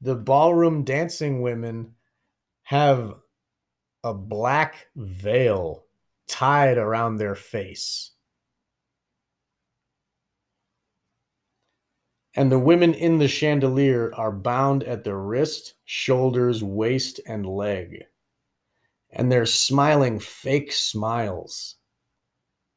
the 0.00 0.14
ballroom 0.14 0.84
dancing 0.84 1.42
women, 1.42 1.94
have 2.64 3.14
a 4.04 4.14
black 4.14 4.86
veil 4.96 5.84
tied 6.26 6.78
around 6.78 7.16
their 7.16 7.34
face. 7.34 8.11
And 12.34 12.50
the 12.50 12.58
women 12.58 12.94
in 12.94 13.18
the 13.18 13.28
chandelier 13.28 14.12
are 14.14 14.32
bound 14.32 14.84
at 14.84 15.04
the 15.04 15.14
wrist, 15.14 15.74
shoulders, 15.84 16.64
waist, 16.64 17.20
and 17.26 17.46
leg. 17.46 18.04
And 19.10 19.30
they're 19.30 19.44
smiling 19.44 20.18
fake 20.18 20.72
smiles. 20.72 21.76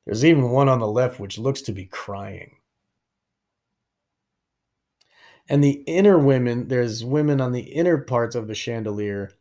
There's 0.06 0.26
even 0.26 0.50
one 0.50 0.68
on 0.68 0.80
the 0.80 0.88
left 0.88 1.20
which 1.20 1.38
looks 1.38 1.62
to 1.64 1.72
be 1.72 1.86
crying. 1.86 2.58
And 5.48 5.64
the 5.64 5.84
inner 5.88 6.18
women, 6.18 6.68
there's 6.68 7.06
women 7.06 7.40
on 7.40 7.52
the 7.52 7.62
inner 7.62 8.00
parts 8.00 8.36
of 8.36 8.48
the 8.48 8.56
chandelier 8.56 9.32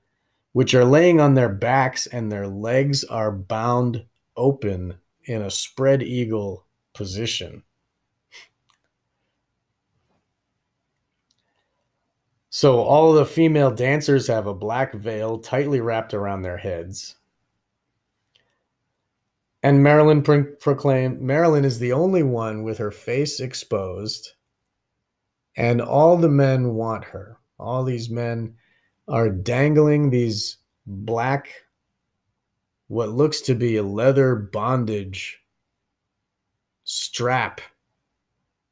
which 0.53 0.75
are 0.75 0.85
laying 0.85 1.21
on 1.21 1.35
their 1.35 1.49
backs 1.49 2.07
and 2.07 2.31
their 2.31 2.47
legs 2.47 3.03
are 3.03 3.33
bound 3.33 4.05
open 4.37 4.95
in 5.25 5.43
a 5.43 5.51
spread 5.51 6.03
eagle 6.03 6.67
position. 6.93 7.65
So 12.57 12.82
all 12.82 13.12
the 13.12 13.26
female 13.26 13.72
dancers 13.72 14.28
have 14.28 14.46
a 14.46 14.55
black 14.55 14.94
veil 14.94 15.40
tightly 15.40 15.80
wrapped 15.80 16.14
around 16.14 16.42
their 16.42 16.57
heads. 16.57 17.16
And 19.64 19.82
Marilyn 19.82 20.22
pro- 20.22 20.55
proclaimed 20.61 21.20
Marilyn 21.20 21.64
is 21.64 21.80
the 21.80 21.92
only 21.92 22.22
one 22.22 22.62
with 22.62 22.78
her 22.78 22.92
face 22.92 23.40
exposed. 23.40 24.34
And 25.57 25.82
all 25.82 26.16
the 26.16 26.28
men 26.28 26.74
want 26.74 27.02
her. 27.07 27.38
All 27.59 27.82
these 27.82 28.09
men 28.09 28.55
are 29.09 29.30
dangling 29.30 30.11
these 30.11 30.59
black, 30.86 31.48
what 32.86 33.09
looks 33.09 33.40
to 33.40 33.57
be 33.57 33.78
a 33.78 33.82
leather 33.82 34.36
bondage 34.36 35.40
strap 36.84 37.61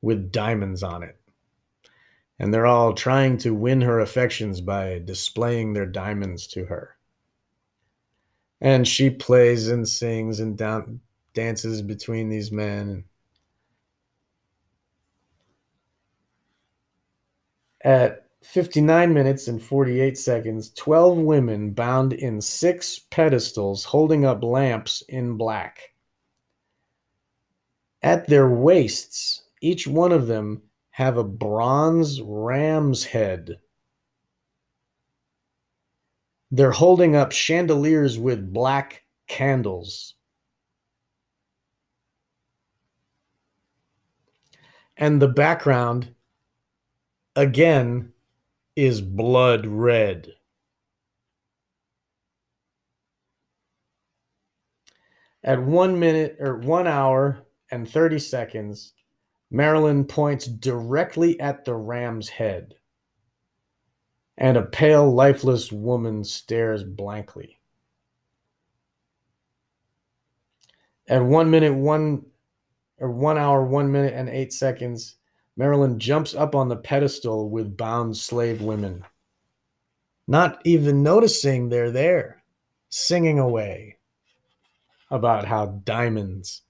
with 0.02 0.30
diamonds 0.30 0.84
on 0.84 1.02
it. 1.02 1.18
And 2.43 2.53
they're 2.53 2.66
all 2.66 2.93
trying 2.93 3.38
to 3.38 3.55
win 3.55 3.80
her 3.82 4.01
affections 4.01 4.61
by 4.61 5.01
displaying 5.05 5.72
their 5.72 5.86
diamonds 5.86 6.49
to 6.49 6.64
her. 6.64 6.97
And 8.61 8.86
she 8.86 9.11
plays 9.11 9.68
and 9.68 9.88
sings 9.88 10.40
and 10.40 10.61
dances 11.34 11.82
between 11.82 12.30
these 12.30 12.51
men. 12.51 13.05
At 17.84 18.26
59 18.43 19.14
minutes 19.14 19.47
and 19.47 19.62
48 19.62 20.18
seconds, 20.18 20.72
12 20.72 21.18
women 21.18 21.70
bound 21.70 22.12
in 22.12 22.40
six 22.40 22.99
pedestals 22.99 23.84
holding 23.84 24.24
up 24.24 24.43
lamps 24.43 25.05
in 25.09 25.36
black. 25.36 25.95
At 28.03 28.26
their 28.26 28.49
waists, 28.49 29.45
each 29.61 29.86
one 29.86 30.11
of 30.11 30.26
them 30.26 30.62
have 30.93 31.16
a 31.16 31.24
bronze 31.24 32.20
ram's 32.20 33.05
head. 33.05 33.59
They're 36.51 36.70
holding 36.70 37.16
up 37.16 37.32
chandeliers 37.32 38.18
with 38.18 38.53
black 38.53 39.05
candles. 39.26 40.14
And 44.99 45.20
the 45.20 45.28
background, 45.28 46.14
again, 47.34 48.12
is 48.76 49.01
blood 49.01 49.66
red. 49.66 50.34
At 55.43 55.62
one 55.62 55.99
minute 55.99 56.36
or 56.38 56.59
one 56.59 56.86
hour 56.86 57.47
and 57.70 57.90
30 57.90 58.18
seconds, 58.18 58.93
Marilyn 59.55 60.07
points 60.07 60.46
directly 60.46 61.38
at 61.38 61.66
the 61.66 61.74
ram's 61.74 62.30
head, 62.30 62.74
and 64.38 64.57
a 64.57 64.62
pale, 64.62 65.12
lifeless 65.12 65.70
woman 65.70 66.24
stares 66.24 66.82
blankly. 66.82 67.61
At 71.07 71.22
one 71.22 71.50
minute, 71.50 71.74
one 71.74 72.24
or 72.98 73.11
one 73.11 73.36
hour, 73.36 73.62
one 73.66 73.92
minute, 73.92 74.14
and 74.14 74.30
eight 74.30 74.55
seconds, 74.55 75.16
Marilyn 75.59 75.98
jumps 75.98 76.34
up 76.34 76.55
on 76.55 76.70
the 76.70 76.76
pedestal 76.76 77.50
with 77.50 77.76
bound 77.76 78.16
slave 78.16 78.62
women, 78.62 79.05
not 80.26 80.62
even 80.64 81.03
noticing 81.03 81.68
they're 81.68 81.90
there, 81.90 82.42
singing 82.88 83.38
away 83.38 83.98
about 85.11 85.44
how 85.44 85.66
diamonds 85.84 86.62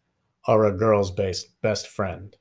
are 0.48 0.64
a 0.64 0.76
girl's 0.76 1.12
best, 1.12 1.60
best 1.60 1.86
friend. 1.86 2.36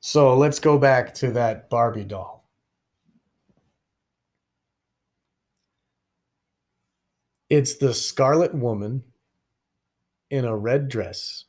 So 0.00 0.36
let's 0.36 0.60
go 0.60 0.78
back 0.78 1.14
to 1.14 1.32
that 1.32 1.68
Barbie 1.70 2.04
doll. 2.04 2.48
It's 7.50 7.76
the 7.76 7.94
Scarlet 7.94 8.54
Woman 8.54 9.02
in 10.30 10.44
a 10.44 10.56
red 10.56 10.88
dress, 10.88 11.44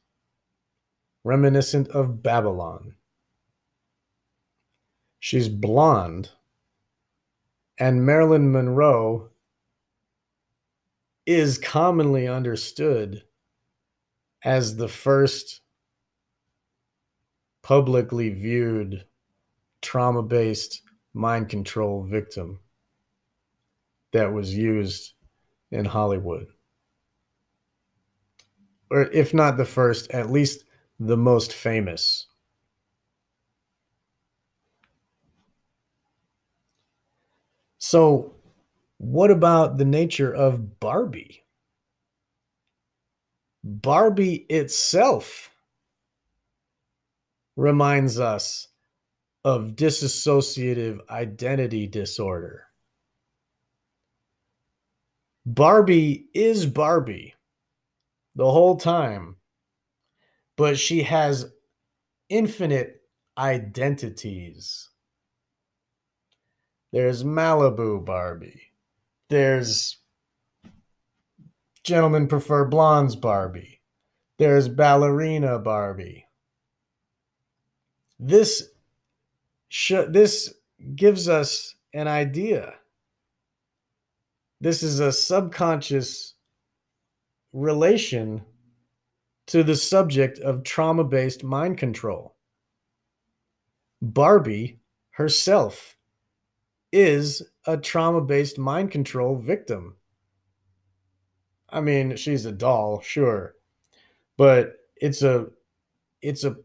reminiscent 1.24 1.90
of 1.90 2.24
Babylon. 2.24 2.96
She's 5.20 5.50
blonde, 5.50 6.30
and 7.78 8.06
Marilyn 8.06 8.52
Monroe 8.52 9.30
is 11.26 11.58
commonly 11.58 12.28
understood 12.28 13.24
as 14.44 14.78
the 14.78 14.88
first 14.88 15.62
publicly 17.70 18.32
viewed 18.32 19.06
trauma 19.80 20.24
based 20.24 20.82
mind 21.14 21.48
control 21.48 22.02
victim 22.02 22.60
that 24.12 24.34
was 24.34 24.56
used 24.56 25.14
in 25.70 25.86
Hollywood 25.86 26.48
or 28.90 29.04
if 29.12 29.36
not 29.36 29.56
the 29.56 29.66
first, 29.66 30.10
at 30.10 30.32
least 30.32 30.64
the 31.00 31.16
most 31.16 31.54
famous. 31.54 32.26
So, 37.78 38.34
what 38.98 39.30
about 39.30 39.78
the 39.78 39.86
nature 39.86 40.34
of 40.34 40.80
Barbie? 40.80 41.44
Barbie 43.64 44.48
itself 44.50 45.52
reminds 47.60 48.22
us 48.22 48.70
of 49.44 49.76
dissociative 49.76 51.00
identity 51.10 51.88
disorder. 51.88 52.64
Barbie 55.46 56.28
is 56.34 56.66
Barbie 56.66 57.34
the 58.36 58.50
whole 58.50 58.78
time, 58.78 59.36
but 60.56 60.80
she 60.80 61.04
has 61.04 61.52
infinite 62.30 63.02
identities. 63.38 64.90
There's 66.94 67.26
Malibu 67.26 68.06
Barbie. 68.06 68.72
There's 69.30 69.98
Gentlemen 71.84 72.28
Prefer 72.30 72.66
Blondes 72.66 73.18
Barbie. 73.18 73.82
There's 74.38 74.70
Ballerina 74.70 75.60
Barbie. 75.60 76.29
This 78.20 78.70
sh- 79.70 80.08
this 80.10 80.54
gives 80.96 81.30
us 81.30 81.76
an 81.94 82.08
idea. 82.08 82.76
This 84.62 84.84
is 84.84 85.00
a 85.00 85.12
subconscious 85.12 86.34
relation 87.54 88.44
to 89.48 89.64
the 89.64 89.76
subject 89.76 90.40
of 90.40 90.64
trauma 90.64 91.04
based 91.04 91.44
mind 91.44 91.78
control. 91.78 92.36
Barbie 94.02 94.80
herself 95.12 95.98
is 96.92 97.42
a 97.66 97.78
trauma 97.78 98.22
based 98.22 98.58
mind 98.58 98.92
control 98.92 99.38
victim. 99.38 99.96
I 101.70 101.82
mean, 101.82 102.16
she's 102.16 102.46
a 102.46 102.52
doll, 102.52 103.02
sure, 103.02 103.56
but 104.38 104.78
it's 104.98 105.22
a 105.22 105.48
it's 106.22 106.44
a 106.44 106.58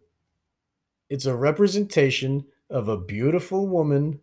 it's 1.09 1.27
a 1.27 1.37
representation 1.37 2.45
of 2.71 2.89
a 2.89 2.97
beautiful 2.97 3.69
woman 3.69 4.21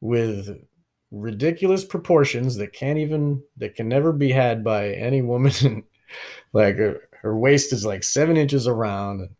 with 0.00 0.58
ridiculous 1.10 1.84
proportions 1.84 2.56
that 2.56 2.72
can't 2.72 2.98
even 2.98 3.42
that 3.56 3.74
can 3.74 3.88
never 3.88 4.12
be 4.12 4.30
had 4.30 4.64
by 4.64 4.90
any 4.90 5.22
woman. 5.22 5.84
Like 6.54 6.76
her, 6.76 7.08
her 7.22 7.38
waist 7.38 7.72
is 7.72 7.86
like 7.86 8.04
seven 8.04 8.36
inches 8.36 8.66
around. 8.68 9.30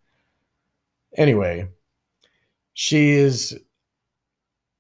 Anyway 1.19 1.69
she 2.75 3.11
is 3.11 3.59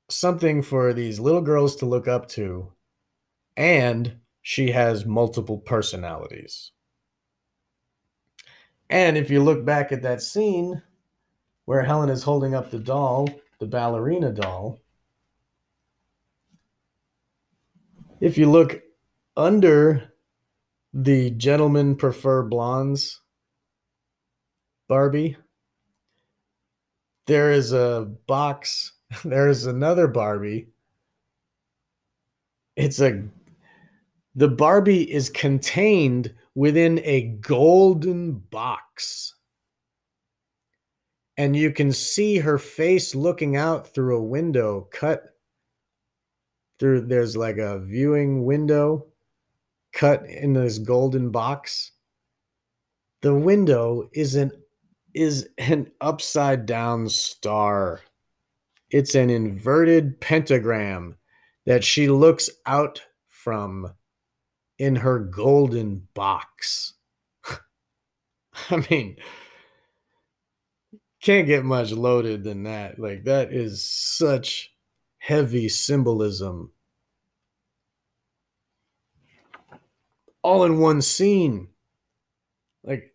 something 0.09 0.63
for 0.63 0.93
these 0.93 1.21
little 1.21 1.41
girls 1.41 1.77
to 1.77 1.87
look 1.87 2.09
up 2.09 2.29
to 2.29 2.73
and 3.57 4.17
she 4.43 4.71
has 4.71 5.05
multiple 5.05 5.59
personalities. 5.59 6.73
And 8.91 9.17
if 9.17 9.31
you 9.31 9.43
look 9.43 9.65
back 9.65 9.93
at 9.93 10.03
that 10.03 10.23
scene 10.23 10.83
where 11.65 11.83
helen 11.83 12.09
is 12.09 12.23
holding 12.23 12.55
up 12.55 12.71
the 12.71 12.79
doll 12.79 13.29
the 13.59 13.67
ballerina 13.67 14.33
doll 14.33 14.79
if 18.21 18.39
you 18.39 18.51
look 18.51 18.83
under 19.37 20.13
the 20.93 21.31
gentlemen 21.31 21.97
prefer 21.97 22.43
blondes 22.43 23.23
Barbie, 24.93 25.39
there 27.27 27.51
is 27.51 27.73
a 27.73 28.13
box. 28.27 28.93
There 29.25 29.49
is 29.49 29.65
another 29.65 30.07
Barbie. 30.07 30.69
It's 32.77 33.01
a 33.01 33.25
the 34.35 34.49
Barbie 34.49 35.11
is 35.11 35.31
contained 35.31 36.35
within 36.55 37.01
a 37.05 37.23
golden 37.41 38.33
box. 38.33 39.35
And 41.43 41.57
you 41.57 41.73
can 41.73 41.91
see 41.91 42.39
her 42.39 42.57
face 42.57 43.17
looking 43.17 43.57
out 43.57 43.93
through 43.93 44.17
a 44.17 44.23
window 44.23 44.87
cut 44.93 45.25
through 46.79 47.01
there's 47.01 47.37
like 47.37 47.59
a 47.59 47.81
viewing 47.81 48.45
window 48.45 49.07
cut 49.93 50.25
in 50.25 50.53
this 50.53 50.79
golden 50.79 51.33
box. 51.33 51.91
The 53.23 53.35
window 53.35 54.09
is 54.13 54.37
an 54.37 54.53
is 55.15 55.49
an 55.59 55.91
upside 56.01 56.65
down 56.65 57.09
star. 57.09 58.03
It's 58.91 59.17
an 59.17 59.29
inverted 59.29 60.21
pentagram 60.21 61.17
that 61.67 61.83
she 61.83 62.07
looks 62.07 62.51
out 62.67 63.03
from 63.27 63.93
in 64.79 64.95
her 64.95 65.19
golden 65.19 66.07
box. 66.15 66.93
I 68.71 68.87
mean 68.89 69.17
can't 71.23 71.47
get 71.47 71.65
much 71.65 71.93
loaded 71.93 72.45
than 72.45 72.65
that 72.65 72.99
like 72.99 73.25
that 73.25 73.53
is 73.53 73.83
such 73.85 74.75
heavy 75.19 75.69
symbolism 75.69 76.73
all 80.43 80.65
in 80.65 80.79
one 80.79 81.01
scene. 81.01 81.69
Like 82.85 83.15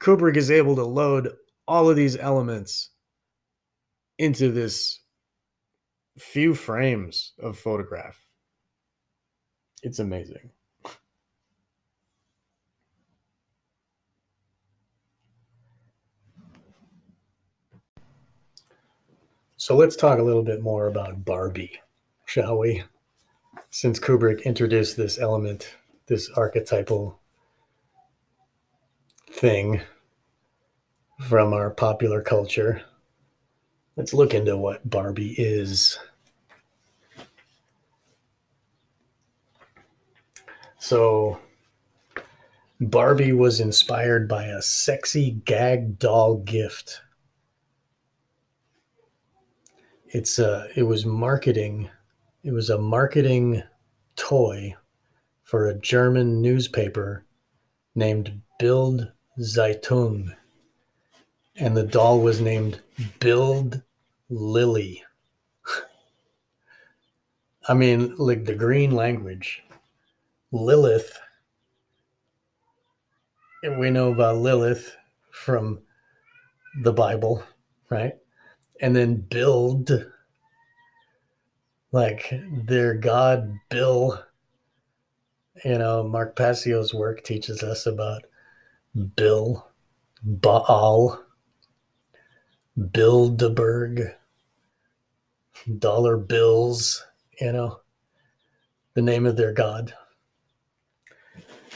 Kubrick 0.00 0.36
is 0.36 0.50
able 0.50 0.76
to 0.76 0.84
load 0.84 1.32
all 1.66 1.88
of 1.88 1.96
these 1.96 2.16
elements 2.16 2.90
into 4.18 4.50
this 4.50 5.00
few 6.18 6.54
frames 6.54 7.32
of 7.40 7.58
photograph. 7.58 8.18
It's 9.82 10.00
amazing. 10.00 10.50
So 19.68 19.76
let's 19.76 19.96
talk 19.96 20.18
a 20.18 20.22
little 20.22 20.42
bit 20.42 20.62
more 20.62 20.86
about 20.86 21.26
Barbie, 21.26 21.78
shall 22.24 22.56
we? 22.56 22.84
Since 23.68 24.00
Kubrick 24.00 24.42
introduced 24.44 24.96
this 24.96 25.18
element, 25.18 25.76
this 26.06 26.30
archetypal 26.30 27.20
thing 29.30 29.82
from 31.20 31.52
our 31.52 31.68
popular 31.68 32.22
culture, 32.22 32.80
let's 33.94 34.14
look 34.14 34.32
into 34.32 34.56
what 34.56 34.88
Barbie 34.88 35.34
is. 35.36 35.98
So, 40.78 41.40
Barbie 42.80 43.34
was 43.34 43.60
inspired 43.60 44.28
by 44.28 44.46
a 44.46 44.62
sexy 44.62 45.32
gag 45.44 45.98
doll 45.98 46.38
gift 46.38 47.02
it's 50.10 50.38
uh 50.38 50.66
it 50.74 50.82
was 50.82 51.04
marketing 51.04 51.88
it 52.42 52.52
was 52.52 52.70
a 52.70 52.78
marketing 52.78 53.62
toy 54.16 54.74
for 55.42 55.68
a 55.68 55.78
german 55.78 56.40
newspaper 56.40 57.24
named 57.94 58.40
bild 58.58 59.12
zeitung. 59.40 60.34
And 61.56 61.76
the 61.76 61.82
doll 61.82 62.20
was 62.20 62.40
named 62.40 62.80
bild 63.20 63.82
Lilli 64.30 65.02
i 67.68 67.74
mean 67.74 68.14
like 68.16 68.44
the 68.44 68.54
green 68.54 68.92
language. 68.92 69.62
Lilith. 70.50 71.18
And 73.62 73.78
we 73.78 73.90
know 73.90 74.12
about 74.12 74.36
lilith 74.36 74.96
from 75.30 75.80
the 76.82 76.92
bible 76.92 77.42
right 77.90 78.14
and 78.80 78.94
then 78.94 79.16
build 79.16 79.90
like 81.92 82.32
their 82.64 82.94
god 82.94 83.52
bill. 83.68 84.22
You 85.64 85.78
know 85.78 86.04
mark 86.04 86.36
passio's 86.36 86.94
work 86.94 87.24
teaches 87.24 87.62
us 87.62 87.86
about 87.86 88.22
bill 89.16 89.68
baal 90.22 91.20
bilderberg 92.78 94.14
dollar 95.78 96.16
bills 96.16 97.04
you 97.40 97.52
know 97.52 97.80
the 98.94 99.02
name 99.02 99.26
of 99.26 99.36
their 99.36 99.52
god. 99.52 99.94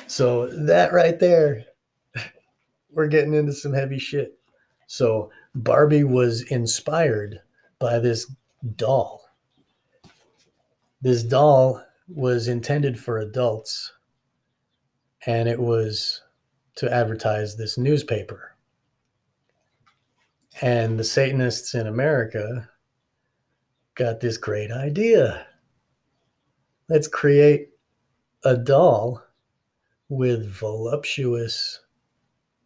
So 0.09 0.48
that 0.48 0.92
right 0.92 1.18
there 1.18 1.64
we're 2.90 3.07
getting 3.07 3.34
into 3.34 3.53
some 3.53 3.72
heavy 3.72 3.98
shit. 3.98 4.38
So 4.86 5.30
Barbie 5.55 6.05
was 6.05 6.42
inspired 6.42 7.40
by 7.78 7.98
this 7.98 8.30
doll. 8.76 9.28
This 11.00 11.22
doll 11.22 11.84
was 12.09 12.48
intended 12.48 12.98
for 12.98 13.18
adults 13.18 13.92
and 15.26 15.48
it 15.48 15.61
was 15.61 16.22
to 16.76 16.92
advertise 16.92 17.57
this 17.57 17.76
newspaper. 17.76 18.57
And 20.61 20.98
the 20.98 21.05
Satanists 21.05 21.74
in 21.74 21.86
America 21.86 22.68
got 23.94 24.20
this 24.20 24.36
great 24.36 24.70
idea. 24.70 25.46
Let's 26.88 27.09
create 27.09 27.70
a 28.44 28.57
doll 28.57 29.22
with 30.09 30.48
voluptuous 30.48 31.80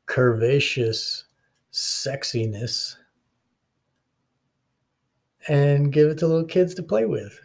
curvaceous 0.06 1.24
sexiness 1.76 2.96
and 5.46 5.92
give 5.92 6.08
it 6.08 6.18
to 6.18 6.26
little 6.26 6.46
kids 6.46 6.74
to 6.74 6.82
play 6.82 7.04
with. 7.04 7.38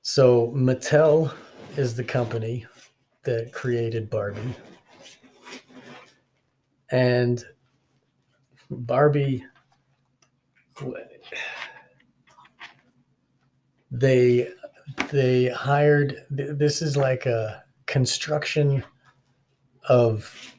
So 0.00 0.50
Mattel 0.56 1.32
is 1.76 1.94
the 1.94 2.02
company 2.02 2.64
that 3.24 3.52
created 3.52 4.08
Barbie. 4.08 4.54
And 6.90 7.44
Barbie 8.70 9.44
they 13.90 14.48
they 15.10 15.48
hired 15.50 16.24
this 16.30 16.80
is 16.80 16.96
like 16.96 17.26
a 17.26 17.62
construction 17.86 18.82
of 19.90 20.54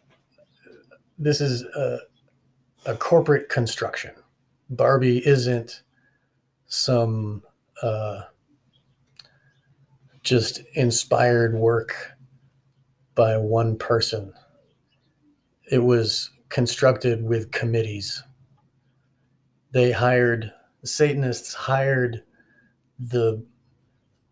this 1.17 1.39
is 1.39 1.63
a, 1.63 1.99
a 2.85 2.95
corporate 2.97 3.47
construction. 3.47 4.11
Barbie 4.69 5.25
isn't 5.25 5.83
some 6.67 7.41
uh, 7.81 8.23
just 10.21 10.61
inspired 10.73 11.55
work 11.55 12.11
by 13.15 13.37
one 13.37 13.77
person. 13.77 14.33
It 15.71 15.79
was 15.79 16.29
constructed 16.49 17.23
with 17.23 17.51
committees. 17.51 18.23
They 19.71 19.93
hired 19.93 20.51
satanists 20.83 21.53
hired 21.53 22.23
the 22.99 23.45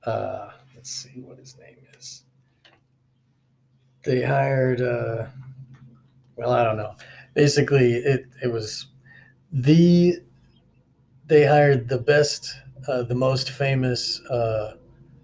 uh, 0.06 0.50
let's 0.76 0.89
see 0.89 1.22
what 1.22 1.38
his 1.38 1.58
name 1.58 1.78
is. 1.97 2.24
They 4.04 4.22
hired 4.24 4.82
uh, 4.82 5.28
well, 6.36 6.52
I 6.52 6.64
don't 6.64 6.78
know. 6.78 6.95
Basically, 7.34 7.93
it 7.95 8.26
it 8.41 8.47
was 8.47 8.88
the 9.52 10.20
they 11.28 11.45
hired 11.45 11.89
the 11.89 12.00
best, 12.00 12.56
uh, 12.88 13.04
the 13.04 13.16
most 13.16 13.52
famous 13.52 14.20
uh, 14.26 14.76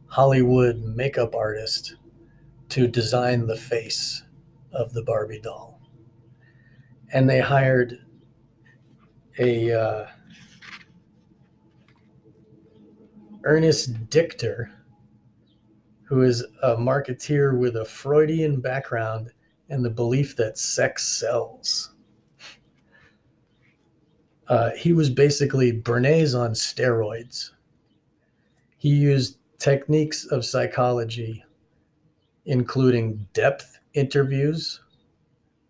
Hollywood 0.07 0.84
makeup 0.84 1.36
artist 1.36 1.95
to 2.69 2.88
design 2.88 3.47
the 3.47 3.55
face 3.57 4.23
of 4.73 4.93
the 4.93 5.03
Barbie 5.03 5.39
doll, 5.39 5.80
and 7.11 7.30
they 7.30 7.39
hired 7.39 7.99
a 9.39 9.71
uh, 9.71 10.05
Ernest 13.43 14.09
Dichter, 14.09 14.71
who 16.06 16.22
is 16.22 16.45
a 16.64 16.76
marketeer 16.76 17.58
with 17.58 17.76
a 17.76 17.86
Freudian 17.86 18.62
background 18.62 19.32
and 19.70 19.84
the 19.84 19.89
belief 19.89 20.36
that 20.36 20.58
sex 20.58 21.08
sells. 21.08 21.93
Uh, 24.47 24.70
he 24.78 24.93
was 24.93 25.10
basically 25.10 25.74
Bernays 25.74 26.39
on 26.39 26.51
steroids. 26.51 27.51
He 28.78 28.89
used 28.89 29.39
techniques 29.58 30.26
of 30.26 30.45
psychology, 30.45 31.43
including 32.45 33.28
depth 33.34 33.80
interviews, 33.95 34.82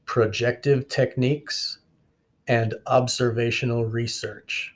projective 0.05 0.89
techniques, 0.89 1.79
and 2.47 2.75
observational 2.87 3.85
research. 3.85 4.75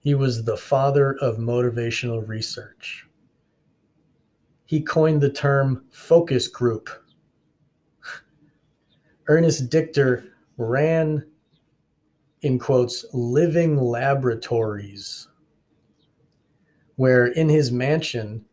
He 0.00 0.14
was 0.14 0.44
the 0.44 0.56
father 0.56 1.16
of 1.20 1.36
motivational 1.36 2.26
research. 2.26 3.07
He 4.68 4.82
coined 4.82 5.22
the 5.22 5.30
term 5.30 5.86
focus 5.90 6.46
group. 6.46 6.90
Ernest 9.26 9.70
Dichter 9.70 10.24
ran, 10.58 11.26
in 12.42 12.58
quotes, 12.58 13.06
living 13.14 13.78
laboratories, 13.78 15.28
where 16.96 17.28
in 17.28 17.48
his 17.48 17.72
mansion 17.72 18.44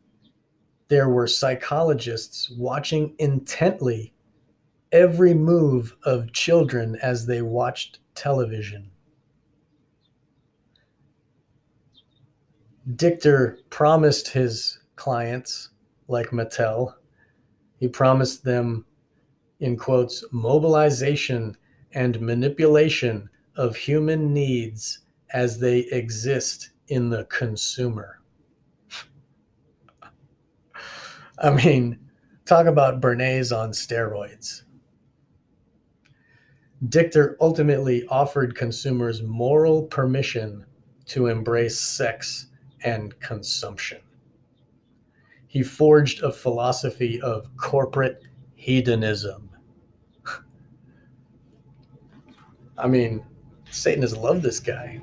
there 0.87 1.09
were 1.09 1.27
psychologists 1.27 2.49
watching 2.49 3.13
intently 3.19 4.13
every 4.93 5.33
move 5.33 5.97
of 6.03 6.31
children 6.31 6.95
as 7.01 7.25
they 7.25 7.41
watched 7.41 7.99
television. 8.15 8.89
Dichter 12.95 13.59
promised 13.69 14.29
his 14.29 14.79
clients, 14.95 15.71
like 16.07 16.27
Mattel, 16.27 16.93
he 17.79 17.87
promised 17.87 18.43
them, 18.43 18.85
in 19.59 19.77
quotes, 19.77 20.23
mobilization 20.31 21.57
and 21.93 22.19
manipulation 22.21 23.29
of 23.55 23.75
human 23.75 24.33
needs 24.33 24.99
as 25.33 25.59
they 25.59 25.79
exist 25.91 26.71
in 26.87 27.09
the 27.09 27.25
consumer. 27.25 28.21
I 31.39 31.51
mean, 31.51 31.99
talk 32.45 32.67
about 32.67 33.01
Bernays 33.01 33.55
on 33.55 33.71
steroids. 33.71 34.63
Dichter 36.89 37.37
ultimately 37.41 38.05
offered 38.07 38.55
consumers 38.55 39.23
moral 39.23 39.83
permission 39.83 40.65
to 41.05 41.27
embrace 41.27 41.79
sex 41.79 42.47
and 42.83 43.19
consumption. 43.19 43.99
He 45.55 45.63
forged 45.63 46.21
a 46.21 46.33
philosophy 46.33 47.21
of 47.21 47.47
corporate 47.55 48.23
hedonism. 48.55 49.49
I 52.77 52.89
mean, 52.89 53.25
Satan 53.71 54.01
has 54.01 54.17
loved 54.17 54.41
this 54.41 54.59
guy. 54.59 54.99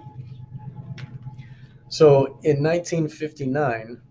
So 1.88 2.38
in 2.42 2.62
1959, 2.62 4.02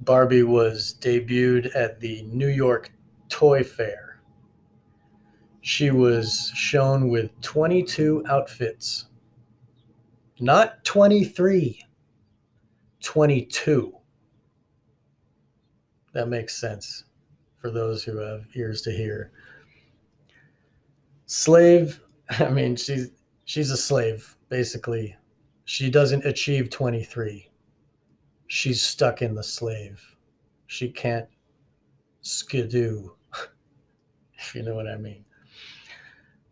Barbie 0.00 0.42
was 0.42 0.98
debuted 1.00 1.74
at 1.74 2.00
the 2.00 2.20
New 2.24 2.48
York 2.48 2.92
Toy 3.30 3.64
Fair. 3.64 4.20
She 5.62 5.90
was 5.90 6.52
shown 6.54 7.08
with 7.08 7.30
22 7.40 8.24
outfits, 8.28 9.06
not 10.38 10.84
23. 10.84 11.86
22. 13.02 13.99
That 16.12 16.28
makes 16.28 16.56
sense 16.56 17.04
for 17.58 17.70
those 17.70 18.02
who 18.02 18.16
have 18.18 18.46
ears 18.54 18.82
to 18.82 18.90
hear. 18.90 19.32
Slave, 21.26 22.00
I 22.30 22.48
mean, 22.48 22.76
she's 22.76 23.10
she's 23.44 23.70
a 23.70 23.76
slave, 23.76 24.36
basically. 24.48 25.16
She 25.64 25.90
doesn't 25.90 26.24
achieve 26.24 26.70
23. 26.70 27.48
She's 28.48 28.82
stuck 28.82 29.22
in 29.22 29.34
the 29.36 29.44
slave. 29.44 30.16
She 30.66 30.88
can't 30.90 31.28
skidoo, 32.22 33.10
if 34.34 34.54
you 34.54 34.62
know 34.62 34.74
what 34.74 34.88
I 34.88 34.96
mean. 34.96 35.24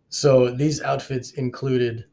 So 0.09 0.50
these 0.50 0.80
outfits 0.80 1.32
included 1.32 2.04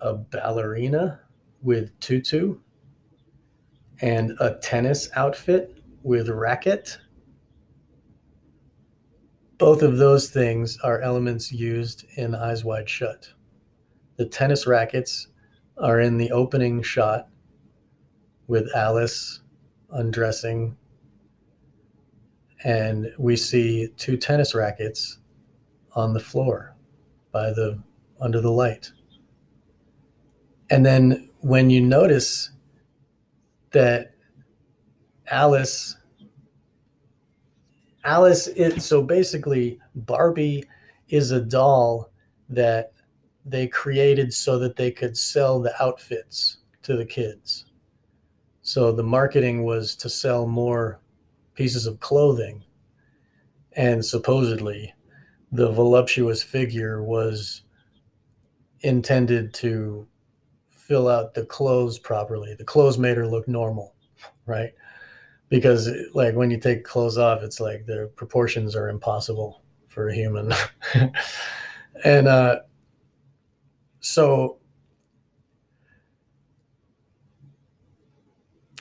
a 0.00 0.14
ballerina 0.14 1.20
with 1.62 1.98
tutu, 2.00 2.58
and 4.00 4.32
a 4.40 4.54
tennis 4.56 5.08
outfit 5.16 5.75
with 6.06 6.28
racket. 6.28 6.98
Both 9.58 9.82
of 9.82 9.98
those 9.98 10.30
things 10.30 10.78
are 10.84 11.00
elements 11.00 11.50
used 11.50 12.06
in 12.16 12.32
Eyes 12.32 12.64
Wide 12.64 12.88
Shut. 12.88 13.28
The 14.14 14.26
tennis 14.26 14.68
rackets 14.68 15.26
are 15.76 16.00
in 16.00 16.16
the 16.16 16.30
opening 16.30 16.80
shot 16.80 17.28
with 18.46 18.70
Alice 18.76 19.40
undressing, 19.90 20.76
and 22.62 23.12
we 23.18 23.36
see 23.36 23.88
two 23.96 24.16
tennis 24.16 24.54
rackets 24.54 25.18
on 25.96 26.14
the 26.14 26.20
floor 26.20 26.76
by 27.32 27.50
the 27.50 27.82
under 28.20 28.40
the 28.40 28.52
light. 28.52 28.92
And 30.70 30.86
then 30.86 31.30
when 31.40 31.68
you 31.68 31.80
notice 31.80 32.52
that 33.72 34.15
Alice 35.28 35.96
Alice 38.04 38.46
is 38.46 38.84
so 38.84 39.02
basically 39.02 39.80
Barbie 39.94 40.64
is 41.08 41.32
a 41.32 41.40
doll 41.40 42.12
that 42.48 42.92
they 43.44 43.66
created 43.66 44.32
so 44.32 44.58
that 44.58 44.76
they 44.76 44.90
could 44.90 45.16
sell 45.16 45.60
the 45.60 45.74
outfits 45.82 46.58
to 46.82 46.96
the 46.96 47.04
kids. 47.04 47.66
So 48.62 48.92
the 48.92 49.02
marketing 49.02 49.64
was 49.64 49.96
to 49.96 50.08
sell 50.08 50.46
more 50.46 51.00
pieces 51.54 51.86
of 51.86 51.98
clothing. 52.00 52.64
And 53.72 54.04
supposedly 54.04 54.94
the 55.52 55.70
voluptuous 55.70 56.42
figure 56.42 57.02
was 57.02 57.62
intended 58.80 59.52
to 59.54 60.06
fill 60.70 61.08
out 61.08 61.34
the 61.34 61.44
clothes 61.44 61.98
properly. 61.98 62.54
The 62.54 62.64
clothes 62.64 62.98
made 62.98 63.16
her 63.16 63.26
look 63.26 63.48
normal, 63.48 63.94
right? 64.46 64.72
Because 65.48 65.90
like 66.14 66.34
when 66.34 66.50
you 66.50 66.58
take 66.58 66.84
clothes 66.84 67.18
off 67.18 67.42
it's 67.42 67.60
like 67.60 67.86
the 67.86 68.10
proportions 68.16 68.74
are 68.74 68.88
impossible 68.88 69.62
for 69.88 70.08
a 70.08 70.14
human. 70.14 70.52
And 72.04 72.28
uh 72.28 72.60
so 74.00 74.58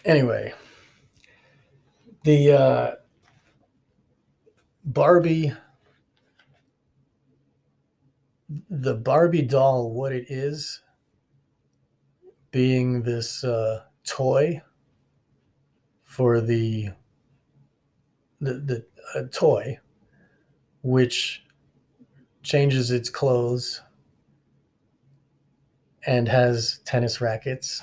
anyway 0.03 0.53
the 2.23 2.51
uh 2.51 2.91
barbie 4.83 5.53
the 8.69 8.93
barbie 8.93 9.41
doll 9.41 9.91
what 9.91 10.11
it 10.11 10.25
is 10.29 10.81
being 12.51 13.01
this 13.01 13.43
uh 13.43 13.81
toy 14.05 14.61
for 16.15 16.39
the 16.39 16.87
the, 18.39 18.85
the 19.13 19.27
toy 19.33 19.77
which 20.81 21.43
changes 22.41 22.89
its 22.89 23.09
clothes 23.09 23.81
and 26.07 26.29
has 26.29 26.79
tennis 26.85 27.19
rackets. 27.19 27.81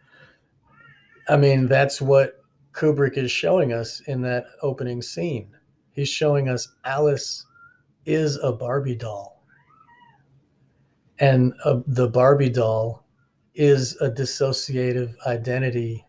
I 1.28 1.38
mean 1.38 1.66
that's 1.66 2.02
what 2.02 2.44
kubrick 2.72 3.16
is 3.16 3.30
showing 3.30 3.72
us 3.72 4.00
in 4.00 4.20
that 4.22 4.44
opening 4.60 5.00
scene. 5.00 5.56
He's 5.92 6.10
showing 6.10 6.46
us 6.50 6.68
alice 6.84 7.46
is 8.04 8.36
a 8.42 8.52
barbie 8.52 8.96
doll. 8.96 9.42
And 11.18 11.54
uh, 11.64 11.80
the 11.86 12.08
barbie 12.08 12.50
doll 12.50 13.06
is 13.54 13.98
a 14.02 14.10
dissociative 14.10 15.14
identity 15.26 16.04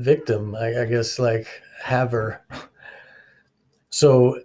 victim 0.00 0.54
I, 0.54 0.82
I, 0.82 0.84
guess 0.86 1.18
like 1.18 1.46
haver. 1.82 2.42
So 3.90 4.40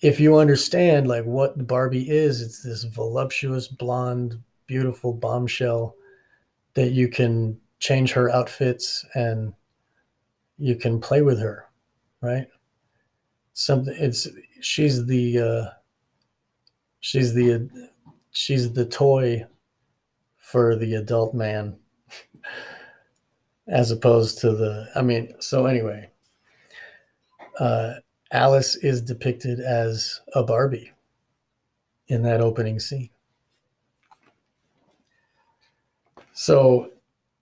if 0.00 0.20
you 0.20 0.38
understand 0.38 1.08
like 1.08 1.24
what 1.24 1.66
barbie 1.66 2.08
is 2.08 2.40
it's 2.40 2.62
this 2.62 2.84
voluptuous 2.84 3.68
blonde 3.68 4.40
beautiful 4.66 5.12
bombshell 5.12 5.94
that 6.74 6.90
you 6.92 7.08
can 7.08 7.58
change 7.80 8.12
her 8.12 8.30
outfits 8.30 9.04
and 9.14 9.52
you 10.58 10.76
can 10.76 11.00
play 11.00 11.22
with 11.22 11.40
her 11.40 11.68
right? 12.20 12.46
Something 13.52 13.94
it's 13.98 14.28
she's 14.60 15.06
the 15.06 15.38
uh 15.38 15.70
she's 17.00 17.34
the 17.34 17.68
she's 18.30 18.72
the 18.72 18.84
toy 18.84 19.46
for 20.36 20.76
the 20.76 20.94
adult 20.94 21.34
man 21.34 21.76
as 23.68 23.90
opposed 23.90 24.38
to 24.38 24.52
the 24.52 24.88
i 24.94 25.02
mean 25.02 25.32
so 25.40 25.66
anyway 25.66 26.08
uh 27.58 27.94
alice 28.30 28.76
is 28.76 29.00
depicted 29.00 29.60
as 29.60 30.20
a 30.34 30.42
barbie 30.42 30.92
in 32.08 32.22
that 32.22 32.40
opening 32.40 32.80
scene. 32.80 33.10
So 36.32 36.90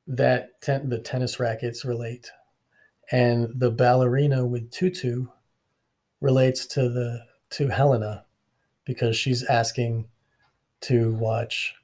that 0.07 0.61
ten, 0.61 0.89
the 0.89 0.99
tennis 0.99 1.41
rackets 1.41 1.85
relate 1.85 2.31
and 3.13 3.49
the 3.55 3.71
ballerina 3.71 4.45
with 4.45 4.71
tutu 4.71 5.27
relates 6.21 6.67
to 6.67 6.89
the 6.89 7.25
to 7.51 7.69
helena 7.69 8.25
because 8.85 9.17
she's 9.17 9.45
asking 9.45 10.09
to 10.83 11.13
watch 11.15 11.75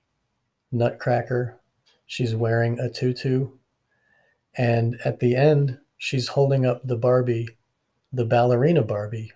nutcracker. 0.70 1.59
She's 2.07 2.34
wearing 2.34 2.78
a 2.78 2.90
tutu 2.90 3.51
and 4.55 4.98
at 5.05 5.20
the 5.20 5.34
end, 5.34 5.78
she's 5.96 6.28
holding 6.28 6.66
up 6.66 6.86
the 6.86 6.96
Barbie, 6.96 7.48
the 8.12 8.24
ballerina 8.24 8.82
Barbie 8.82 9.32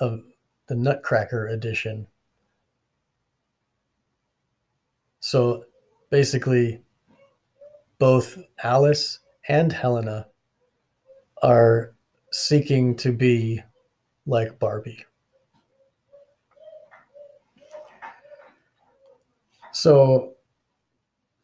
of 0.00 0.22
the 0.68 0.74
Nutcracker 0.74 1.46
edition. 1.46 2.06
So 5.20 5.66
basically, 6.10 6.82
both 7.98 8.38
Alice 8.62 9.20
and 9.48 9.72
Helena 9.72 10.28
are 11.42 11.94
seeking 12.30 12.96
to 12.96 13.12
be 13.12 13.62
like 14.26 14.58
Barbie. 14.58 15.04
So 19.72 20.34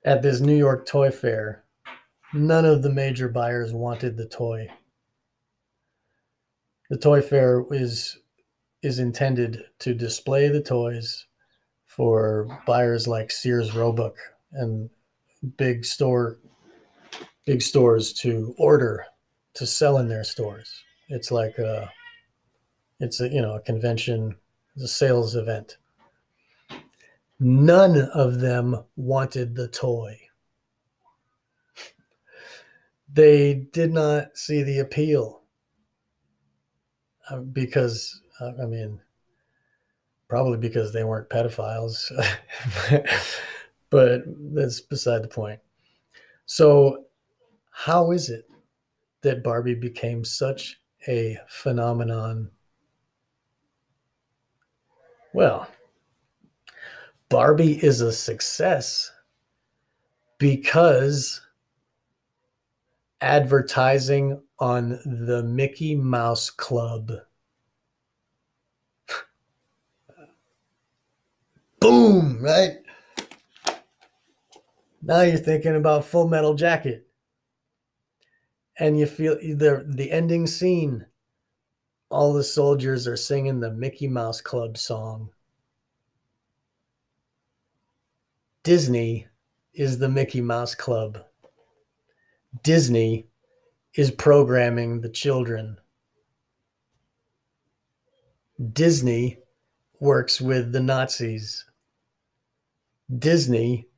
at 0.05 0.23
this 0.23 0.41
New 0.41 0.57
York 0.57 0.87
Toy 0.87 1.11
Fair, 1.11 1.65
None 2.35 2.67
of 2.67 2.83
the 2.83 2.93
major 2.93 3.29
buyers 3.29 3.73
wanted 3.73 4.17
the 4.17 4.29
toy. 4.29 4.69
The 6.91 6.99
toy 6.99 7.23
fair 7.23 7.65
is 7.71 8.19
is 8.83 8.99
intended 8.99 9.65
to 9.81 9.95
display 9.95 10.49
the 10.49 10.63
toys 10.63 11.27
for 11.87 12.63
buyers 12.67 13.09
like 13.09 13.31
Sears 13.31 13.75
Roebuck 13.75 14.15
and 14.53 14.91
big 15.57 15.85
store 15.85 16.39
big 17.47 17.63
stores 17.63 18.13
to 18.13 18.55
order 18.59 19.07
to 19.55 19.67
sell 19.67 19.97
in 19.97 20.09
their 20.09 20.23
stores. 20.23 20.85
It's 21.09 21.31
like 21.31 21.57
a 21.57 21.91
it's 23.01 23.23
a 23.23 23.29
you 23.29 23.41
know 23.41 23.55
a 23.55 23.61
convention, 23.61 24.37
a 24.77 24.87
sales 24.87 25.35
event. 25.35 25.79
None 27.41 27.97
of 28.13 28.41
them 28.41 28.85
wanted 28.97 29.55
the 29.55 29.69
toy 29.69 30.28
they 33.13 33.55
did 33.73 33.93
not 33.93 34.37
see 34.37 34.63
the 34.63 34.79
appeal 34.79 35.43
uh, 37.31 37.39
because 37.39 38.21
uh, 38.41 38.53
I 38.63 38.67
mean, 38.67 39.01
probably 40.29 40.59
because 40.59 40.93
they 40.93 41.05
weren't 41.05 41.31
pedophiles, 41.31 42.11
but 43.91 44.23
that's 44.55 44.81
beside 44.81 45.23
the 45.23 45.29
point. 45.29 45.61
So, 46.47 47.05
how 47.71 48.13
is 48.13 48.31
it 48.31 48.49
that 49.23 49.43
Barbie 49.43 49.75
became 49.75 50.25
such 50.25 50.81
a 51.07 51.39
phenomenon? 51.49 52.51
Well, 55.33 55.69
Barbie 57.29 57.85
is 57.85 58.01
a 58.01 58.13
success 58.13 59.13
because 60.39 61.43
advertising 63.21 64.43
on 64.59 65.01
the 65.05 65.43
Mickey 65.43 65.95
Mouse 65.95 66.51
Club. 66.51 67.13
Boom, 71.81 72.43
right? 72.43 72.79
Now 75.03 75.23
you're 75.23 75.39
thinking 75.39 75.77
about 75.77 76.05
Full 76.05 76.29
Metal 76.29 76.55
Jacket. 76.55 77.07
And 78.79 78.99
you 78.99 79.07
feel 79.07 79.35
the 79.37 79.85
the 79.89 80.13
ending 80.13 80.47
scene 80.47 81.07
all 82.11 82.33
the 82.33 82.45
soldiers 82.45 83.07
are 83.07 83.17
singing 83.17 83.61
the 83.61 83.71
Mickey 83.71 84.09
Mouse 84.09 84.41
Club 84.41 84.79
song. 84.79 85.31
Disney 88.63 89.29
is 89.75 89.99
the 89.99 90.09
Mickey 90.09 90.41
Mouse 90.41 90.75
Club. 90.75 91.25
Disney 92.63 93.29
is 93.95 94.11
programming 94.11 95.01
the 95.01 95.09
children. 95.09 95.79
Disney 98.73 99.39
works 100.01 100.41
with 100.41 100.73
the 100.73 100.81
Nazis. 100.81 101.65
Disney 103.19 103.89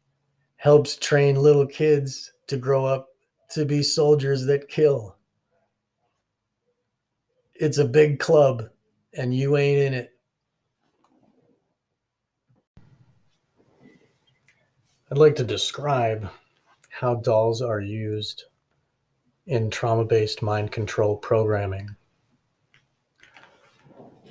helps 0.57 0.97
train 0.97 1.37
little 1.37 1.67
kids 1.67 2.33
to 2.49 2.57
grow 2.57 2.85
up 2.85 3.09
to 3.51 3.65
be 3.65 3.83
soldiers 3.83 4.45
that 4.47 4.69
kill. 4.69 5.17
It's 7.55 7.79
a 7.79 7.85
big 7.85 8.19
club, 8.19 8.69
and 9.15 9.35
you 9.35 9.57
ain't 9.57 9.81
in 9.81 9.95
it. 9.95 10.13
I'd 15.11 15.19
like 15.19 15.37
to 15.37 15.45
describe 15.45 16.31
how 17.01 17.15
dolls 17.15 17.63
are 17.63 17.81
used 17.81 18.45
in 19.47 19.71
trauma 19.71 20.05
based 20.05 20.43
mind 20.43 20.71
control 20.71 21.17
programming. 21.17 21.97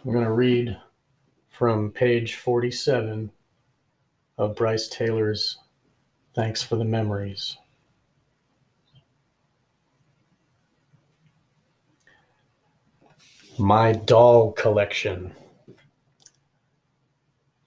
We're 0.03 0.13
going 0.13 0.25
to 0.25 0.31
read 0.31 0.77
from 1.49 1.91
page 1.91 2.35
47 2.35 3.31
of 4.37 4.55
Brice 4.55 4.87
Taylor's 4.87 5.57
Thanks 6.35 6.61
for 6.61 6.75
the 6.75 6.85
Memories. 6.85 7.57
My 13.57 13.93
Doll 13.93 14.51
Collection. 14.51 15.33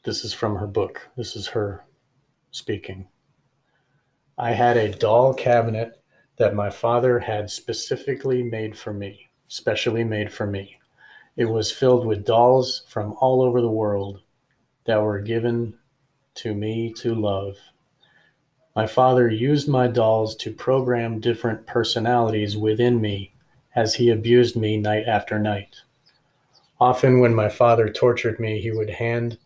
This 0.04 0.24
is 0.24 0.32
from 0.32 0.54
her 0.54 0.68
book. 0.68 1.08
This 1.16 1.34
is 1.34 1.48
her 1.48 1.84
speaking. 2.52 3.08
I 4.42 4.54
had 4.54 4.76
a 4.76 4.90
doll 4.90 5.34
cabinet 5.34 6.02
that 6.36 6.52
my 6.52 6.68
father 6.68 7.20
had 7.20 7.48
specifically 7.48 8.42
made 8.42 8.76
for 8.76 8.92
me, 8.92 9.30
specially 9.46 10.02
made 10.02 10.32
for 10.32 10.48
me. 10.48 10.80
It 11.36 11.44
was 11.44 11.70
filled 11.70 12.04
with 12.04 12.24
dolls 12.24 12.82
from 12.88 13.14
all 13.20 13.40
over 13.40 13.60
the 13.60 13.70
world 13.70 14.20
that 14.84 15.00
were 15.00 15.20
given 15.20 15.78
to 16.34 16.56
me 16.56 16.92
to 16.94 17.14
love. 17.14 17.54
My 18.74 18.84
father 18.84 19.30
used 19.30 19.68
my 19.68 19.86
dolls 19.86 20.34
to 20.38 20.52
program 20.52 21.20
different 21.20 21.64
personalities 21.68 22.56
within 22.56 23.00
me 23.00 23.34
as 23.76 23.94
he 23.94 24.10
abused 24.10 24.56
me 24.56 24.76
night 24.76 25.04
after 25.06 25.38
night. 25.38 25.76
Often, 26.80 27.20
when 27.20 27.32
my 27.32 27.48
father 27.48 27.88
tortured 27.88 28.40
me, 28.40 28.60
he 28.60 28.72
would 28.72 28.90
hand 28.90 29.38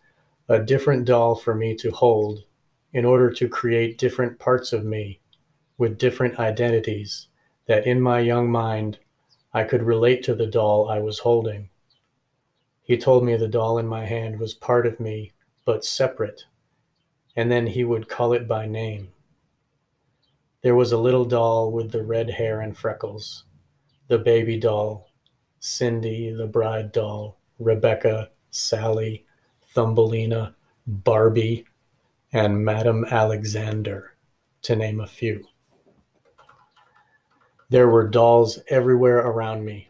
a 0.49 0.57
different 0.57 1.05
doll 1.05 1.35
for 1.35 1.53
me 1.53 1.75
to 1.75 1.91
hold 1.91 2.45
in 2.97 3.05
order 3.05 3.29
to 3.29 3.47
create 3.47 3.99
different 3.99 4.39
parts 4.39 4.73
of 4.73 4.83
me 4.83 5.19
with 5.77 5.99
different 5.99 6.39
identities 6.39 7.27
that 7.67 7.85
in 7.85 8.01
my 8.01 8.19
young 8.19 8.49
mind 8.49 8.97
I 9.53 9.65
could 9.65 9.83
relate 9.83 10.23
to 10.23 10.33
the 10.33 10.47
doll 10.47 10.89
I 10.89 10.97
was 10.97 11.19
holding. 11.19 11.69
He 12.81 12.97
told 12.97 13.23
me 13.23 13.35
the 13.35 13.47
doll 13.47 13.77
in 13.77 13.85
my 13.85 14.03
hand 14.03 14.39
was 14.39 14.55
part 14.55 14.87
of 14.87 14.99
me, 14.99 15.31
but 15.63 15.85
separate, 15.85 16.45
and 17.35 17.51
then 17.51 17.67
he 17.67 17.83
would 17.83 18.09
call 18.09 18.33
it 18.33 18.47
by 18.47 18.65
name. 18.65 19.09
There 20.63 20.75
was 20.75 20.91
a 20.91 20.97
little 20.97 21.25
doll 21.25 21.71
with 21.71 21.91
the 21.91 22.03
red 22.03 22.31
hair 22.31 22.61
and 22.61 22.75
freckles, 22.75 23.43
the 24.07 24.17
baby 24.17 24.57
doll, 24.57 25.11
Cindy, 25.59 26.31
the 26.31 26.47
bride 26.47 26.91
doll, 26.93 27.37
Rebecca, 27.59 28.31
Sally, 28.49 29.27
Thumbelina, 29.75 30.55
Barbie, 30.87 31.67
and 32.33 32.63
Madame 32.63 33.05
Alexander, 33.05 34.15
to 34.61 34.75
name 34.75 34.99
a 34.99 35.07
few. 35.07 35.45
There 37.69 37.87
were 37.87 38.07
dolls 38.07 38.59
everywhere 38.67 39.17
around 39.17 39.63
me, 39.65 39.89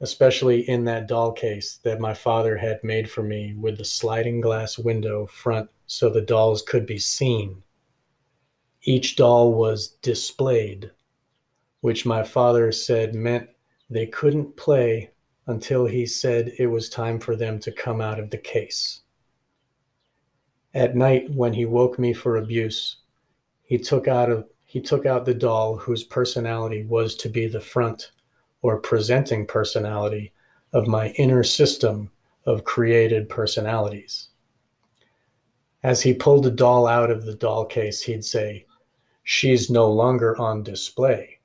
especially 0.00 0.68
in 0.68 0.84
that 0.84 1.06
doll 1.06 1.32
case 1.32 1.78
that 1.82 2.00
my 2.00 2.14
father 2.14 2.56
had 2.56 2.82
made 2.82 3.10
for 3.10 3.22
me 3.22 3.54
with 3.54 3.78
the 3.78 3.84
sliding 3.84 4.40
glass 4.40 4.78
window 4.78 5.26
front 5.26 5.70
so 5.86 6.08
the 6.08 6.20
dolls 6.20 6.62
could 6.62 6.86
be 6.86 6.98
seen. 6.98 7.62
Each 8.82 9.16
doll 9.16 9.52
was 9.52 9.88
displayed, 10.02 10.90
which 11.80 12.06
my 12.06 12.22
father 12.22 12.70
said 12.72 13.14
meant 13.14 13.48
they 13.90 14.06
couldn't 14.06 14.56
play 14.56 15.10
until 15.46 15.86
he 15.86 16.06
said 16.06 16.52
it 16.58 16.66
was 16.66 16.88
time 16.88 17.18
for 17.18 17.34
them 17.34 17.58
to 17.60 17.72
come 17.72 18.00
out 18.00 18.20
of 18.20 18.30
the 18.30 18.38
case. 18.38 19.00
At 20.74 20.96
night, 20.96 21.30
when 21.30 21.52
he 21.52 21.64
woke 21.64 21.98
me 21.98 22.12
for 22.12 22.36
abuse, 22.36 22.96
he 23.62 23.78
took 23.78 24.08
out 24.08 24.48
he 24.64 24.80
took 24.82 25.06
out 25.06 25.24
the 25.24 25.32
doll 25.32 25.78
whose 25.78 26.04
personality 26.04 26.84
was 26.84 27.14
to 27.16 27.30
be 27.30 27.46
the 27.46 27.60
front 27.60 28.10
or 28.60 28.78
presenting 28.78 29.46
personality 29.46 30.32
of 30.74 30.86
my 30.86 31.08
inner 31.12 31.42
system 31.42 32.10
of 32.44 32.64
created 32.64 33.30
personalities. 33.30 34.28
As 35.82 36.02
he 36.02 36.12
pulled 36.12 36.44
the 36.44 36.50
doll 36.50 36.86
out 36.86 37.10
of 37.10 37.24
the 37.24 37.34
doll 37.34 37.64
case, 37.64 38.02
he'd 38.02 38.24
say, 38.24 38.66
She's 39.22 39.70
no 39.70 39.90
longer 39.90 40.36
on 40.38 40.62
display. 40.62 41.38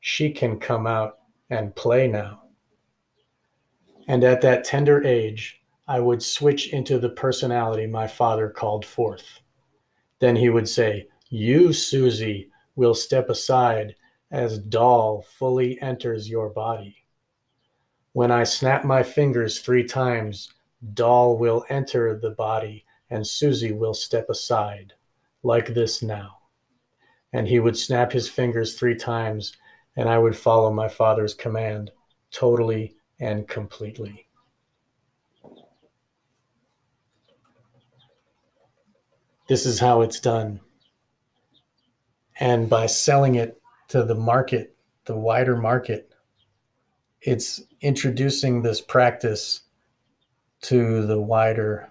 She 0.00 0.30
can 0.30 0.58
come 0.58 0.86
out 0.86 1.18
and 1.50 1.74
play 1.74 2.08
now. 2.08 2.42
And 4.08 4.22
at 4.24 4.40
that 4.42 4.64
tender 4.64 5.04
age, 5.04 5.55
I 5.88 6.00
would 6.00 6.22
switch 6.22 6.72
into 6.72 6.98
the 6.98 7.10
personality 7.10 7.86
my 7.86 8.06
father 8.06 8.48
called 8.48 8.84
forth. 8.84 9.40
Then 10.18 10.34
he 10.34 10.50
would 10.50 10.68
say, 10.68 11.08
You, 11.28 11.72
Susie, 11.72 12.50
will 12.74 12.94
step 12.94 13.30
aside 13.30 13.94
as 14.30 14.58
doll 14.58 15.22
fully 15.22 15.80
enters 15.80 16.28
your 16.28 16.48
body. 16.50 17.06
When 18.12 18.32
I 18.32 18.44
snap 18.44 18.84
my 18.84 19.02
fingers 19.02 19.60
three 19.60 19.84
times, 19.84 20.52
doll 20.94 21.38
will 21.38 21.64
enter 21.68 22.18
the 22.18 22.30
body 22.30 22.84
and 23.10 23.26
Susie 23.26 23.72
will 23.72 23.94
step 23.94 24.28
aside, 24.28 24.94
like 25.42 25.74
this 25.74 26.02
now. 26.02 26.38
And 27.32 27.46
he 27.46 27.60
would 27.60 27.76
snap 27.76 28.12
his 28.12 28.28
fingers 28.28 28.74
three 28.74 28.96
times, 28.96 29.52
and 29.96 30.08
I 30.08 30.18
would 30.18 30.36
follow 30.36 30.72
my 30.72 30.88
father's 30.88 31.34
command 31.34 31.92
totally 32.32 32.96
and 33.20 33.46
completely. 33.46 34.25
This 39.48 39.66
is 39.66 39.80
how 39.80 40.02
it's 40.02 40.20
done 40.20 40.60
and 42.38 42.68
by 42.68 42.86
selling 42.86 43.36
it 43.36 43.60
to 43.88 44.02
the 44.02 44.14
market, 44.14 44.76
the 45.06 45.16
wider 45.16 45.56
market, 45.56 46.12
it's 47.22 47.62
introducing 47.80 48.62
this 48.62 48.80
practice 48.80 49.62
to 50.62 51.06
the 51.06 51.20
wider 51.20 51.90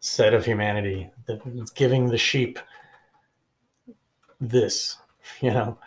set 0.00 0.34
of 0.34 0.44
humanity. 0.44 1.10
It's 1.28 1.70
giving 1.70 2.08
the 2.08 2.18
sheep 2.18 2.58
this, 4.40 4.96
you 5.40 5.50
know. 5.50 5.78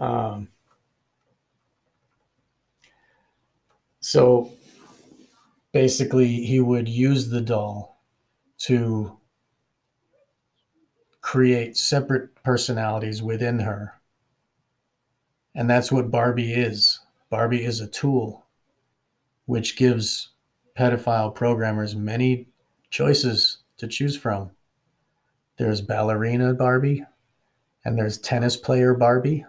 Um, 0.00 0.48
so 4.00 4.52
basically, 5.72 6.44
he 6.44 6.60
would 6.60 6.88
use 6.88 7.28
the 7.28 7.40
doll 7.40 7.91
to 8.66 9.16
create 11.20 11.76
separate 11.76 12.34
personalities 12.44 13.22
within 13.22 13.60
her. 13.60 14.00
And 15.54 15.68
that's 15.68 15.90
what 15.90 16.10
Barbie 16.10 16.52
is. 16.52 17.00
Barbie 17.28 17.64
is 17.64 17.80
a 17.80 17.86
tool 17.86 18.46
which 19.46 19.76
gives 19.76 20.30
pedophile 20.78 21.34
programmers 21.34 21.96
many 21.96 22.48
choices 22.90 23.58
to 23.78 23.88
choose 23.88 24.16
from. 24.16 24.50
There's 25.58 25.80
ballerina 25.80 26.54
Barbie, 26.54 27.04
and 27.84 27.98
there's 27.98 28.18
tennis 28.18 28.56
player 28.56 28.94
Barbie, 28.94 29.44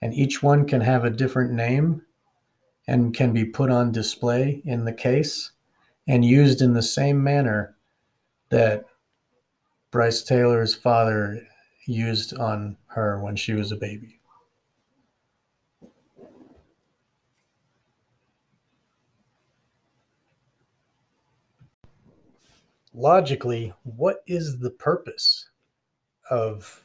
and 0.00 0.12
each 0.12 0.42
one 0.42 0.66
can 0.66 0.80
have 0.80 1.04
a 1.04 1.10
different 1.10 1.52
name 1.52 2.02
and 2.88 3.14
can 3.14 3.32
be 3.32 3.44
put 3.44 3.70
on 3.70 3.92
display 3.92 4.62
in 4.64 4.84
the 4.84 4.92
case 4.92 5.52
and 6.08 6.24
used 6.24 6.60
in 6.60 6.72
the 6.72 6.82
same 6.82 7.22
manner 7.22 7.76
that 8.52 8.84
Brice 9.90 10.22
Taylor's 10.22 10.74
father 10.74 11.48
used 11.86 12.36
on 12.36 12.76
her 12.88 13.18
when 13.18 13.34
she 13.34 13.54
was 13.54 13.72
a 13.72 13.76
baby. 13.76 14.20
Logically, 22.92 23.72
what 23.84 24.22
is 24.26 24.58
the 24.58 24.70
purpose 24.70 25.48
of 26.30 26.84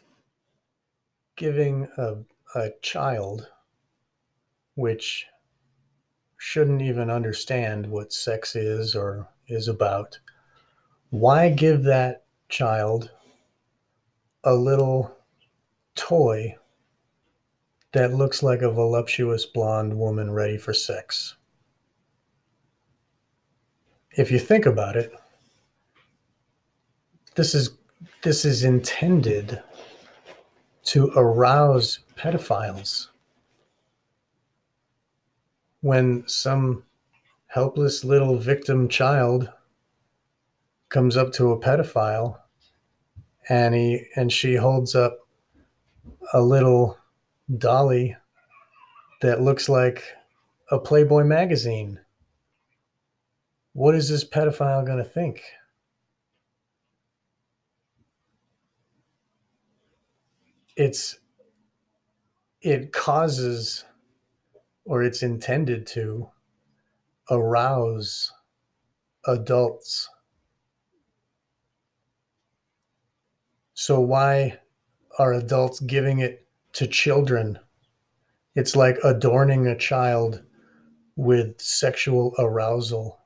giving 1.36 1.90
a, 1.98 2.16
a 2.56 2.70
child 2.82 3.50
which 4.76 5.26
shouldn't 6.38 6.82
even 6.82 7.10
understand 7.10 7.88
what 7.88 8.14
sex 8.14 8.56
is 8.56 8.96
or 8.96 9.28
is 9.50 9.68
about? 9.68 10.20
Why 11.10 11.50
give 11.50 11.84
that 11.84 12.26
child 12.50 13.12
a 14.44 14.54
little 14.54 15.18
toy 15.96 16.56
that 17.92 18.14
looks 18.14 18.44
like 18.44 18.62
a 18.62 18.72
voluptuous 18.72 19.46
blonde 19.46 19.98
woman 19.98 20.32
ready 20.32 20.58
for 20.58 20.74
sex. 20.74 21.36
If 24.12 24.32
you 24.32 24.40
think 24.40 24.66
about 24.66 24.96
it, 24.96 25.12
this 27.36 27.54
is 27.54 27.72
this 28.24 28.46
is 28.46 28.64
intended 28.64 29.62
to 30.86 31.12
arouse 31.16 32.00
pedophiles. 32.16 33.08
When 35.82 36.24
some 36.28 36.84
helpless 37.48 38.04
little 38.04 38.38
victim 38.38 38.88
child 38.88 39.52
comes 40.90 41.18
up 41.18 41.32
to 41.34 41.52
a 41.52 41.60
pedophile 41.60 42.38
and 43.50 43.76
he 43.76 44.06
and 44.16 44.32
she 44.32 44.56
holds 44.56 44.96
up 44.96 45.20
a 46.34 46.42
little 46.42 46.98
dolly 47.58 48.16
that 49.22 49.42
looks 49.42 49.70
like 49.70 50.04
a 50.72 50.80
Playboy 50.80 51.24
magazine. 51.24 52.00
What 53.74 53.96
is 53.96 54.10
this 54.10 54.28
pedophile 54.28 54.86
going 54.86 54.98
to 54.98 55.04
think? 55.04 55.42
It's 60.76 61.18
it 62.62 62.92
causes 62.92 63.86
or 64.86 65.04
it's 65.04 65.24
intended 65.24 65.86
to 65.88 66.30
arouse 67.30 68.32
adults 69.26 70.10
So 73.80 74.00
why 74.00 74.58
are 75.20 75.34
adults 75.34 75.80
giving 75.80 76.18
it 76.18 76.48
to 76.74 76.88
children. 76.88 77.60
It's 78.56 78.76
like 78.76 78.98
adorning 79.04 79.68
a 79.68 79.78
child 79.78 80.42
with 81.16 81.62
sexual 81.62 82.34
arousal. 82.40 83.20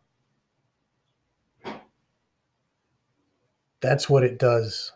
That's 3.80 4.10
what 4.10 4.26
it 4.26 4.38
does. 4.38 4.92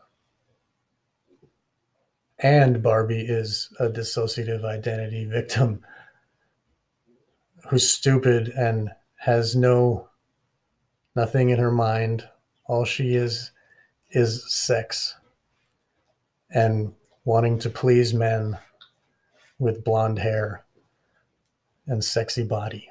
And 2.38 2.84
Barbie 2.84 3.26
is 3.26 3.70
a 3.80 3.88
dissociative 3.88 4.66
identity 4.66 5.24
victim 5.24 5.86
who's 7.70 7.90
stupid 7.90 8.50
and 8.50 8.90
has 9.20 9.56
no 9.56 10.10
nothing 11.16 11.50
in 11.50 11.60
her 11.60 11.72
mind. 11.72 12.28
All 12.66 12.84
she 12.84 13.16
is 13.16 13.52
is 14.12 14.54
sex 14.54 15.16
and 16.56 16.94
wanting 17.26 17.60
to 17.60 17.70
please 17.70 18.14
men 18.14 18.58
with 19.60 19.84
blonde 19.84 20.18
hair 20.18 20.66
and 21.86 22.04
sexy 22.04 22.44
body. 22.44 22.90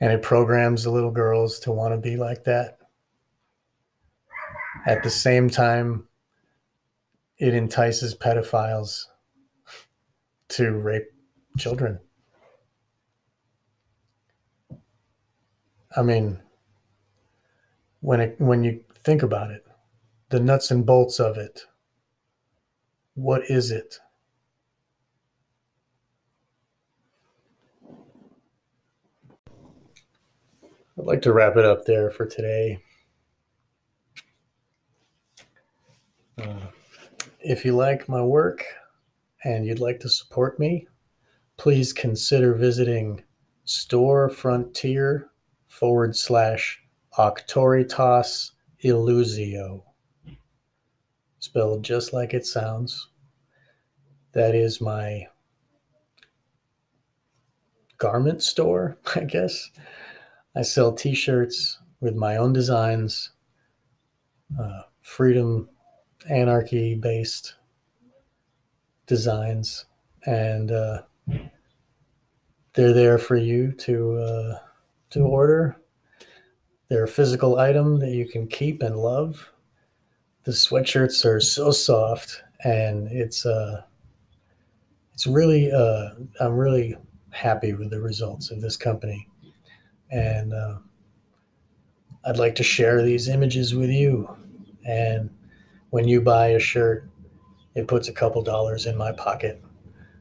And 0.00 0.10
it 0.10 0.22
programs 0.22 0.82
the 0.82 0.90
little 0.90 1.10
girls 1.10 1.60
to 1.60 1.72
want 1.72 1.94
to 1.94 1.98
be 1.98 2.16
like 2.16 2.44
that. 2.44 2.78
At 4.86 5.02
the 5.02 5.10
same 5.10 5.48
time, 5.48 6.08
it 7.38 7.54
entices 7.54 8.14
pedophiles 8.14 9.04
to 10.48 10.72
rape 10.72 11.12
children. 11.58 12.00
I 15.96 16.02
mean, 16.02 16.40
when 18.00 18.20
it 18.20 18.40
when 18.40 18.64
you 18.64 18.82
think 18.94 19.22
about 19.22 19.50
it, 19.50 19.63
the 20.34 20.40
nuts 20.40 20.72
and 20.72 20.84
bolts 20.84 21.20
of 21.20 21.36
it, 21.38 21.60
what 23.14 23.48
is 23.48 23.70
it? 23.70 24.00
I'd 30.98 31.04
like 31.04 31.22
to 31.22 31.32
wrap 31.32 31.56
it 31.56 31.64
up 31.64 31.84
there 31.84 32.10
for 32.10 32.26
today. 32.26 32.80
Uh, 36.36 36.66
if 37.38 37.64
you 37.64 37.76
like 37.76 38.08
my 38.08 38.20
work 38.20 38.64
and 39.44 39.64
you'd 39.64 39.78
like 39.78 40.00
to 40.00 40.08
support 40.08 40.58
me, 40.58 40.88
please 41.56 41.92
consider 41.92 42.54
visiting 42.54 43.22
Store 43.66 44.28
Frontier 44.28 45.30
forward 45.68 46.16
slash 46.16 46.82
Auctoritas 47.16 48.50
Illusio. 48.82 49.84
Spelled 51.44 51.82
just 51.82 52.14
like 52.14 52.32
it 52.32 52.46
sounds. 52.46 53.10
That 54.32 54.54
is 54.54 54.80
my 54.80 55.26
garment 57.98 58.42
store, 58.42 58.96
I 59.14 59.24
guess. 59.24 59.70
I 60.56 60.62
sell 60.62 60.90
t 60.90 61.14
shirts 61.14 61.80
with 62.00 62.14
my 62.14 62.38
own 62.38 62.54
designs, 62.54 63.32
uh, 64.58 64.84
freedom, 65.02 65.68
anarchy 66.30 66.94
based 66.94 67.56
designs, 69.06 69.84
and 70.24 70.72
uh, 70.72 71.02
they're 72.72 72.94
there 72.94 73.18
for 73.18 73.36
you 73.36 73.72
to 73.72 74.16
uh, 74.16 74.58
to 75.10 75.20
order. 75.20 75.76
They're 76.88 77.04
a 77.04 77.08
physical 77.08 77.58
item 77.58 77.98
that 77.98 78.12
you 78.12 78.26
can 78.26 78.46
keep 78.46 78.82
and 78.82 78.96
love. 78.96 79.50
The 80.44 80.52
sweatshirts 80.52 81.24
are 81.24 81.40
so 81.40 81.70
soft, 81.70 82.42
and 82.64 83.08
it's 83.08 83.46
uh, 83.46 83.82
it's 85.14 85.26
really 85.26 85.72
uh, 85.72 86.10
I'm 86.40 86.54
really 86.54 86.96
happy 87.30 87.72
with 87.72 87.90
the 87.90 88.00
results 88.00 88.50
of 88.50 88.60
this 88.60 88.76
company, 88.76 89.26
and 90.10 90.52
uh, 90.52 90.76
I'd 92.26 92.38
like 92.38 92.54
to 92.56 92.62
share 92.62 93.02
these 93.02 93.28
images 93.28 93.74
with 93.74 93.90
you. 93.90 94.36
And 94.86 95.30
when 95.90 96.08
you 96.08 96.20
buy 96.20 96.48
a 96.48 96.58
shirt, 96.58 97.08
it 97.74 97.88
puts 97.88 98.08
a 98.08 98.12
couple 98.12 98.42
dollars 98.42 98.86
in 98.86 98.96
my 98.96 99.12
pocket 99.12 99.62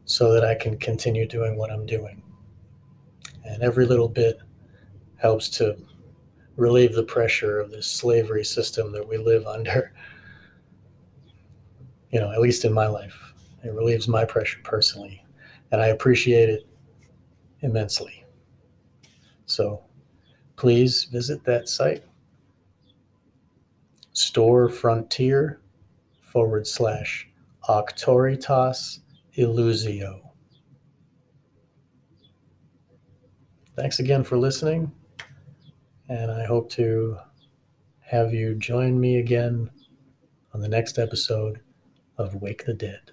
so 0.05 0.31
that 0.33 0.45
I 0.45 0.55
can 0.55 0.77
continue 0.77 1.27
doing 1.27 1.57
what 1.57 1.71
I'm 1.71 1.85
doing. 1.85 2.21
And 3.43 3.61
every 3.61 3.85
little 3.85 4.09
bit 4.09 4.39
helps 5.17 5.49
to 5.49 5.77
relieve 6.55 6.93
the 6.93 7.03
pressure 7.03 7.59
of 7.59 7.71
this 7.71 7.87
slavery 7.87 8.43
system 8.43 8.91
that 8.91 9.07
we 9.07 9.17
live 9.17 9.45
under. 9.47 9.93
You 12.13 12.19
know, 12.19 12.31
at 12.31 12.39
least 12.41 12.63
in 12.63 12.71
my 12.71 12.85
life, 12.85 13.33
it 13.63 13.73
relieves 13.73 14.07
my 14.07 14.23
pressure 14.23 14.59
personally, 14.63 15.25
and 15.71 15.81
I 15.81 15.87
appreciate 15.87 16.47
it 16.47 16.67
immensely. 17.61 18.23
So 19.47 19.83
please 20.55 21.05
visit 21.05 21.43
that 21.45 21.67
site, 21.67 22.03
store 24.11 24.69
frontier 24.69 25.59
forward 26.21 26.67
slash 26.67 27.27
Auctoritas 27.67 28.99
Illusio. 29.35 30.21
Thanks 33.75 33.97
again 33.97 34.23
for 34.23 34.37
listening, 34.37 34.91
and 36.09 36.29
I 36.29 36.45
hope 36.45 36.69
to 36.73 37.17
have 38.01 38.35
you 38.35 38.53
join 38.53 38.99
me 38.99 39.17
again 39.17 39.71
on 40.53 40.61
the 40.61 40.69
next 40.69 40.99
episode 40.99 41.59
of 42.17 42.41
Wake 42.41 42.65
the 42.65 42.73
Dead. 42.73 43.11